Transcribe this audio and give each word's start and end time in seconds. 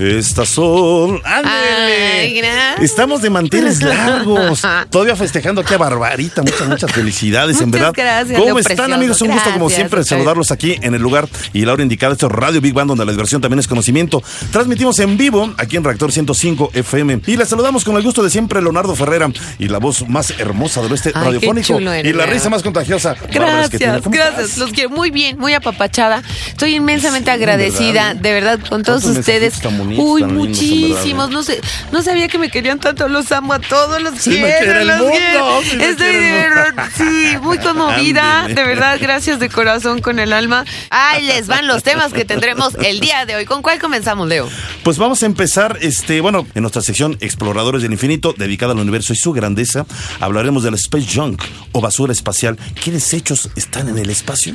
Estas 0.00 0.48
son. 0.48 1.20
Gracias. 1.20 2.80
Estamos 2.80 3.20
de 3.20 3.28
manteles 3.28 3.82
largos. 3.82 4.62
Todavía 4.88 5.14
festejando 5.14 5.60
aquí 5.60 5.74
a 5.74 5.78
Barbarita. 5.78 6.42
Muchas, 6.42 6.68
muchas 6.68 6.90
felicidades, 6.92 7.60
en 7.60 7.70
verdad. 7.70 7.92
gracias, 7.94 8.38
¿Cómo 8.40 8.58
están, 8.58 8.76
precioso? 8.76 8.94
amigos? 8.94 9.20
Un 9.22 9.28
gusto, 9.30 9.50
como 9.52 9.68
siempre, 9.68 10.02
saludarlos 10.04 10.50
aquí 10.50 10.76
en 10.80 10.94
el 10.94 11.02
lugar 11.02 11.28
y 11.52 11.64
la 11.66 11.74
hora 11.74 11.82
indicada. 11.82 12.12
Esto 12.14 12.26
es 12.28 12.32
Radio 12.32 12.60
Big 12.62 12.72
Bang, 12.72 12.86
donde 12.88 13.04
la 13.04 13.12
diversión 13.12 13.42
también 13.42 13.58
es 13.60 13.68
conocimiento. 13.68 14.22
Transmitimos 14.50 14.98
en 15.00 15.18
vivo 15.18 15.52
aquí 15.58 15.76
en 15.76 15.84
Reactor 15.84 16.12
105 16.12 16.70
FM. 16.72 17.20
Y 17.26 17.36
les 17.36 17.48
saludamos 17.48 17.84
con 17.84 17.96
el 17.96 18.02
gusto 18.02 18.22
de 18.22 18.30
siempre, 18.30 18.62
Leonardo 18.62 18.94
Ferrera. 18.96 19.28
Y 19.58 19.68
la 19.68 19.78
voz 19.78 20.08
más 20.08 20.32
hermosa 20.38 20.80
del 20.82 20.92
oeste 20.92 21.12
Ay, 21.14 21.24
radiofónico. 21.24 21.78
eres, 21.78 22.06
y 22.06 22.16
la 22.16 22.24
risa 22.26 22.48
más 22.48 22.62
contagiosa. 22.62 23.14
Gracias, 23.30 24.02
¿Cómo 24.02 24.14
gracias. 24.16 24.44
estás? 24.44 24.58
Los 24.58 24.70
quiero 24.72 24.88
muy 24.90 25.10
bien, 25.10 25.38
muy 25.38 25.52
apapachada. 25.52 26.22
Estoy 26.48 26.76
inmensamente 26.76 27.30
Sí, 27.30 27.34
agradecida, 27.34 28.08
¿verdad? 28.08 28.16
de 28.22 28.32
verdad, 28.32 28.58
con 28.68 28.82
todos 28.82 29.02
¿Cuántos 29.02 29.20
ustedes. 29.20 29.60
Bonitos, 29.96 30.04
Uy, 30.06 30.20
tan 30.22 30.28
lindos, 30.30 30.44
en 30.44 30.50
muchísimos. 30.50 31.28
verdad, 31.28 31.30
No 31.30 31.42
sé, 31.42 31.60
no 31.92 32.02
sabía 32.02 32.28
que 32.28 32.38
me 32.38 32.50
querían 32.50 32.78
tanto. 32.78 33.08
Los 33.08 33.30
amo 33.32 33.52
a 33.52 33.58
todos, 33.58 34.00
los 34.02 34.14
Sí 34.18 34.30
quiero, 34.30 34.84
los 34.84 34.98
mundo, 34.98 35.12
quiero. 35.12 35.62
sí 35.62 35.78
Estoy 35.82 36.12
de 36.12 36.32
verdad, 36.32 36.88
sí, 36.96 37.36
muy 37.42 37.58
conmovida. 37.84 38.46
De 38.48 38.54
verdad, 38.54 38.98
gracias 39.00 39.38
de 39.40 39.48
corazón 39.48 40.00
con 40.00 40.18
el 40.18 40.32
alma. 40.32 40.64
Ay, 40.90 41.24
les 41.24 41.46
van 41.46 41.66
los 41.66 41.82
temas 41.82 42.12
que 42.12 42.24
tendremos 42.24 42.74
el 42.84 43.00
día 43.00 43.26
de 43.26 43.36
hoy. 43.36 43.44
¿Con 43.44 43.62
cuál 43.62 43.78
comenzamos, 43.78 44.28
Leo? 44.28 44.48
Pues 44.82 44.98
vamos 44.98 45.22
a 45.22 45.26
empezar, 45.26 45.78
este, 45.80 46.20
bueno, 46.20 46.46
en 46.54 46.62
nuestra 46.62 46.82
sección 46.82 47.16
Exploradores 47.20 47.82
del 47.82 47.92
Infinito, 47.92 48.34
dedicada 48.36 48.72
al 48.72 48.78
universo 48.78 49.12
y 49.12 49.16
su 49.16 49.32
grandeza, 49.32 49.86
hablaremos 50.20 50.62
del 50.62 50.74
space 50.74 51.06
junk 51.14 51.42
o 51.72 51.80
basura 51.80 52.12
espacial. 52.12 52.58
¿Qué 52.82 52.90
desechos 52.90 53.50
están 53.56 53.88
en 53.88 53.98
el 53.98 54.10
espacio? 54.10 54.54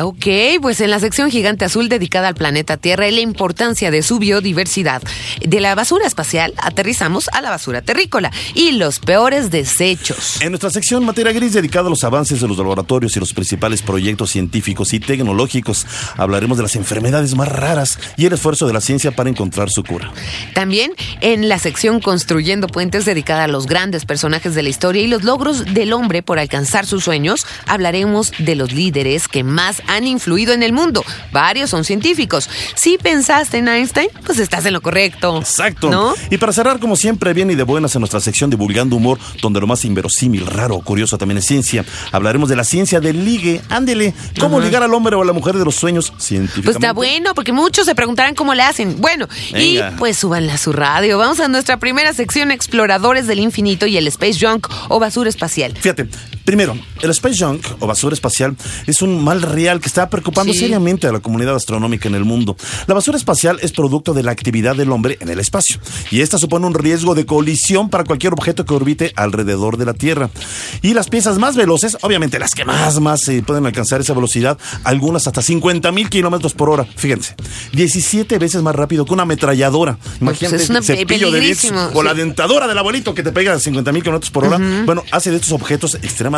Ok, 0.00 0.26
pues 0.60 0.80
en 0.80 0.90
la 0.90 1.00
sección 1.00 1.30
gigante 1.30 1.64
azul 1.64 1.88
dedicada 1.88 2.28
al 2.28 2.34
planeta 2.34 2.76
Tierra 2.76 3.08
y 3.08 3.12
la 3.12 3.20
importancia 3.20 3.90
de 3.90 4.02
su 4.02 4.18
biodiversidad. 4.18 4.71
De 4.72 5.60
la 5.60 5.74
basura 5.74 6.06
espacial 6.06 6.54
aterrizamos 6.56 7.28
a 7.32 7.42
la 7.42 7.50
basura 7.50 7.82
terrícola 7.82 8.30
y 8.54 8.72
los 8.72 8.98
peores 9.00 9.50
desechos. 9.50 10.40
En 10.40 10.50
nuestra 10.50 10.70
sección 10.70 11.04
Materia 11.04 11.32
Gris, 11.32 11.52
dedicada 11.52 11.88
a 11.88 11.90
los 11.90 12.04
avances 12.04 12.40
de 12.40 12.48
los 12.48 12.56
laboratorios 12.56 13.14
y 13.16 13.20
los 13.20 13.34
principales 13.34 13.82
proyectos 13.82 14.30
científicos 14.30 14.94
y 14.94 15.00
tecnológicos, 15.00 15.86
hablaremos 16.16 16.56
de 16.56 16.62
las 16.62 16.76
enfermedades 16.76 17.34
más 17.34 17.48
raras 17.48 17.98
y 18.16 18.26
el 18.26 18.32
esfuerzo 18.32 18.66
de 18.66 18.72
la 18.72 18.80
ciencia 18.80 19.10
para 19.10 19.28
encontrar 19.28 19.68
su 19.68 19.84
cura. 19.84 20.10
También 20.54 20.92
en 21.20 21.48
la 21.48 21.58
sección 21.58 22.00
Construyendo 22.00 22.66
Puentes 22.66 23.04
dedicada 23.04 23.44
a 23.44 23.48
los 23.48 23.66
grandes 23.66 24.06
personajes 24.06 24.54
de 24.54 24.62
la 24.62 24.70
historia 24.70 25.02
y 25.02 25.06
los 25.06 25.22
logros 25.22 25.74
del 25.74 25.92
hombre 25.92 26.22
por 26.22 26.38
alcanzar 26.38 26.86
sus 26.86 27.04
sueños, 27.04 27.46
hablaremos 27.66 28.32
de 28.38 28.54
los 28.54 28.72
líderes 28.72 29.28
que 29.28 29.44
más 29.44 29.82
han 29.86 30.06
influido 30.06 30.52
en 30.52 30.62
el 30.62 30.72
mundo. 30.72 31.04
Varios 31.32 31.70
son 31.70 31.84
científicos. 31.84 32.48
Si 32.74 32.98
pensaste 32.98 33.58
en 33.58 33.68
Einstein, 33.68 34.08
pues 34.24 34.38
estás 34.52 34.66
en 34.66 34.74
lo 34.74 34.82
correcto. 34.82 35.38
Exacto. 35.38 35.88
¿No? 35.88 36.14
Y 36.30 36.36
para 36.36 36.52
cerrar, 36.52 36.78
como 36.78 36.94
siempre, 36.94 37.32
bien 37.32 37.50
y 37.50 37.54
de 37.54 37.62
buenas 37.62 37.94
en 37.94 38.00
nuestra 38.00 38.20
sección 38.20 38.50
Divulgando 38.50 38.96
Humor, 38.96 39.18
donde 39.40 39.60
lo 39.60 39.66
más 39.66 39.84
inverosímil, 39.86 40.46
raro 40.46 40.76
o 40.76 40.82
curioso 40.82 41.16
también 41.16 41.38
es 41.38 41.46
ciencia, 41.46 41.86
hablaremos 42.10 42.50
de 42.50 42.56
la 42.56 42.64
ciencia 42.64 43.00
del 43.00 43.24
ligue. 43.24 43.62
Ándele, 43.70 44.12
cómo 44.38 44.60
ligar 44.60 44.82
al 44.82 44.92
hombre 44.92 45.16
o 45.16 45.22
a 45.22 45.24
la 45.24 45.32
mujer 45.32 45.56
de 45.56 45.64
los 45.64 45.74
sueños 45.74 46.12
científicamente. 46.18 46.64
Pues 46.64 46.76
está 46.76 46.92
bueno, 46.92 47.34
porque 47.34 47.52
muchos 47.52 47.86
se 47.86 47.94
preguntarán 47.94 48.34
cómo 48.34 48.54
le 48.54 48.62
hacen. 48.62 49.00
Bueno, 49.00 49.26
Venga. 49.52 49.90
y 49.94 49.98
pues 49.98 50.18
súbanla 50.18 50.54
a 50.54 50.58
su 50.58 50.72
radio. 50.72 51.16
Vamos 51.16 51.40
a 51.40 51.48
nuestra 51.48 51.78
primera 51.78 52.12
sección, 52.12 52.50
Exploradores 52.50 53.26
del 53.26 53.38
Infinito 53.38 53.86
y 53.86 53.96
el 53.96 54.06
Space 54.08 54.38
Junk 54.38 54.68
o 54.88 55.00
basura 55.00 55.30
espacial. 55.30 55.72
Fíjate, 55.80 56.08
primero, 56.44 56.76
el 57.02 57.10
space 57.10 57.44
junk 57.44 57.64
o 57.80 57.86
basura 57.86 58.14
espacial 58.14 58.56
es 58.86 59.02
un 59.02 59.22
mal 59.22 59.42
real 59.42 59.80
que 59.80 59.86
está 59.88 60.08
preocupando 60.10 60.52
Sí. 60.52 60.60
seriamente 60.60 61.06
a 61.06 61.12
la 61.12 61.20
comunidad 61.20 61.54
astronómica 61.54 62.08
en 62.08 62.14
el 62.14 62.24
mundo. 62.24 62.56
La 62.86 62.94
basura 62.94 63.16
espacial 63.16 63.58
es 63.62 63.72
producto 63.72 64.12
de 64.14 64.22
la 64.22 64.32
actividad 64.32 64.76
del 64.76 64.90
hombre 64.92 65.16
en 65.20 65.28
el 65.28 65.38
espacio 65.38 65.78
y 66.10 66.20
esta 66.20 66.38
supone 66.38 66.66
un 66.66 66.74
riesgo 66.74 67.14
de 67.14 67.24
colisión 67.26 67.88
para 67.90 68.04
cualquier 68.04 68.32
objeto 68.32 68.64
que 68.64 68.74
orbite 68.74 69.12
alrededor 69.16 69.76
de 69.76 69.84
la 69.84 69.94
Tierra. 69.94 70.30
Y 70.82 70.94
las 70.94 71.08
piezas 71.08 71.38
más 71.38 71.56
veloces, 71.56 71.96
obviamente 72.02 72.38
las 72.38 72.54
que 72.54 72.64
más, 72.64 72.98
más 73.00 73.28
eh, 73.28 73.42
pueden 73.46 73.66
alcanzar 73.66 74.00
esa 74.00 74.14
velocidad, 74.14 74.58
algunas 74.84 75.26
hasta 75.26 75.42
50 75.42 75.92
mil 75.92 76.08
kilómetros 76.10 76.54
por 76.54 76.70
hora. 76.70 76.84
Fíjense, 76.96 77.34
17 77.72 78.38
veces 78.38 78.62
más 78.62 78.74
rápido 78.74 79.04
que 79.04 79.12
una 79.12 79.22
ametralladora. 79.22 79.98
Imagínate 80.20 80.50
pues 80.56 80.62
es 80.62 80.70
una 80.70 80.78
el 80.80 80.84
cepillo 80.84 81.30
de 81.30 81.40
dientes 81.40 81.72
o 81.94 82.02
la 82.02 82.14
dentadora 82.14 82.66
del 82.66 82.78
abuelito 82.78 83.14
que 83.14 83.22
te 83.22 83.32
pega 83.32 83.52
a 83.52 83.58
50 83.60 83.92
mil 83.92 84.02
kilómetros 84.02 84.30
por 84.30 84.44
hora. 84.46 84.58
Bueno, 84.84 85.04
hace 85.12 85.30
de 85.30 85.36
estos 85.36 85.52
objetos 85.52 85.94
extremadamente 85.96 86.31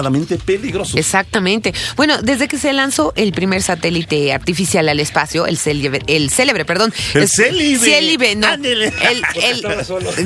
peligrosos. 0.44 0.96
Exactamente. 0.96 1.72
Bueno, 1.96 2.20
desde 2.22 2.48
que 2.48 2.58
se 2.58 2.72
lanzó 2.72 3.12
el 3.16 3.32
primer 3.32 3.62
satélite 3.62 4.32
artificial 4.32 4.88
al 4.88 5.00
espacio, 5.00 5.46
el 5.46 5.58
célebre, 5.58 6.00
el 6.06 6.30
célebre, 6.30 6.64
perdón. 6.64 6.92
El 7.14 7.28
célibe. 7.28 7.78
Célibe, 7.78 8.36
no. 8.36 8.52
El, 8.54 8.64
el- 8.82 8.92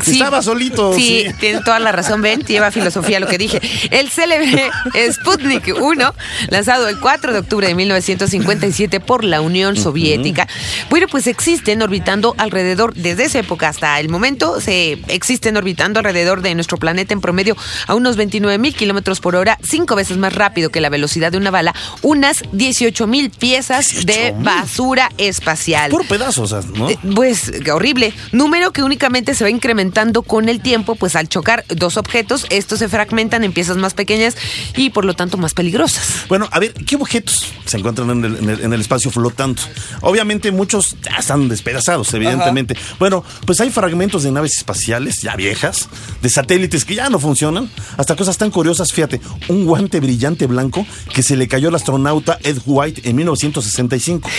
sí. 0.03 0.13
Estaba 0.13 0.43
solito, 0.43 0.95
Sí, 0.95 1.25
sí. 1.27 1.35
tiene 1.41 1.61
toda 1.63 1.79
la 1.79 1.93
razón, 1.93 2.23
Ben, 2.23 2.43
lleva 2.45 2.71
filosofía 2.71 3.21
lo 3.21 3.27
que 3.27 3.39
dije. 3.39 3.61
El 3.91 4.11
célebre 4.11 4.71
Sputnik 5.13 5.75
1, 5.81 6.15
lanzado 6.49 6.89
el 6.89 6.99
4 7.01 7.33
de 7.33 7.39
octubre 7.41 7.67
de 7.69 7.75
1957 7.75 9.01
por 9.01 9.25
la 9.25 9.41
Unión 9.41 9.77
Soviética. 9.77 10.49
Bueno, 10.91 11.07
pues 11.09 11.27
existen 11.27 11.83
orbitando 11.83 12.35
alrededor, 12.39 12.95
desde 12.95 13.25
esa 13.25 13.39
época 13.41 13.69
hasta 13.69 13.99
el 14.01 14.09
momento, 14.09 14.61
se 14.61 14.93
existen 15.09 15.57
orbitando 15.57 15.99
alrededor 16.01 16.43
de 16.43 16.55
nuestro 16.55 16.79
planeta 16.79 17.13
en 17.15 17.21
promedio 17.21 17.57
a 17.87 17.95
unos 17.95 18.17
29 18.17 18.59
mil 18.59 18.75
kilómetros 18.75 19.21
por 19.21 19.37
hora, 19.37 19.58
cinco 19.63 19.95
veces 19.97 20.17
más 20.19 20.35
rápido 20.35 20.71
que 20.71 20.81
la 20.81 20.89
velocidad 20.89 21.33
de 21.33 21.39
una 21.39 21.51
bala, 21.51 21.75
unas 22.03 22.43
18 22.53 23.07
mil 23.07 23.31
piezas 23.31 23.93
de 24.07 24.33
18,000. 24.33 24.45
basura 24.45 25.11
espacial. 25.19 25.91
Por 25.91 26.07
pedazos, 26.07 26.53
¿no? 26.67 26.89
Eh, 26.91 26.99
Pues 27.15 27.51
qué 27.65 27.73
horrible. 27.73 28.13
Número 28.33 28.73
que 28.73 28.83
únicamente 28.83 29.35
se 29.35 29.45
va 29.45 29.51
incrementando 29.51 30.23
con 30.23 30.49
el 30.49 30.61
tiempo, 30.61 30.95
pues 30.95 31.17
al 31.17 31.29
chocar 31.29 31.65
dos 31.69 31.97
objetos, 31.97 32.47
estos 32.51 32.79
se 32.79 32.89
fragmentan 32.89 33.45
en 33.45 33.53
piezas 33.53 33.77
más 33.77 33.95
pequeñas 33.95 34.37
y 34.77 34.91
por 34.91 35.05
lo 35.05 35.15
tanto 35.15 35.37
más 35.39 35.55
peligrosas. 35.55 36.25
Bueno, 36.29 36.49
a 36.53 36.59
ver, 36.59 36.73
¿qué 36.75 36.97
objetos 36.97 37.47
se 37.65 37.77
encuentran 37.79 38.11
en 38.11 38.25
el, 38.25 38.37
en 38.37 38.51
el- 38.51 38.61
en 38.61 38.73
el 38.73 38.81
espacio 38.81 39.11
flotando? 39.11 39.61
Obviamente 40.01 40.51
muchos 40.53 40.97
ya 41.03 41.17
están 41.19 41.49
despedazados, 41.49 42.13
evidentemente. 42.15 42.77
Bueno, 42.99 43.25
pues 43.47 43.61
hay 43.61 43.71
fragmentos 43.71 44.23
de 44.23 44.31
naves 44.33 44.57
espaciales 44.59 45.21
ya 45.23 45.37
viejas, 45.37 45.89
de 46.23 46.29
satélites 46.31 46.85
que 46.85 46.95
ya 46.95 47.09
no 47.11 47.19
funcionan, 47.19 47.71
hasta 47.97 48.17
cosas 48.17 48.37
tan 48.39 48.51
curiosas, 48.51 48.93
fíjate, 48.93 49.21
un 49.49 49.65
guante 49.65 50.01
brillante 50.01 50.47
blanco 50.47 50.87
que 51.13 51.23
se 51.23 51.37
le 51.37 51.49
cayó 51.49 51.69
al 51.69 51.75
astronauta 51.75 52.39
Ed 52.43 52.59
White 52.67 53.09
en 53.09 53.17
1965. 53.17 54.31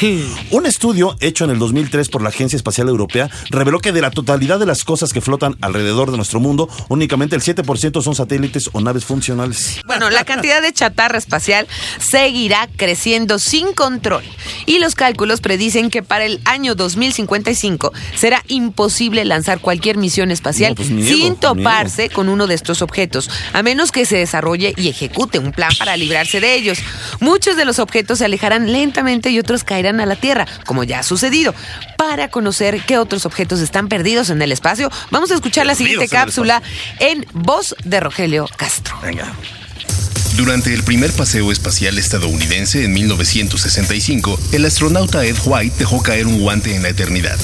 Un 0.52 0.66
estudio 0.66 1.16
hecho 1.20 1.46
en 1.46 1.52
el 1.52 1.59
2003 1.59 2.09
por 2.09 2.22
la 2.22 2.30
Agencia 2.30 2.58
Espacial 2.58 2.88
Europea 2.90 3.30
reveló 3.50 3.80
que 3.80 3.92
de 3.92 4.02
la 4.02 4.12
totalidad 4.12 4.59
de 4.59 4.66
las 4.66 4.84
cosas 4.84 5.14
que 5.14 5.22
flotan 5.22 5.58
alrededor 5.62 6.12
de 6.12 6.18
nuestro 6.18 6.40
mundo, 6.40 6.69
únicamente 6.90 7.36
el 7.36 7.42
7% 7.42 8.02
son 8.02 8.16
satélites 8.16 8.69
o 8.74 8.81
naves 8.81 9.06
funcionales. 9.06 9.80
Bueno, 9.86 10.09
la 10.09 10.24
cantidad 10.24 10.62
de 10.62 10.74
chatarra 10.74 11.18
espacial 11.18 11.68
seguirá 12.00 12.69
creciendo 12.75 13.40
sin 13.40 13.74
control 13.74 14.24
y 14.66 14.80
los 14.80 14.96
cálculos 14.96 15.42
predicen 15.42 15.90
que 15.90 16.03
para 16.03 16.25
el 16.25 16.40
año 16.46 16.75
2055 16.75 17.94
será 18.16 18.44
imposible 18.48 19.25
lanzar 19.25 19.60
cualquier 19.60 19.98
misión 19.98 20.31
espacial 20.31 20.72
No, 20.72 20.75
pues, 20.75 20.89
miedo, 20.89 21.16
sin 21.16 21.36
toparse 21.36 22.10
con 22.10 22.30
uno 22.30 22.48
de 22.48 22.56
estos 22.56 22.81
objetos, 22.81 23.30
a 23.54 23.63
menos 23.63 23.92
que 23.92 24.06
se 24.06 24.18
desarrolle 24.18 24.74
y 24.78 24.89
ejecute 25.00 25.40
un 25.40 25.51
plan 25.51 25.72
para 25.78 25.96
librarse 25.96 26.42
de 26.42 26.56
ellos. 26.56 26.80
Muchos 27.19 27.56
de 27.56 27.66
los 27.66 27.80
objetos 27.80 28.19
se 28.19 28.25
alejarán 28.25 28.72
lentamente 28.72 29.30
y 29.30 29.40
otros 29.40 29.63
caerán 29.63 30.00
a 30.00 30.06
la 30.06 30.16
Tierra, 30.16 30.46
como 30.66 30.84
ya 30.84 31.00
ha 31.00 31.04
sucedido. 31.04 31.54
Para 31.98 32.30
conocer 32.30 32.81
qué 32.86 32.98
otros 32.98 33.25
objetos 33.25 33.62
están 33.62 33.88
perdidos 33.88 34.30
en 34.30 34.42
el 34.42 34.51
espacio, 34.51 34.92
vamos 35.12 35.31
a 35.31 35.36
escuchar 35.36 35.66
la 35.66 35.75
siguiente 35.75 36.07
cápsula 36.07 36.62
en 37.00 37.25
voz 37.34 37.75
de 37.84 38.00
Rogelio 38.00 38.48
Castro. 38.57 39.00
Venga. 39.01 39.34
Durante 40.36 40.74
el 40.74 40.84
primer 40.84 41.12
paseo 41.12 41.52
espacial 41.52 41.98
estadounidense 41.98 42.86
en 42.86 42.94
1965, 42.94 44.40
el 44.54 44.66
astronauta 44.66 45.25
Ed 45.25 45.36
White 45.44 45.75
dejó 45.80 46.02
caer 46.02 46.28
un 46.28 46.40
guante 46.40 46.75
en 46.75 46.84
la 46.84 46.90
eternidad. 46.90 47.38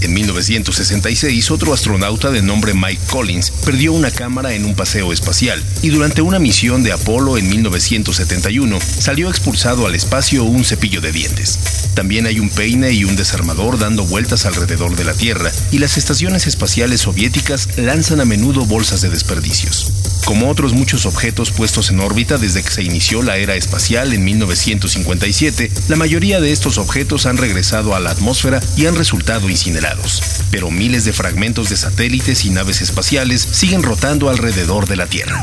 En 0.00 0.14
1966, 0.14 1.50
otro 1.50 1.74
astronauta 1.74 2.30
de 2.30 2.42
nombre 2.42 2.74
Mike 2.74 3.02
Collins 3.10 3.50
perdió 3.64 3.92
una 3.92 4.10
cámara 4.10 4.54
en 4.54 4.64
un 4.64 4.74
paseo 4.74 5.12
espacial 5.12 5.62
y 5.82 5.90
durante 5.90 6.22
una 6.22 6.38
misión 6.38 6.82
de 6.82 6.92
Apolo 6.92 7.36
en 7.36 7.48
1971 7.48 8.78
salió 8.80 9.28
expulsado 9.28 9.86
al 9.86 9.94
espacio 9.94 10.44
un 10.44 10.64
cepillo 10.64 11.00
de 11.00 11.12
dientes. 11.12 11.58
También 11.94 12.26
hay 12.26 12.40
un 12.40 12.48
peine 12.48 12.92
y 12.92 13.04
un 13.04 13.16
desarmador 13.16 13.78
dando 13.78 14.06
vueltas 14.06 14.46
alrededor 14.46 14.96
de 14.96 15.04
la 15.04 15.14
Tierra 15.14 15.52
y 15.70 15.78
las 15.78 15.98
estaciones 15.98 16.46
espaciales 16.46 17.02
soviéticas 17.02 17.68
lanzan 17.76 18.20
a 18.20 18.24
menudo 18.24 18.64
bolsas 18.64 19.02
de 19.02 19.10
desperdicios. 19.10 19.92
Como 20.24 20.48
otros 20.48 20.72
muchos 20.72 21.06
objetos 21.06 21.50
puestos 21.50 21.90
en 21.90 22.00
órbita 22.00 22.38
desde 22.38 22.62
que 22.62 22.70
se 22.70 22.82
inició 22.82 23.22
la 23.22 23.36
era 23.36 23.54
espacial 23.54 24.12
en 24.12 24.24
1957, 24.24 25.70
la 25.88 25.96
mayoría 25.96 26.40
de 26.40 26.52
estos 26.52 26.78
objetos 26.78 27.26
han 27.26 27.36
regresado 27.36 27.94
a 27.94 28.00
la 28.00 28.10
atmósfera 28.10 28.60
y 28.76 28.86
han 28.86 28.96
resultado 28.96 29.48
incinerados. 29.48 30.22
Pero 30.50 30.70
miles 30.70 31.04
de 31.04 31.12
fragmentos 31.12 31.68
de 31.68 31.76
satélites 31.76 32.44
y 32.44 32.50
naves 32.50 32.80
espaciales 32.80 33.46
siguen 33.50 33.82
rotando 33.82 34.30
alrededor 34.30 34.86
de 34.86 34.96
la 34.96 35.06
Tierra. 35.06 35.40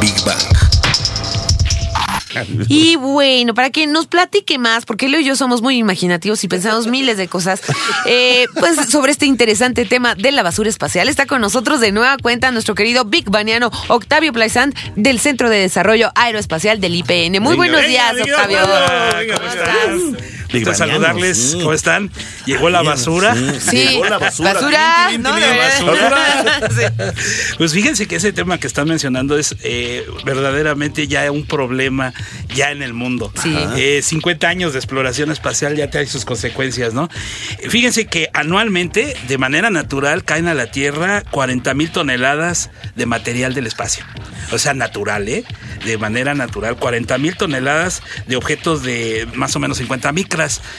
Big 0.00 0.14
Bang. 0.24 0.67
Y 2.68 2.96
bueno, 2.96 3.54
para 3.54 3.70
que 3.70 3.86
nos 3.86 4.06
platique 4.06 4.58
más, 4.58 4.84
porque 4.84 5.08
Leo 5.08 5.20
y 5.20 5.24
yo 5.24 5.36
somos 5.36 5.62
muy 5.62 5.76
imaginativos 5.76 6.42
y 6.44 6.48
pensamos 6.48 6.86
miles 6.86 7.16
de 7.16 7.28
cosas, 7.28 7.60
eh, 8.06 8.46
pues 8.58 8.76
sobre 8.88 9.12
este 9.12 9.26
interesante 9.26 9.84
tema 9.84 10.14
de 10.14 10.32
la 10.32 10.42
basura 10.42 10.68
espacial, 10.68 11.08
está 11.08 11.26
con 11.26 11.40
nosotros 11.40 11.80
de 11.80 11.92
nueva 11.92 12.16
cuenta 12.18 12.50
nuestro 12.50 12.74
querido 12.74 13.04
Big 13.04 13.30
Baniano 13.30 13.70
Octavio 13.88 14.32
Plaisant 14.32 14.76
del 14.96 15.20
Centro 15.20 15.50
de 15.50 15.58
Desarrollo 15.58 16.10
Aeroespacial 16.14 16.80
del 16.80 16.94
IPN. 16.94 17.42
Muy 17.42 17.56
buenos 17.56 17.86
días, 17.86 18.14
Octavio. 18.20 18.58
¿Cómo 19.34 19.48
estás? 19.48 20.37
Gusto 20.52 20.74
saludarles, 20.74 21.52
¿cómo 21.58 21.72
están? 21.72 22.10
Llegó 22.46 22.70
la 22.70 22.82
basura. 22.82 23.34
Sí, 23.60 23.76
Llegó 23.88 24.04
la 24.06 24.18
basura. 24.18 24.54
basura, 24.54 25.06
Tin, 25.10 25.16
tin, 25.16 25.22
no, 25.22 25.34
tin, 25.34 25.42
debería- 25.44 25.68
basura. 25.68 26.68
Sí. 26.68 27.54
Pues 27.58 27.72
fíjense 27.72 28.06
que 28.06 28.16
ese 28.16 28.32
tema 28.32 28.58
que 28.58 28.66
están 28.66 28.88
mencionando 28.88 29.38
es 29.38 29.56
eh, 29.62 30.06
verdaderamente 30.24 31.06
ya 31.08 31.30
un 31.30 31.46
problema 31.46 32.12
ya 32.54 32.70
en 32.70 32.82
el 32.82 32.94
mundo. 32.94 33.32
Sí. 33.42 33.54
Eh, 33.76 34.00
50 34.02 34.48
años 34.48 34.72
de 34.72 34.78
exploración 34.78 35.30
espacial 35.30 35.76
ya 35.76 35.90
trae 35.90 36.06
sus 36.06 36.24
consecuencias, 36.24 36.94
¿no? 36.94 37.08
Fíjense 37.68 38.06
que 38.06 38.30
anualmente, 38.32 39.16
de 39.28 39.38
manera 39.38 39.70
natural, 39.70 40.24
caen 40.24 40.48
a 40.48 40.54
la 40.54 40.70
Tierra 40.70 41.22
40 41.30 41.74
mil 41.74 41.90
toneladas 41.90 42.70
de 42.96 43.06
material 43.06 43.54
del 43.54 43.66
espacio. 43.66 44.04
O 44.52 44.58
sea, 44.58 44.72
natural, 44.74 45.28
¿eh? 45.28 45.44
De 45.84 45.98
manera 45.98 46.34
natural, 46.34 46.76
40 46.76 47.18
mil 47.18 47.36
toneladas 47.36 48.02
de 48.26 48.36
objetos 48.36 48.82
de 48.82 49.26
más 49.34 49.54
o 49.56 49.58
menos 49.58 49.78
50 49.78 50.10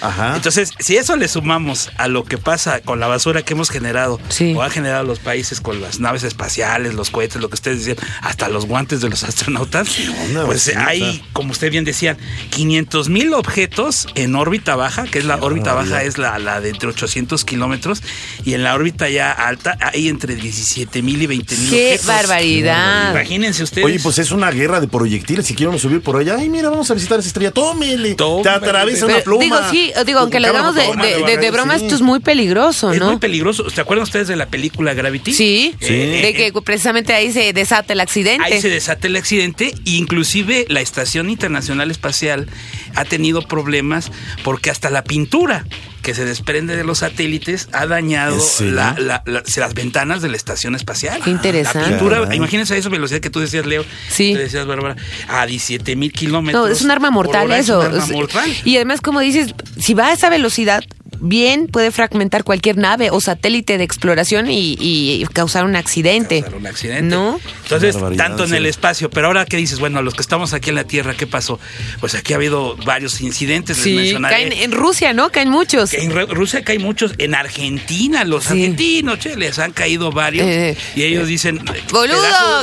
Ajá. 0.01 0.35
Entonces, 0.35 0.71
si 0.79 0.97
eso 0.97 1.15
le 1.15 1.27
sumamos 1.27 1.89
a 1.97 2.07
lo 2.07 2.23
que 2.23 2.37
pasa 2.37 2.79
con 2.81 2.99
la 2.99 3.07
basura 3.07 3.41
que 3.43 3.53
hemos 3.53 3.69
generado 3.69 4.19
Sí. 4.29 4.53
o 4.55 4.61
han 4.61 4.71
generado 4.71 5.03
los 5.03 5.19
países 5.19 5.61
con 5.61 5.81
las 5.81 5.99
naves 5.99 6.23
espaciales, 6.23 6.93
los 6.93 7.09
cohetes, 7.09 7.41
lo 7.41 7.49
que 7.49 7.55
ustedes 7.55 7.85
decían, 7.85 7.97
hasta 8.21 8.49
los 8.49 8.65
guantes 8.65 9.01
de 9.01 9.09
los 9.09 9.23
astronautas, 9.29 9.87
onda, 10.25 10.45
pues 10.45 10.67
hay, 10.75 11.23
como 11.33 11.51
usted 11.51 11.71
bien 11.71 11.85
decían, 11.85 12.17
500 12.51 13.09
mil 13.09 13.33
objetos 13.33 14.07
en 14.15 14.35
órbita 14.35 14.75
baja, 14.75 15.03
que 15.05 15.19
es 15.19 15.25
la 15.25 15.37
órbita 15.37 15.73
baja, 15.73 16.03
es 16.03 16.17
la, 16.17 16.39
la 16.39 16.61
de 16.61 16.69
entre 16.69 16.89
800 16.89 17.43
kilómetros, 17.45 18.01
y 18.45 18.53
en 18.53 18.63
la 18.63 18.73
órbita 18.75 19.09
ya 19.09 19.31
alta 19.31 19.77
hay 19.81 20.07
entre 20.09 20.35
17 20.35 21.01
mil 21.01 21.21
y 21.21 21.27
20 21.27 21.57
mil 21.57 21.69
¡Qué 21.69 21.85
objetos. 21.95 22.05
barbaridad! 22.07 23.11
Imagínense 23.11 23.63
ustedes. 23.63 23.85
Oye, 23.85 23.99
pues 23.99 24.17
es 24.19 24.31
una 24.31 24.51
guerra 24.51 24.79
de 24.81 24.87
proyectiles. 24.87 25.45
Si 25.45 25.55
quieren 25.55 25.77
subir 25.79 26.01
por 26.01 26.17
allá, 26.17 26.35
ay, 26.39 26.49
mira, 26.49 26.69
vamos 26.69 26.89
a 26.91 26.93
visitar 26.93 27.19
esa 27.19 27.27
estrella. 27.27 27.51
Tómele. 27.51 28.15
Tómele. 28.15 28.43
Te 28.43 28.49
atraviesa 28.49 29.05
una 29.05 29.19
pluma. 29.19 29.48
Digo, 29.55 29.69
sí, 29.69 29.91
digo, 30.05 30.19
aunque 30.19 30.39
lo 30.39 30.47
hagamos 30.47 30.75
de, 30.75 31.51
broma, 31.51 31.77
sí. 31.77 31.83
esto 31.83 31.95
es 31.95 32.01
muy 32.01 32.19
peligroso, 32.19 32.91
es 32.91 32.99
¿no? 32.99 33.07
muy 33.07 33.17
peligroso. 33.17 33.69
¿Se 33.69 33.81
acuerdan 33.81 34.03
ustedes 34.03 34.27
de 34.27 34.35
la 34.35 34.47
película 34.47 34.93
Gravity? 34.93 35.33
Sí, 35.33 35.75
Eh, 35.81 36.21
de 36.21 36.33
que 36.33 36.61
precisamente 36.61 37.13
ahí 37.13 37.31
se 37.31 37.53
desata 37.53 37.93
el 37.93 37.99
accidente. 37.99 38.43
Ahí 38.43 38.61
se 38.61 38.69
desata 38.69 39.07
el 39.07 39.15
accidente 39.15 39.73
inclusive 39.85 40.65
la 40.69 40.81
Estación 40.81 41.29
Internacional 41.29 41.91
Espacial 41.91 42.47
ha 42.95 43.05
tenido 43.05 43.41
problemas 43.41 44.11
porque 44.43 44.69
hasta 44.69 44.89
la 44.89 45.03
pintura 45.03 45.65
que 46.09 46.15
se 46.15 46.25
desprende 46.25 46.75
de 46.75 46.83
los 46.83 46.97
satélites 46.99 47.69
ha 47.71 47.85
dañado 47.85 48.33
¿En 48.33 48.41
serio? 48.41 48.73
la- 48.73 48.95
la- 48.97 49.21
la- 49.27 49.43
las 49.57 49.73
ventanas 49.75 50.23
de 50.23 50.29
la 50.29 50.37
estación 50.37 50.73
espacial. 50.73 51.21
Qué 51.23 51.29
interesante. 51.29 51.81
La 51.81 51.87
pintura, 51.89 52.21
Caray. 52.21 52.37
imagínense 52.37 52.73
a 52.73 52.77
esa 52.77 52.89
velocidad 52.89 53.19
que 53.19 53.29
tú 53.29 53.39
decías, 53.39 53.67
Leo. 53.67 53.85
Sí. 54.09 54.33
Tú 54.33 54.39
decías, 54.39 54.65
Bárbara, 54.65 54.95
a 55.27 55.45
17 55.45 55.95
mil 55.95 56.11
kilómetros. 56.11 56.65
No, 56.67 56.71
es 56.73 56.81
un 56.81 56.89
arma 56.89 57.11
mortal 57.11 57.45
hora, 57.45 57.59
eso. 57.59 57.79
Es 57.83 57.89
un 57.89 58.01
arma 58.01 58.07
mortal. 58.13 58.51
Y 58.65 58.75
además, 58.77 59.01
como 59.01 59.19
dices, 59.19 59.53
si 59.79 59.93
va 59.93 60.07
a 60.07 60.13
esa 60.13 60.31
velocidad, 60.31 60.83
bien 61.19 61.67
puede 61.67 61.91
fragmentar 61.91 62.43
cualquier 62.43 62.77
nave 62.77 63.09
o 63.11 63.19
satélite 63.21 63.77
de 63.77 63.83
exploración 63.83 64.49
y, 64.49 64.75
y 64.79 65.25
causar 65.33 65.65
un 65.65 65.75
accidente. 65.75 66.41
Causar 66.41 66.57
un 66.59 66.67
accidente. 66.67 67.01
¿No? 67.03 67.39
Entonces, 67.63 67.95
tanto 68.17 68.43
en 68.43 68.49
sí. 68.49 68.55
el 68.55 68.65
espacio, 68.65 69.09
pero 69.09 69.27
ahora 69.27 69.45
qué 69.45 69.57
dices, 69.57 69.79
bueno, 69.79 70.01
los 70.01 70.13
que 70.15 70.21
estamos 70.21 70.53
aquí 70.53 70.69
en 70.69 70.75
la 70.75 70.83
Tierra, 70.85 71.13
¿qué 71.15 71.27
pasó? 71.27 71.59
Pues 71.99 72.15
aquí 72.15 72.33
ha 72.33 72.37
habido 72.37 72.75
varios 72.77 73.21
incidentes, 73.21 73.77
Sí, 73.77 74.15
caen 74.21 74.51
en 74.53 74.71
Rusia, 74.71 75.13
¿no? 75.13 75.29
Caen 75.31 75.49
muchos. 75.49 75.91
Que 75.91 76.03
en 76.03 76.11
Ru- 76.11 76.27
Rusia 76.29 76.63
caen 76.63 76.81
muchos, 76.81 77.13
en 77.17 77.35
Argentina, 77.35 78.23
los 78.23 78.45
Sí. 78.45 78.51
argentinos, 78.53 79.19
che, 79.19 79.35
les 79.35 79.59
han 79.59 79.71
caído 79.71 80.11
varios. 80.11 80.47
Eh, 80.47 80.75
y 80.95 81.03
ellos 81.03 81.27
dicen. 81.27 81.63
Boludo, 81.91 82.17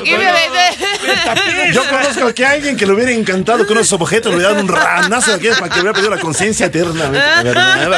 ¿qué 0.05 0.19
me 0.19 0.25
boludo, 0.25 1.23
tapiz. 1.25 1.75
Yo 1.75 1.83
conozco 1.89 2.35
que 2.35 2.45
a 2.47 2.51
alguien 2.53 2.77
que 2.77 2.87
le 2.87 2.93
hubiera 2.93 3.13
encantado 3.13 3.67
con 3.67 3.79
esos 3.79 3.93
objetos 4.01 4.33
le 4.33 4.39
hubieran 4.39 4.59
un 4.59 4.69
ranazo 4.69 5.31
de 5.31 5.37
aquellos 5.37 5.59
para 5.59 5.73
que 5.73 5.81
hubiera 5.81 5.93
perdido 5.93 6.15
la 6.15 6.21
conciencia 6.21 6.67
eternamente. 6.67 7.19
¿Verdad, 7.45 7.89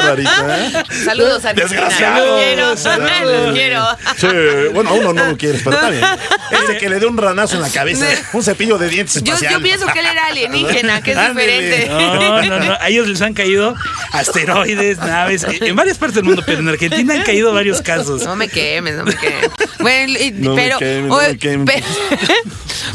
Saludos, 1.05 1.45
Argentina. 1.45 1.81
Desgraciado. 1.89 2.27
Los 2.27 2.45
quiero, 2.45 2.77
Saludos. 2.77 3.45
los 3.47 3.55
quiero. 3.55 3.85
Sí, 4.17 4.27
bueno, 4.75 4.91
a 4.91 4.93
uno 4.95 5.13
no 5.13 5.25
lo 5.27 5.37
quieres, 5.37 5.63
pero 5.65 5.77
está 5.77 5.91
bien. 5.91 6.05
Este 6.51 6.79
que 6.79 6.89
le 6.89 6.99
dé 6.99 7.07
un 7.07 7.17
ranazo 7.17 7.57
en 7.57 7.63
la 7.63 7.69
cabeza, 7.71 8.07
un 8.33 8.43
cepillo 8.43 8.79
de 8.79 8.89
dientes 8.89 9.23
Yo, 9.23 9.35
espacial. 9.35 9.53
yo 9.55 9.63
pienso 9.63 9.87
que 9.87 10.01
él 10.01 10.07
era 10.07 10.27
alienígena, 10.27 11.03
que 11.03 11.13
es 11.13 11.29
diferente. 11.29 11.87
No, 11.89 12.43
no, 12.43 12.59
no. 12.61 12.73
A 12.81 12.89
ellos 12.89 13.07
les 13.07 13.21
han 13.23 13.35
caído 13.35 13.75
asteroides, 14.13 14.99
naves, 14.99 15.45
en 15.49 15.77
varias 15.77 15.99
partes 15.99 16.17
del 16.17 16.25
mundo, 16.25 16.43
pero 16.45 16.61
en 16.61 16.69
Argentina 16.69 17.15
han 17.15 17.23
caído 17.23 17.53
varios 17.53 17.83
casos. 17.83 18.25
No 18.25 18.35
me 18.37 18.49
quemes, 18.49 18.95
no 18.97 19.05
me 19.05 19.15
quemes. 19.15 19.51
Bueno, 19.81 20.19
y- 20.19 20.31
No 20.33 20.55
me 20.55 20.63
pero, 20.63 20.79
quemes, 20.79 21.09
no 21.09 21.17
me 21.19 21.39
quemes. 21.39 21.75
pe- 21.75 21.85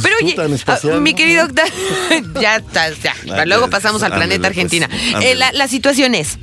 pero 0.01 0.15
oye, 0.21 0.55
espacial, 0.55 0.93
ah, 0.97 0.99
mi 0.99 1.13
querido 1.13 1.45
Octavio, 1.45 1.73
ya 2.41 2.55
está, 2.57 2.89
ya. 2.89 3.13
Ah, 3.31 3.45
Luego 3.45 3.65
ya, 3.65 3.71
pasamos 3.71 4.03
al 4.03 4.11
planeta 4.11 4.39
pues, 4.41 4.49
Argentina. 4.49 4.89
Eh, 5.21 5.35
la, 5.35 5.51
la 5.53 5.67
situación 5.67 6.15
es, 6.15 6.37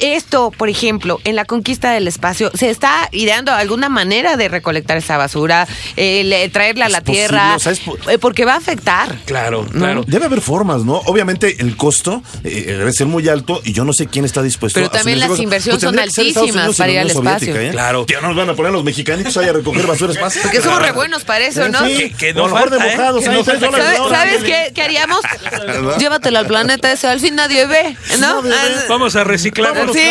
esto, 0.00 0.50
por 0.56 0.68
ejemplo, 0.68 1.20
en 1.24 1.36
la 1.36 1.44
conquista 1.44 1.92
del 1.92 2.08
espacio, 2.08 2.50
¿se 2.54 2.70
está 2.70 3.08
ideando 3.12 3.52
alguna 3.52 3.88
manera 3.88 4.36
de 4.36 4.48
recolectar 4.48 4.96
esa 4.96 5.16
basura, 5.16 5.66
eh, 5.96 6.22
le- 6.24 6.48
traerla 6.48 6.86
a 6.86 6.88
la 6.88 7.00
posible, 7.00 7.18
tierra? 7.28 7.56
o 7.56 7.58
sea, 7.58 7.72
es 7.72 7.80
po- 7.80 7.96
Eh, 8.10 8.18
porque 8.18 8.44
va 8.44 8.54
a 8.54 8.58
afectar. 8.58 9.14
Claro, 9.26 9.66
claro. 9.66 10.04
Debe 10.06 10.26
haber 10.26 10.40
formas, 10.40 10.84
¿no? 10.84 10.96
Obviamente 11.06 11.56
el 11.60 11.76
costo 11.76 12.22
eh, 12.44 12.64
debe 12.66 12.92
ser 12.92 13.06
muy 13.06 13.28
alto 13.28 13.60
y 13.64 13.72
yo 13.72 13.84
no 13.84 13.92
sé 13.92 14.06
quién 14.06 14.24
está 14.24 14.42
dispuesto 14.42 14.78
Pero 14.80 14.86
a 14.88 14.90
también 14.92 15.18
las 15.20 15.38
inversiones 15.38 15.80
son 15.82 15.94
ser 15.94 16.04
Estados 16.08 16.36
altísimas 16.38 16.76
para 16.76 16.92
ir 16.92 16.98
al 17.00 17.10
espacio. 17.10 17.56
¿eh? 17.60 17.70
Claro. 17.70 18.06
Que 18.06 18.14
no 18.14 18.28
nos 18.28 18.36
van 18.36 18.50
a 18.50 18.54
poner 18.54 18.72
los 18.72 18.84
mexicanitos 18.84 19.36
ahí 19.36 19.48
a 19.48 19.52
recoger 19.52 19.86
basura 19.86 20.12
espacial. 20.12 20.42
Porque 20.42 20.60
somos 20.60 20.82
re 20.82 20.92
buenos 20.92 21.24
para 21.24 21.44
eso, 21.46 21.68
¿no? 21.68 21.86
Sí, 21.86 22.10
Que- 22.18 22.32
no 22.34 22.44
de 22.44 22.50
falta, 22.50 22.76
¿eh? 22.76 22.96
mojados, 22.96 23.22
Que 23.24 23.28
ahí, 23.30 23.36
no 23.36 23.44
tres 23.44 23.60
falta. 23.60 23.76
dólares 23.96 24.00
¿Sabes, 24.10 24.44
qué, 24.44 24.72
qué 24.74 24.82
haríamos? 24.82 25.20
Llévatelo 25.98 26.38
al 26.38 26.46
planeta 26.46 26.90
ese, 26.92 27.06
al 27.08 27.20
fin 27.20 27.34
nadie 27.36 27.66
ve, 27.66 27.96
¿no? 28.18 28.40
Ah, 28.44 28.84
Vamos 28.88 29.16
a 29.16 29.24
reciclar. 29.24 29.59
Vámonos, 29.62 29.96
Sí. 29.96 30.02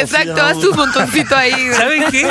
Exacto, 0.00 0.42
haz 0.42 0.58
tu 0.60 0.74
montoncito 0.74 1.36
ahí. 1.36 1.52
¿Saben 1.76 2.04
qué? 2.10 2.28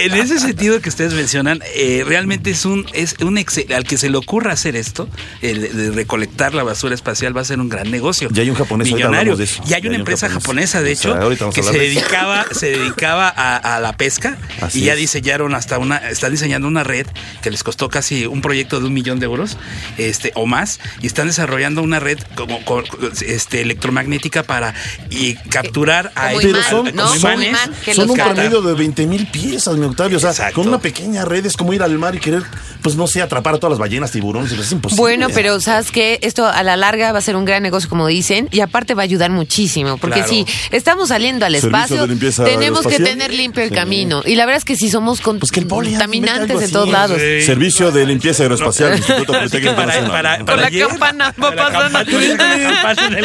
En 0.00 0.14
ese 0.14 0.38
sentido 0.38 0.80
que 0.80 0.88
ustedes 0.88 1.12
mencionan, 1.14 1.60
eh, 1.74 2.04
realmente 2.06 2.50
es 2.50 2.64
un, 2.64 2.86
es 2.92 3.16
un 3.20 3.38
al 3.38 3.84
que 3.84 3.96
se 3.98 4.08
le 4.10 4.16
ocurra 4.16 4.52
hacer 4.52 4.76
esto, 4.76 5.08
el 5.42 5.60
de, 5.76 5.90
recolectar 5.90 6.54
la 6.54 6.62
basura 6.62 6.94
espacial, 6.94 7.36
va 7.36 7.40
a 7.40 7.44
ser 7.44 7.60
un 7.60 7.68
gran 7.68 7.90
negocio. 7.90 8.28
Ya 8.32 8.42
hay 8.42 8.50
un 8.50 8.56
japonés, 8.56 8.90
millonario. 8.92 9.36
de 9.36 9.44
eso. 9.44 9.62
Y 9.68 9.74
hay 9.74 9.82
Ya 9.82 9.88
una 9.88 9.96
hay 9.96 10.00
empresa 10.00 10.28
japonés. 10.28 10.70
japonesa, 10.72 10.82
de 10.82 10.92
O 10.92 10.96
sea, 10.96 11.10
hecho, 11.12 11.22
ahorita 11.22 11.44
vamos 11.46 11.58
a 11.58 11.60
que 11.60 11.66
se 11.66 11.78
dedicaba, 11.78 12.46
se 12.52 12.66
dedicaba 12.70 13.28
a, 13.28 13.56
a 13.76 13.80
la 13.80 13.96
pesca 13.96 14.36
Así 14.60 14.80
y 14.80 14.84
ya 14.84 14.92
es. 14.94 14.98
diseñaron 14.98 15.54
hasta 15.54 15.78
una, 15.78 15.96
están 16.10 16.30
diseñando 16.32 16.68
una 16.68 16.84
red 16.84 17.06
que 17.42 17.50
les 17.50 17.62
costó 17.64 17.88
casi 17.88 18.26
un 18.26 18.40
proyecto 18.40 18.80
de 18.80 18.86
un 18.86 18.94
millón 18.94 19.18
de 19.20 19.26
euros, 19.26 19.56
este, 19.98 20.32
o 20.34 20.46
más, 20.46 20.80
y 21.00 21.06
están 21.06 21.26
desarrollando 21.26 21.82
una 21.82 22.00
red 22.00 22.18
como, 22.34 22.64
co- 22.64 22.82
este, 23.26 23.60
electromagnética 23.62 24.42
para 24.42 24.74
y 25.10 25.34
capturar 25.34 26.12
a 26.14 26.28
Como 26.30 26.40
Pero 26.40 26.62
son, 26.62 26.94
¿no? 26.94 27.08
son- 27.08 27.20
Como 27.20 27.42
imán, 27.42 27.70
son 27.94 28.10
un 28.10 28.16
promedio 28.16 28.60
de 28.62 28.74
20 28.74 29.06
mil 29.06 29.26
piezas, 29.26 29.76
mi 29.76 29.86
Octavio. 29.86 30.16
O 30.18 30.20
sea, 30.20 30.30
Exacto. 30.30 30.54
con 30.56 30.68
una 30.68 30.78
pequeña 30.78 31.24
red 31.24 31.44
es 31.46 31.56
como 31.56 31.72
ir 31.72 31.82
al 31.82 31.96
mar 31.98 32.14
y 32.14 32.18
querer, 32.20 32.42
pues 32.82 32.96
no 32.96 33.06
sé, 33.06 33.22
atrapar 33.22 33.54
a 33.54 33.58
todas 33.58 33.72
las 33.72 33.78
ballenas, 33.78 34.10
tiburones. 34.10 34.52
Es 34.52 34.72
imposible. 34.72 35.00
Bueno, 35.00 35.28
pero 35.32 35.60
sabes 35.60 35.90
que 35.90 36.18
esto 36.22 36.46
a 36.46 36.62
la 36.62 36.76
larga 36.76 37.12
va 37.12 37.18
a 37.18 37.22
ser 37.22 37.36
un 37.36 37.44
gran 37.44 37.62
negocio, 37.62 37.88
como 37.88 38.06
dicen, 38.06 38.48
y 38.50 38.60
aparte 38.60 38.94
va 38.94 39.02
a 39.02 39.04
ayudar 39.04 39.30
muchísimo, 39.30 39.96
porque 39.98 40.20
Claro. 40.22 40.28
si 40.30 40.46
estamos 40.70 41.08
saliendo 41.08 41.46
al 41.46 41.54
espacio, 41.54 42.06
de 42.06 42.14
tenemos 42.44 42.86
que 42.86 42.98
tener 42.98 43.32
limpio 43.32 43.62
el 43.62 43.70
Sí. 43.70 43.74
camino. 43.74 44.22
Y 44.24 44.34
la 44.36 44.44
verdad 44.46 44.58
es 44.58 44.64
que 44.64 44.76
si 44.76 44.90
somos 44.90 45.20
con- 45.20 45.38
Pues 45.38 45.52
que 45.52 45.60
el 45.60 45.66
poli, 45.66 45.90
contaminantes 45.90 46.62
así. 46.62 46.72
todos 46.72 46.88
lados. 46.88 47.18
Sí. 47.20 47.42
Servicio 47.42 47.90
de 47.92 48.06
limpieza 48.06 48.42
aeroespacial, 48.44 48.96
Instituto 48.96 49.32
Así 49.34 49.50
que 49.50 49.60
Politécnico 49.60 49.74
para, 49.76 49.86
Nacional. 49.86 50.10
para, 50.10 50.36
Con 50.38 50.46
para 50.46 50.60
la 50.62 50.66
ayer- 50.68 50.88
campana, 50.88 51.32
para 51.32 51.54
la 51.54 51.62
papá, 51.62 51.72
campana, 51.72 52.04
sana. 52.04 52.04
la 52.04 52.92
campana 52.94 53.18
en 53.18 53.24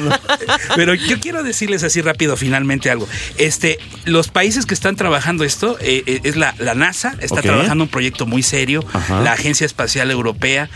no. 0.00 0.18
Pero 0.76 0.94
yo 0.94 1.20
quiero 1.20 1.42
decirles 1.42 1.82
así 1.82 2.00
rápido, 2.00 2.36
finalmente 2.36 2.90
algo. 2.90 3.08
Este, 3.36 3.78
los 4.04 4.28
países 4.28 4.66
que 4.66 4.74
están 4.74 4.96
trabajando 4.96 5.44
esto 5.44 5.76
eh, 5.80 6.02
eh, 6.06 6.20
es 6.24 6.36
la, 6.36 6.54
la 6.58 6.74
NASA, 6.74 7.16
está 7.20 7.42
trabajando 7.42 7.84
un 7.84 7.90
proyecto 7.90 8.26
muy 8.26 8.42
serio, 8.42 8.84
Ajá. 8.92 9.20
la 9.22 9.32
Agencia 9.32 9.64
Espacial 9.64 10.10
Europea 10.10 10.68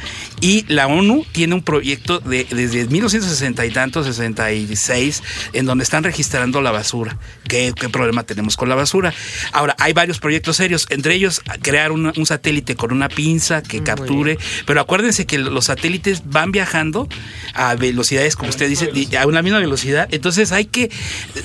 y 0.43 0.67
la 0.69 0.87
ONU 0.89 1.25
tiene 1.33 1.55
un 1.55 1.63
proyecto 1.63 2.19
de, 2.19 2.45
desde 2.51 2.85
1960 2.87 3.65
y 3.65 3.71
tanto, 3.71 4.03
66, 4.05 5.23
en 5.55 5.65
donde 5.67 5.85
están 5.85 6.03
registrando 6.05 6.61
la 6.61 6.73
basura. 6.73 7.17
¿Qué, 7.49 7.73
qué 7.79 7.89
problema 7.89 8.25
tenemos 8.25 8.57
con 8.57 8.69
la 8.69 8.75
basura? 8.75 9.15
Ahora, 9.53 9.77
hay 9.79 9.93
varios 9.93 10.19
proyectos 10.19 10.57
serios, 10.57 10.87
entre 10.91 11.15
ellos 11.15 11.41
crear 11.63 11.93
una- 11.93 12.13
un 12.17 12.27
satélite 12.27 12.75
con 12.77 12.93
una 12.93 13.09
pinza 13.09 13.63
que 13.63 13.83
capture, 13.83 14.37
pero 14.67 14.81
acuérdense 14.81 15.27
que 15.27 15.39
los 15.39 15.67
satélites 15.67 16.23
van 16.27 16.51
viajando 16.53 17.09
a 17.55 17.75
velocidades, 17.77 18.35
como 18.37 18.51
usted 18.51 18.69
dice, 18.69 18.91
a 19.17 19.27
una 19.27 19.43
misma 19.43 19.61
velocidad, 19.61 20.09
entonces 20.11 20.51
hay 20.53 20.65
que 20.67 20.91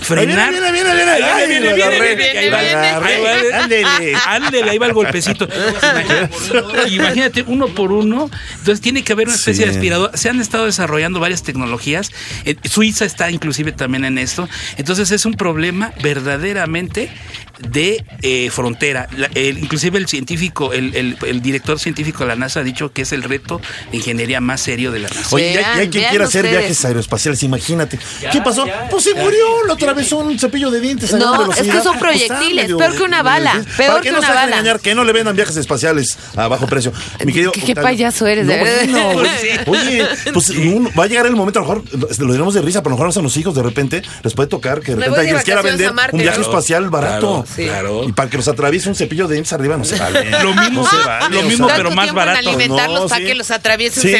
frenar. 0.01 0.51
Viene, 0.51 0.71
viene, 0.71 1.73
viene, 1.75 1.99
viene. 1.99 3.53
Ándele. 3.53 4.15
Ándele, 4.25 4.69
ahí 4.71 4.77
va 4.79 4.87
el 4.87 4.93
golpecito. 4.93 5.47
Imagínate, 5.47 6.29
imagínate, 6.89 7.43
uno 7.47 7.67
por 7.67 7.91
uno. 7.91 8.29
Entonces 8.57 8.81
tiene 8.87 9.03
que 9.03 9.11
haber 9.11 9.27
una 9.27 9.35
especie 9.35 9.65
Sí. 9.65 9.69
de 9.69 9.75
aspirador. 9.75 10.11
Se 10.17 10.29
han 10.29 10.39
estado 10.39 10.63
desarrollando 10.63 11.19
varias 11.19 11.43
tecnologías. 11.43 12.09
Eh, 12.45 12.55
Suiza 12.69 13.03
está 13.03 13.29
inclusive 13.29 13.73
también 13.73 14.05
en 14.05 14.17
esto. 14.17 14.47
Entonces 14.77 15.11
es 15.11 15.25
un 15.25 15.33
problema 15.33 15.91
verdaderamente 16.01 17.11
de 17.59 18.05
eh, 18.21 18.49
frontera. 18.51 19.09
La- 19.17 19.29
el- 19.33 19.57
inclusive 19.57 19.97
el 19.97 20.07
científico, 20.07 20.71
el, 20.73 20.95
el- 20.95 21.17
el 21.25 21.41
director 21.41 21.79
científico 21.79 22.19
de 22.19 22.27
la 22.27 22.35
NASA 22.35 22.59
ha 22.59 22.63
dicho 22.63 22.93
que 22.93 23.01
es 23.01 23.11
el 23.11 23.23
reto 23.23 23.59
de 23.91 23.97
ingeniería 23.97 24.39
más 24.39 24.61
serio 24.61 24.91
de 24.91 24.99
la 24.99 25.09
NASA. 25.09 25.35
Oye, 25.35 25.53
y 25.53 25.57
hay, 25.57 25.89
quien 25.89 26.01
vean 26.03 26.09
quiere 26.11 26.23
hacer 26.23 26.45
ustedes. 26.45 26.59
viajes 26.59 26.85
aeroespaciales, 26.85 27.43
imagínate. 27.43 27.99
¿Qué 28.31 28.39
pasó? 28.41 28.65
Pues 28.91 29.03
se 29.03 29.15
murió, 29.15 29.63
lo 29.65 29.73
atravesó 29.73 30.17
un 30.19 30.37
cepillo 30.39 30.69
de 30.71 30.79
dientes. 30.79 31.11
No, 31.13 31.51
es 31.51 31.57
que 31.63 31.81
son 31.81 31.97
Pues 31.97 31.99
proyectiles, 31.99 32.63
medio- 32.65 32.77
peor 32.77 32.95
que 32.95 33.03
una 33.03 33.23
bala, 33.23 33.61
peor 33.75 34.01
que 34.01 34.11
no 34.11 34.19
una 34.19 34.29
bala. 34.29 34.43
engañar, 34.59 34.79
que 34.79 34.93
no 34.95 35.03
le 35.03 35.11
vendan 35.11 35.35
viajes 35.35 35.57
espaciales 35.57 36.17
a 36.35 36.47
bajo 36.47 36.67
precio. 36.67 36.93
Mi 37.25 37.33
querido 37.33 37.51
¿Qué- 37.51 37.73
payaso 37.75 38.27
eres, 38.27 38.45
de 38.47 38.55
verdad? 38.55 38.76
Bueno, 38.85 39.11
pues, 39.65 39.67
Oye, 39.87 40.05
pues 40.33 40.49
un- 40.51 40.89
va 40.97 41.03
a 41.03 41.07
llegar 41.07 41.25
el 41.25 41.35
momento, 41.35 41.59
a 41.59 41.63
lo 41.63 41.67
mejor 41.67 41.83
lo 42.19 42.31
diremos 42.31 42.53
de 42.53 42.61
risa, 42.61 42.81
pero 42.83 42.95
a 42.95 42.97
lo 42.97 43.05
mejor 43.05 43.19
a 43.19 43.23
los 43.23 43.37
hijos 43.37 43.55
de 43.55 43.63
repente 43.63 44.01
les 44.23 44.33
puede 44.33 44.47
tocar 44.49 44.81
que 44.81 44.91
de 44.91 44.97
repente 44.97 45.19
alguien 45.19 45.35
les 45.35 45.43
quiera 45.45 45.61
vender 45.61 45.93
Marte. 45.93 46.15
un 46.15 46.21
viaje 46.21 46.37
Claro, 46.37 46.49
espacial 46.51 46.89
barato. 46.89 47.43
claro, 47.43 47.45
Sí. 47.55 47.63
claro. 47.65 48.03
Y 48.07 48.11
para 48.13 48.29
que 48.29 48.37
los 48.37 48.47
atraviese 48.47 48.89
un 48.89 48.95
cepillo 48.95 49.27
de 49.27 49.35
dientes 49.35 49.53
arriba 49.53 49.77
no 49.77 49.83
se 49.85 49.97
vale. 49.97 50.29
Lo 50.43 50.53
mismo, 50.53 50.83
No 50.83 50.89
se 50.89 50.95
vale, 50.97 51.35
lo 51.35 51.41
o 51.41 51.43
mismo, 51.43 51.67
sea, 51.67 51.77
pero 51.77 51.91
más 51.91 52.05
tiempo 52.05 52.21
en 52.21 52.25
barato. 52.27 52.49
alimentarlos 52.49 53.01
No, 53.03 53.07
para 53.07 53.25
que 53.25 53.35
los 53.35 53.51
atraviese 53.51 54.01
Sí. 54.01 54.13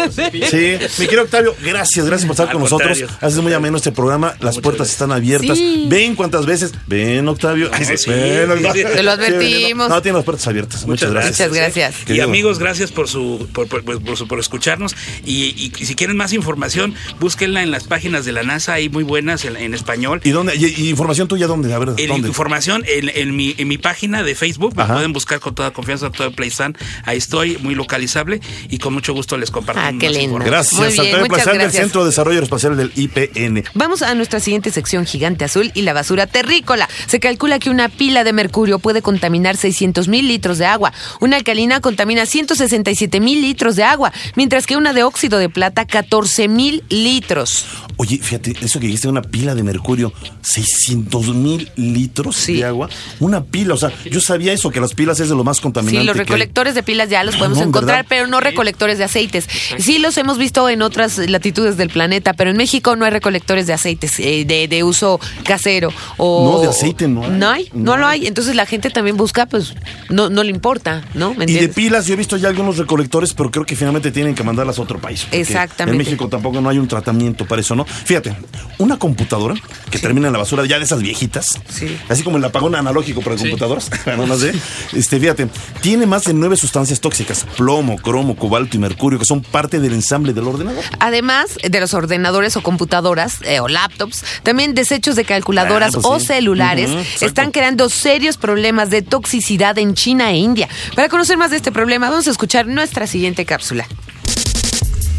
un 0.00 0.12
cepillo. 0.12 0.46
Sí, 0.48 0.78
mi 0.98 1.04
querido 1.06 1.22
Octavio, 1.24 1.54
gracias, 1.62 2.06
gracias 2.06 2.26
por 2.26 2.34
estar 2.34 2.46
Al 2.48 2.52
con 2.52 2.62
nosotros. 2.62 3.04
Haces 3.20 3.38
muy 3.40 3.52
ameno 3.52 3.76
este 3.76 3.92
programa. 3.92 4.34
Las 4.40 4.58
puertas 4.58 4.88
están 4.90 5.12
abiertas. 5.12 5.56
Sí. 5.58 5.86
Ven 5.88 6.14
cuántas 6.14 6.46
veces. 6.46 6.72
Ven, 6.86 7.26
Octavio. 7.28 7.70
Ay, 7.72 7.84
sí, 7.96 8.10
ven, 8.10 8.50
Octavio. 8.50 8.88
te 8.90 9.02
lo 9.02 9.10
advertimos. 9.12 9.88
No, 9.88 10.02
tiene 10.02 10.16
las 10.18 10.24
puertas 10.24 10.46
abiertas. 10.46 10.86
Muchas, 10.86 11.10
gracias. 11.10 11.48
Muchas 11.48 11.52
gracias. 11.54 11.94
Y 12.08 12.20
amigos, 12.20 12.58
gracias 12.58 12.92
por 12.92 13.08
su 13.08 13.48
por, 13.66 13.84
por- 13.84 14.02
por 14.02 14.16
su- 14.16 14.26
por 14.28 14.38
escucharnos. 14.38 14.94
Y, 15.24 15.72
y 15.78 15.84
si 15.84 15.94
quieren 15.94 16.16
más 16.16 16.32
información, 16.32 16.94
búsquenla 17.20 17.62
en 17.62 17.70
las 17.70 17.84
páginas 17.84 18.24
de 18.24 18.32
la 18.32 18.42
NASA, 18.42 18.74
hay 18.74 18.88
muy 18.88 19.04
buenas 19.04 19.44
en, 19.44 19.56
en 19.56 19.74
español. 19.74 20.20
¿Y 20.24 20.30
dónde? 20.30 20.56
Y, 20.56 20.66
y 20.66 20.88
información 20.90 21.28
tuya 21.28 21.46
dónde? 21.46 21.72
A 21.74 21.78
ver, 21.78 21.88
¿dónde? 22.06 22.28
información 22.28 22.84
en, 22.86 23.10
en 23.14 23.36
mi, 23.36 23.54
en 23.58 23.68
mi 23.68 23.78
página 23.78 24.22
de 24.22 24.34
Facebook, 24.34 24.74
me 24.76 24.82
Ajá. 24.82 24.94
pueden 24.94 25.12
buscar 25.12 25.40
con 25.40 25.54
toda 25.54 25.72
confianza 25.72 26.06
Octavio 26.06 26.32
Playsan. 26.34 26.76
Ahí 27.04 27.18
estoy, 27.18 27.58
muy 27.58 27.74
localizable 27.74 28.40
y 28.68 28.78
con 28.78 28.94
mucho 28.94 29.12
gusto 29.14 29.36
les 29.36 29.50
comparto. 29.50 29.80
Ah, 29.84 29.92
qué 29.98 30.10
lindo. 30.10 30.38
Gracias, 30.38 30.80
Muy 30.80 30.88
bien, 30.88 31.00
Octavio 31.00 31.26
muchas 31.26 31.44
Plazán 31.44 31.58
del. 31.58 31.70
Centro 31.70 32.00
de 32.02 32.06
Desarrollo 32.10 32.36
Aeroespacial 32.36 32.76
del 32.76 32.92
IPN. 32.94 33.64
Vamos 33.74 34.02
a 34.02 34.14
nuestra 34.14 34.40
siguiente 34.40 34.70
sección 34.70 35.06
gigante 35.06 35.44
azul 35.44 35.70
y 35.74 35.82
la 35.82 35.92
basura 35.92 36.26
terrícola. 36.26 36.88
Se 37.06 37.20
calcula 37.20 37.58
que 37.58 37.70
una 37.70 37.88
pila 37.88 38.24
de 38.24 38.32
mercurio 38.32 38.78
puede 38.78 39.02
contaminar 39.02 39.56
600 39.56 40.08
mil 40.08 40.28
litros 40.28 40.58
de 40.58 40.66
agua. 40.66 40.92
Una 41.20 41.36
alcalina 41.36 41.80
contamina 41.80 42.26
167 42.26 43.20
mil 43.20 43.40
litros 43.40 43.53
de 43.54 43.84
agua, 43.84 44.12
mientras 44.36 44.66
que 44.66 44.76
una 44.76 44.92
de 44.92 45.02
óxido 45.04 45.38
de 45.38 45.48
plata 45.48 45.86
14 45.86 46.48
mil 46.48 46.82
litros. 46.88 47.66
Oye, 47.96 48.18
fíjate, 48.18 48.54
eso 48.60 48.80
que 48.80 48.86
dijiste, 48.86 49.08
una 49.08 49.22
pila 49.22 49.54
de 49.54 49.62
mercurio, 49.62 50.12
600 50.42 51.28
mil 51.34 51.70
litros 51.76 52.36
Sí. 52.36 52.54
de 52.56 52.64
agua. 52.64 52.88
Una 53.20 53.44
pila, 53.44 53.74
o 53.74 53.76
sea, 53.76 53.92
yo 54.10 54.20
sabía 54.20 54.52
eso, 54.52 54.70
que 54.70 54.80
las 54.80 54.94
pilas 54.94 55.20
es 55.20 55.28
de 55.28 55.34
lo 55.34 55.44
más 55.44 55.60
contaminante. 55.60 56.00
Sí, 56.00 56.06
los 56.06 56.14
que 56.14 56.20
hay. 56.20 56.24
recolectores 56.26 56.74
de 56.74 56.82
pilas 56.82 57.08
ya 57.10 57.22
los 57.24 57.36
podemos 57.36 57.58
no, 57.58 57.64
encontrar, 57.64 57.98
verdad. 57.98 58.06
pero 58.08 58.26
no 58.26 58.40
recolectores 58.40 58.98
de 58.98 59.04
aceites. 59.04 59.46
Sí 59.78 59.98
los 59.98 60.16
hemos 60.18 60.38
visto 60.38 60.68
en 60.68 60.82
otras 60.82 61.18
latitudes 61.18 61.76
del 61.76 61.90
planeta, 61.90 62.32
pero 62.34 62.50
en 62.50 62.56
México 62.56 62.96
no 62.96 63.04
hay 63.04 63.10
recolectores 63.10 63.66
de 63.66 63.72
aceites 63.74 64.18
eh, 64.20 64.44
de, 64.44 64.68
de 64.68 64.84
uso 64.84 65.20
casero. 65.44 65.92
O, 66.16 66.52
No, 66.54 66.60
de 66.60 66.68
aceite 66.68 67.08
no 67.08 67.24
hay. 67.24 67.30
No 67.30 67.50
hay, 67.50 67.68
no, 67.72 67.82
No 67.92 67.96
lo 67.96 68.06
hay. 68.06 68.20
hay. 68.22 68.26
Entonces 68.26 68.54
la 68.56 68.66
gente 68.66 68.90
también 68.90 69.16
busca, 69.16 69.46
pues 69.46 69.74
no, 70.08 70.30
no 70.30 70.42
le 70.42 70.50
importa, 70.50 71.04
¿no? 71.14 71.34
¿Me 71.34 71.44
Y 71.44 71.54
de 71.54 71.68
pilas, 71.68 72.06
yo 72.06 72.14
he 72.14 72.16
visto 72.16 72.36
ya 72.36 72.48
algunos 72.48 72.76
recolectores, 72.78 73.34
pero 73.34 73.43
creo 73.50 73.64
que 73.66 73.76
finalmente 73.76 74.10
tienen 74.10 74.34
que 74.34 74.42
mandarlas 74.42 74.78
a 74.78 74.82
otro 74.82 74.98
país. 75.00 75.26
Exactamente. 75.32 75.92
En 75.92 75.98
México 75.98 76.28
tampoco 76.28 76.60
no 76.60 76.68
hay 76.68 76.78
un 76.78 76.88
tratamiento 76.88 77.46
para 77.46 77.60
eso, 77.60 77.74
¿no? 77.74 77.84
Fíjate, 77.84 78.36
una 78.78 78.98
computadora 78.98 79.54
que 79.90 79.98
termina 79.98 80.26
en 80.28 80.32
la 80.32 80.38
basura 80.38 80.64
ya 80.66 80.78
de 80.78 80.84
esas 80.84 81.00
viejitas, 81.02 81.60
Sí. 81.68 81.96
así 82.08 82.22
como 82.22 82.36
el 82.38 82.44
apagón 82.44 82.74
analógico 82.74 83.20
para 83.22 83.36
computadoras, 83.36 83.90
bueno, 84.04 84.26
no 84.26 84.36
sé, 84.36 84.52
este, 84.92 85.18
fíjate, 85.20 85.48
tiene 85.80 86.06
más 86.06 86.24
de 86.24 86.34
nueve 86.34 86.56
sustancias 86.56 87.00
tóxicas, 87.00 87.46
plomo, 87.56 87.96
cromo, 87.96 88.36
cobalto 88.36 88.76
y 88.76 88.80
mercurio, 88.80 89.18
que 89.18 89.24
son 89.24 89.42
parte 89.42 89.80
del 89.80 89.92
ensamble 89.94 90.32
del 90.32 90.44
ordenador. 90.46 90.84
Además 91.00 91.58
de 91.68 91.80
los 91.80 91.94
ordenadores 91.94 92.56
o 92.56 92.62
computadoras 92.62 93.38
eh, 93.42 93.60
o 93.60 93.68
laptops, 93.68 94.24
también 94.42 94.74
desechos 94.74 95.16
de 95.16 95.24
calculadoras 95.24 95.94
Ah, 95.94 96.00
pues 96.00 96.06
o 96.06 96.20
sí. 96.20 96.26
celulares 96.26 96.90
están 97.20 97.50
creando 97.50 97.88
serios 97.88 98.36
problemas 98.36 98.90
de 98.90 99.02
toxicidad 99.02 99.78
en 99.78 99.94
China 99.94 100.30
e 100.30 100.36
India. 100.36 100.68
Para 100.94 101.08
conocer 101.08 101.36
más 101.36 101.50
de 101.50 101.56
este 101.56 101.72
problema, 101.72 102.10
vamos 102.10 102.26
a 102.28 102.30
escuchar 102.30 102.66
nuestra 102.66 103.06
siguiente 103.06 103.33
cápsula. 103.42 103.88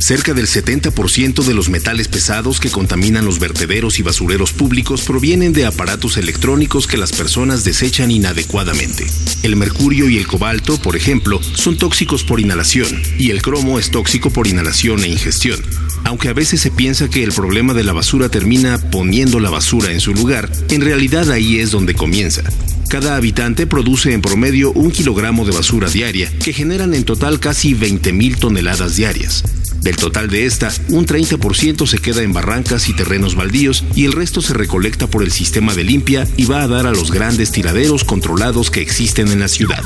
Cerca 0.06 0.34
del 0.36 0.46
70% 0.46 1.44
de 1.44 1.54
los 1.56 1.70
metales 1.70 2.08
pesados 2.08 2.60
que 2.60 2.70
contaminan 2.70 3.26
los 3.26 3.40
vertederos 3.40 3.98
y 3.98 4.04
basureros 4.04 4.54
públicos 4.54 5.02
provienen 5.02 5.52
de 5.52 5.66
aparatos 5.66 6.18
electrónicos 6.18 6.86
que 6.86 6.98
las 6.98 7.12
personas 7.12 7.64
desechan 7.64 8.12
inadecuadamente. 8.12 9.08
El 9.42 9.56
mercurio 9.56 10.08
y 10.08 10.18
el 10.18 10.28
cobalto, 10.28 10.78
por 10.78 10.96
ejemplo, 10.96 11.42
son 11.42 11.78
tóxicos 11.78 12.24
por 12.24 12.40
inhalación 12.40 13.02
y 13.18 13.32
el 13.32 13.42
cromo 13.42 13.80
es 13.80 13.90
tóxico 13.90 14.30
por 14.30 14.48
inhalación 14.48 15.04
e 15.04 15.08
ingestión. 15.08 15.60
Aunque 16.04 16.30
a 16.30 16.34
veces 16.34 16.62
se 16.62 16.70
piensa 16.70 17.10
que 17.10 17.24
el 17.24 17.32
problema 17.32 17.74
de 17.74 17.84
la 17.84 17.94
basura 17.94 18.30
termina 18.30 18.78
poniendo 18.92 19.40
la 19.40 19.50
basura 19.50 19.92
en 19.92 20.02
su 20.02 20.14
lugar, 20.14 20.52
en 20.70 20.82
realidad 20.82 21.32
ahí 21.32 21.58
es 21.58 21.72
donde 21.72 21.96
comienza. 21.96 22.44
Cada 22.90 23.16
habitante 23.16 23.68
produce 23.68 24.14
en 24.14 24.22
promedio 24.22 24.72
un 24.72 24.92
kilogramo 24.92 25.46
de 25.46 25.52
basura 25.52 25.90
diaria, 25.90 26.32
que 26.44 26.54
generan 26.54 26.94
en 26.94 27.04
total 27.04 27.40
casi 27.40 27.74
20.000 27.74 28.38
toneladas 28.38 28.96
diarias. 28.96 29.44
Del 29.82 29.98
total 29.98 30.30
de 30.30 30.46
esta, 30.46 30.72
un 30.90 31.06
30% 31.06 31.86
se 31.86 32.00
queda 32.00 32.24
en 32.24 32.34
barrancas 32.34 32.90
y 32.90 32.94
terrenos 32.94 33.36
baldíos 33.36 33.84
y 33.94 34.06
el 34.06 34.14
resto 34.14 34.42
se 34.42 34.56
recolecta 34.56 35.08
por 35.08 35.22
el 35.22 35.32
sistema 35.32 35.76
de 35.76 35.84
limpia 35.84 36.28
y 36.38 36.46
va 36.46 36.64
a 36.64 36.68
dar 36.68 36.88
a 36.88 36.92
los 36.92 37.12
grandes 37.12 37.52
tiraderos 37.52 38.04
controlados 38.04 38.72
que 38.72 38.82
existen 38.82 39.28
en 39.28 39.42
la 39.42 39.48
ciudad. 39.48 39.84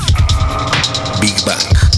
Big 1.20 1.34
Bang. 1.44 1.89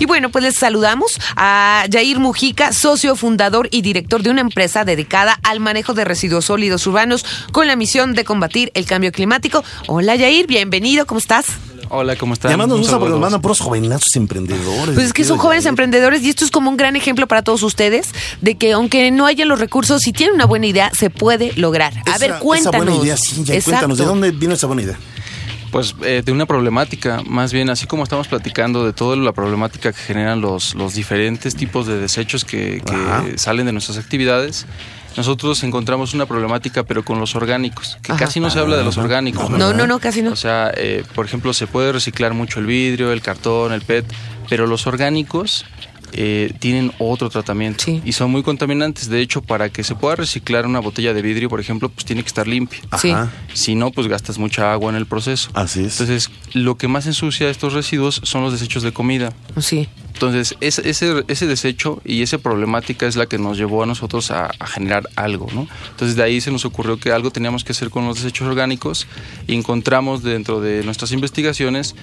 Y 0.00 0.06
bueno, 0.06 0.30
pues 0.30 0.44
les 0.44 0.54
saludamos 0.54 1.18
a 1.36 1.84
Jair 1.90 2.20
Mujica, 2.20 2.72
socio 2.72 3.16
fundador 3.16 3.68
y 3.72 3.82
director 3.82 4.22
de 4.22 4.30
una 4.30 4.40
empresa 4.40 4.84
dedicada 4.84 5.38
al 5.42 5.58
manejo 5.58 5.92
de 5.92 6.04
residuos 6.04 6.44
sólidos 6.44 6.86
urbanos 6.86 7.24
con 7.50 7.66
la 7.66 7.74
misión 7.74 8.14
de 8.14 8.24
combatir 8.24 8.70
el 8.74 8.86
cambio 8.86 9.10
climático. 9.10 9.64
Hola 9.88 10.16
Jair, 10.16 10.46
bienvenido, 10.46 11.04
¿cómo 11.06 11.18
estás? 11.18 11.46
Hola, 11.90 12.16
¿cómo 12.16 12.34
están? 12.34 12.50
además 12.50 12.68
nos 12.68 12.78
gusta 12.80 12.98
porque 12.98 13.10
nos 13.12 13.20
mandan 13.20 13.40
puros 13.40 13.60
jovenazos 13.60 14.14
emprendedores. 14.14 14.94
Pues 14.94 15.06
es 15.06 15.12
que 15.12 15.24
son 15.24 15.38
jóvenes 15.38 15.64
emprendedores 15.66 16.22
y 16.22 16.28
esto 16.28 16.44
es 16.44 16.50
como 16.50 16.70
un 16.70 16.76
gran 16.76 16.94
ejemplo 16.96 17.26
para 17.26 17.42
todos 17.42 17.62
ustedes 17.62 18.08
de 18.40 18.56
que 18.56 18.72
aunque 18.72 19.10
no 19.10 19.26
haya 19.26 19.46
los 19.46 19.58
recursos, 19.58 20.02
si 20.02 20.12
tienen 20.12 20.34
una 20.34 20.44
buena 20.44 20.66
idea, 20.66 20.92
se 20.96 21.10
puede 21.10 21.52
lograr. 21.54 21.94
A 22.06 22.10
Esa- 22.16 22.18
ver, 22.18 22.38
cuéntanos. 22.40 22.74
Esa 22.82 22.84
buena 22.92 23.04
idea, 23.04 23.16
sí, 23.16 23.42
ya, 23.42 23.60
cuéntanos, 23.62 23.98
¿de 23.98 24.04
dónde 24.04 24.30
viene 24.30 24.54
esa 24.54 24.66
buena 24.68 24.82
idea? 24.82 24.98
Pues 25.70 25.94
eh, 26.02 26.22
de 26.24 26.32
una 26.32 26.46
problemática, 26.46 27.22
más 27.26 27.52
bien 27.52 27.68
así 27.68 27.86
como 27.86 28.02
estamos 28.02 28.28
platicando 28.28 28.84
de 28.84 28.92
toda 28.92 29.16
la 29.16 29.32
problemática 29.32 29.92
que 29.92 29.98
generan 29.98 30.40
los, 30.40 30.74
los 30.74 30.94
diferentes 30.94 31.54
tipos 31.54 31.86
de 31.86 31.98
desechos 31.98 32.44
que, 32.44 32.82
salen 33.36 33.66
de 33.66 33.72
nuestras 33.72 33.98
actividades, 33.98 34.66
nosotros 35.16 35.62
encontramos 35.64 36.14
una 36.14 36.26
problemática 36.26 36.84
pero 36.84 37.04
con 37.04 37.20
los 37.20 37.34
orgánicos, 37.34 37.98
que 38.02 38.12
Ajá. 38.12 38.24
casi 38.24 38.40
no 38.40 38.50
se 38.50 38.58
habla 38.60 38.76
de 38.76 38.84
los 38.84 38.96
orgánicos. 38.96 39.50
No, 39.50 39.72
no, 39.72 39.86
no, 39.86 39.98
casi 39.98 40.22
no. 40.22 40.32
O 40.32 40.36
sea, 40.36 40.72
eh, 40.74 41.04
por 41.14 41.26
ejemplo, 41.26 41.52
se 41.52 41.66
puede 41.66 41.92
reciclar 41.92 42.34
mucho 42.34 42.60
el 42.60 42.66
vidrio, 42.66 43.12
el 43.12 43.20
cartón, 43.20 43.72
el 43.72 43.82
PET, 43.82 44.06
pero 44.48 44.66
los 44.66 44.86
orgánicos 44.86 45.66
eh, 46.12 46.52
tienen 46.58 46.92
otro 46.98 47.28
tratamiento 47.30 47.84
Sí. 47.84 48.00
y 48.04 48.12
son 48.12 48.30
muy 48.30 48.42
contaminantes. 48.42 49.08
De 49.08 49.20
hecho, 49.20 49.42
para 49.42 49.68
que 49.68 49.84
se 49.84 49.94
pueda 49.94 50.16
reciclar 50.16 50.66
una 50.66 50.80
botella 50.80 51.12
de 51.14 51.22
vidrio, 51.22 51.48
por 51.48 51.60
ejemplo, 51.60 51.88
pues 51.88 52.04
tiene 52.04 52.22
que 52.22 52.28
estar 52.28 52.46
limpia. 52.48 52.80
Sí. 52.98 53.10
Ajá. 53.10 53.30
Si 53.54 53.74
no, 53.74 53.90
pues 53.90 54.06
gastas 54.08 54.38
mucha 54.38 54.72
agua 54.72 54.90
en 54.90 54.96
el 54.96 55.06
proceso. 55.06 55.50
Así 55.54 55.80
es. 55.84 56.00
Entonces, 56.00 56.30
lo 56.54 56.76
que 56.76 56.88
más 56.88 57.06
ensucia 57.06 57.48
estos 57.50 57.72
residuos 57.72 58.20
son 58.24 58.42
los 58.42 58.52
desechos 58.52 58.82
de 58.82 58.92
comida. 58.92 59.32
Sí. 59.60 59.88
Entonces, 60.14 60.56
es- 60.60 60.80
ese, 60.80 61.22
ese 61.28 61.46
desecho 61.46 62.00
y 62.04 62.22
esa 62.22 62.38
problemática 62.38 63.06
es 63.06 63.14
la 63.14 63.26
que 63.26 63.38
nos 63.38 63.56
llevó 63.56 63.84
a 63.84 63.86
nosotros 63.86 64.32
a, 64.32 64.50
a 64.58 64.66
generar 64.66 65.08
algo, 65.14 65.46
¿no? 65.54 65.68
Entonces, 65.90 66.16
de 66.16 66.24
ahí 66.24 66.40
se 66.40 66.50
nos 66.50 66.64
ocurrió 66.64 66.98
que 66.98 67.12
algo 67.12 67.30
teníamos 67.30 67.62
que 67.62 67.70
hacer 67.70 67.88
con 67.90 68.04
los 68.06 68.16
desechos 68.16 68.48
orgánicos 68.48 69.06
y 69.46 69.54
encontramos 69.54 70.24
dentro 70.24 70.60
de 70.60 70.82
nuestras 70.82 71.12
investigaciones 71.12 71.94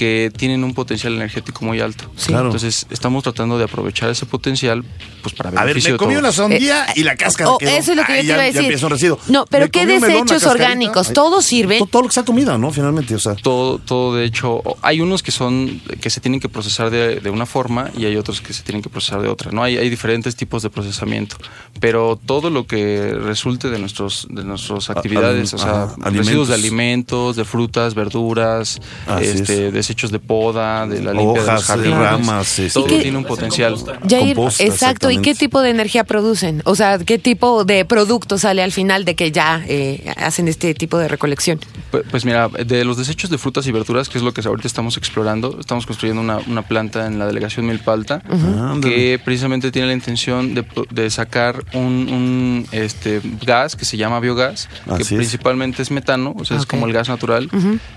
que 0.00 0.32
tienen 0.34 0.64
un 0.64 0.72
potencial 0.72 1.12
energético 1.14 1.62
muy 1.62 1.78
alto. 1.78 2.04
Claro. 2.26 2.46
Entonces, 2.46 2.86
estamos 2.88 3.22
tratando 3.22 3.58
de 3.58 3.64
aprovechar 3.64 4.08
ese 4.08 4.24
potencial 4.24 4.82
pues 5.22 5.34
para 5.34 5.50
A 5.50 5.52
ver, 5.52 5.74
beneficio 5.74 5.90
me 5.90 5.92
de 5.92 5.98
comí 5.98 6.16
una 6.16 6.32
sandía 6.32 6.86
y 6.96 7.02
la 7.02 7.16
cáscara 7.16 7.50
Oh, 7.50 7.58
quedó. 7.58 7.68
eso 7.68 7.90
es 7.90 7.96
lo 7.98 8.04
que 8.06 8.12
yo 8.12 8.18
Ay, 8.18 8.22
te 8.22 8.26
ya- 8.28 8.34
iba 8.34 8.42
a 8.42 8.46
decir. 8.46 8.84
un 8.86 8.90
residuo. 8.90 9.18
No, 9.28 9.44
pero 9.50 9.66
Me 9.66 9.70
¿qué 9.70 9.84
desechos 9.84 10.44
orgánicos? 10.46 11.08
Ay, 11.08 11.14
¿Todos 11.14 11.44
sirven? 11.44 11.80
to- 11.80 11.86
Todo 11.86 12.00
lo 12.02 12.08
que 12.08 12.14
sea 12.14 12.22
comida, 12.24 12.56
¿no? 12.56 12.70
Finalmente, 12.70 13.14
o 13.14 13.18
sea. 13.18 13.34
todo, 13.34 13.78
todo 13.78 14.14
de 14.16 14.24
hecho, 14.24 14.62
hay 14.80 15.02
unos 15.02 15.22
que 15.22 15.32
son 15.32 15.82
que 16.00 16.08
se 16.08 16.22
tienen 16.22 16.40
que 16.40 16.48
procesar 16.48 16.88
de, 16.88 17.20
de 17.20 17.28
una 17.28 17.44
forma 17.44 17.90
y 17.94 18.06
hay 18.06 18.16
otros 18.16 18.40
que 18.40 18.54
se 18.54 18.62
tienen 18.62 18.80
que 18.80 18.88
procesar 18.88 19.20
de 19.20 19.28
otra. 19.28 19.50
No 19.52 19.62
hay, 19.62 19.76
hay 19.76 19.90
diferentes 19.90 20.34
tipos 20.34 20.62
de 20.62 20.70
procesamiento, 20.70 21.36
pero 21.78 22.18
todo 22.24 22.48
lo 22.48 22.66
que 22.66 23.12
resulte 23.12 23.68
de 23.68 23.78
nuestros 23.78 24.26
de 24.30 24.44
nuestras 24.44 24.88
actividades, 24.88 25.52
o 25.52 25.58
sea, 25.58 25.88
residuos 25.98 26.48
de 26.48 26.54
alimentos. 26.54 26.70
alimentos, 26.70 27.36
de 27.36 27.44
frutas, 27.44 27.94
verduras, 27.94 28.80
Así 29.06 29.26
este, 29.26 29.66
es. 29.68 29.74
Desechos 29.90 30.12
de 30.12 30.20
poda, 30.20 30.86
de 30.86 31.02
la 31.02 31.12
limpia 31.12 31.42
de 31.42 31.46
los 31.46 31.48
Hojas, 31.48 31.64
jardines, 31.64 31.98
ramas, 31.98 32.58
este- 32.60 32.72
todo 32.80 32.86
¿Y 32.86 32.90
qué- 32.90 33.02
tiene 33.02 33.18
un 33.18 33.24
potencial. 33.24 33.74
Jair, 34.08 34.36
Composta, 34.36 34.62
exacto. 34.62 35.10
¿Y 35.10 35.18
qué 35.20 35.34
tipo 35.34 35.60
de 35.62 35.70
energía 35.70 36.04
producen? 36.04 36.62
O 36.64 36.76
sea, 36.76 36.98
¿qué 36.98 37.18
tipo 37.18 37.64
de 37.64 37.84
producto 37.84 38.38
sale 38.38 38.62
al 38.62 38.70
final 38.70 39.04
de 39.04 39.16
que 39.16 39.32
ya 39.32 39.64
eh, 39.66 40.12
hacen 40.16 40.46
este 40.46 40.74
tipo 40.74 40.96
de 40.98 41.08
recolección? 41.08 41.58
Pues, 41.90 42.04
pues 42.10 42.24
mira, 42.24 42.48
de 42.48 42.84
los 42.84 42.96
desechos 42.96 43.30
de 43.30 43.38
frutas 43.38 43.66
y 43.66 43.72
verduras, 43.72 44.08
que 44.08 44.18
es 44.18 44.24
lo 44.24 44.32
que 44.32 44.40
ahorita 44.46 44.68
estamos 44.68 44.96
explorando, 44.96 45.58
estamos 45.58 45.86
construyendo 45.86 46.22
una, 46.22 46.38
una 46.46 46.62
planta 46.62 47.06
en 47.06 47.18
la 47.18 47.26
delegación 47.26 47.66
Milpalta 47.66 48.22
Ándale. 48.28 48.80
que 48.80 49.20
precisamente 49.24 49.72
tiene 49.72 49.88
la 49.88 49.94
intención 49.94 50.54
de, 50.54 51.10
sacar 51.10 51.64
un, 51.72 52.08
un, 52.10 52.66
este, 52.72 53.20
gas 53.44 53.74
que 53.74 53.84
se 53.84 53.96
llama 53.96 54.20
biogás, 54.20 54.68
que 54.96 55.02
es. 55.02 55.08
principalmente 55.08 55.82
es 55.82 55.90
metano, 55.90 56.34
o 56.38 56.44
sea, 56.44 56.58
es 56.58 56.66
como 56.66 56.86
el 56.86 56.92
gas 56.92 57.08
natural, 57.08 57.48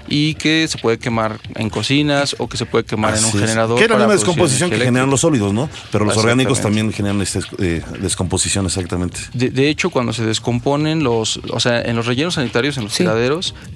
y 0.08 0.34
que 0.36 0.68
se 0.68 0.78
puede 0.78 0.98
quemar 0.98 1.40
en 1.56 1.70
cocinas 1.70 2.36
o 2.40 2.48
que 2.48 2.58
se 2.58 2.66
puede 2.66 2.86
quemar 2.86 3.16
en 3.16 3.24
un 3.26 3.32
es. 3.32 3.40
generador. 3.40 3.78
Que 3.78 3.86
era 3.86 3.96
una 3.96 4.08
descomposición 4.08 4.70
que 4.70 4.78
generan 4.78 5.10
los 5.10 5.22
sólidos, 5.22 5.54
¿no? 5.54 5.70
Pero 5.92 6.06
los 6.06 6.18
orgánicos 6.18 6.62
también 6.62 6.92
generan 6.92 7.22
este, 7.22 7.40
eh, 7.60 7.82
descomposición, 8.00 8.66
exactamente. 8.66 9.20
De, 9.34 9.50
de 9.52 9.70
hecho, 9.70 9.90
cuando 9.90 10.14
se 10.14 10.26
descomponen 10.26 11.04
los, 11.04 11.40
o 11.52 11.60
sea, 11.60 11.82
en 11.82 11.96
los 11.96 12.08
rellenos 12.08 12.36
sanitarios, 12.36 12.78
en 12.78 12.86
los 12.86 12.94
Sí. 12.94 13.04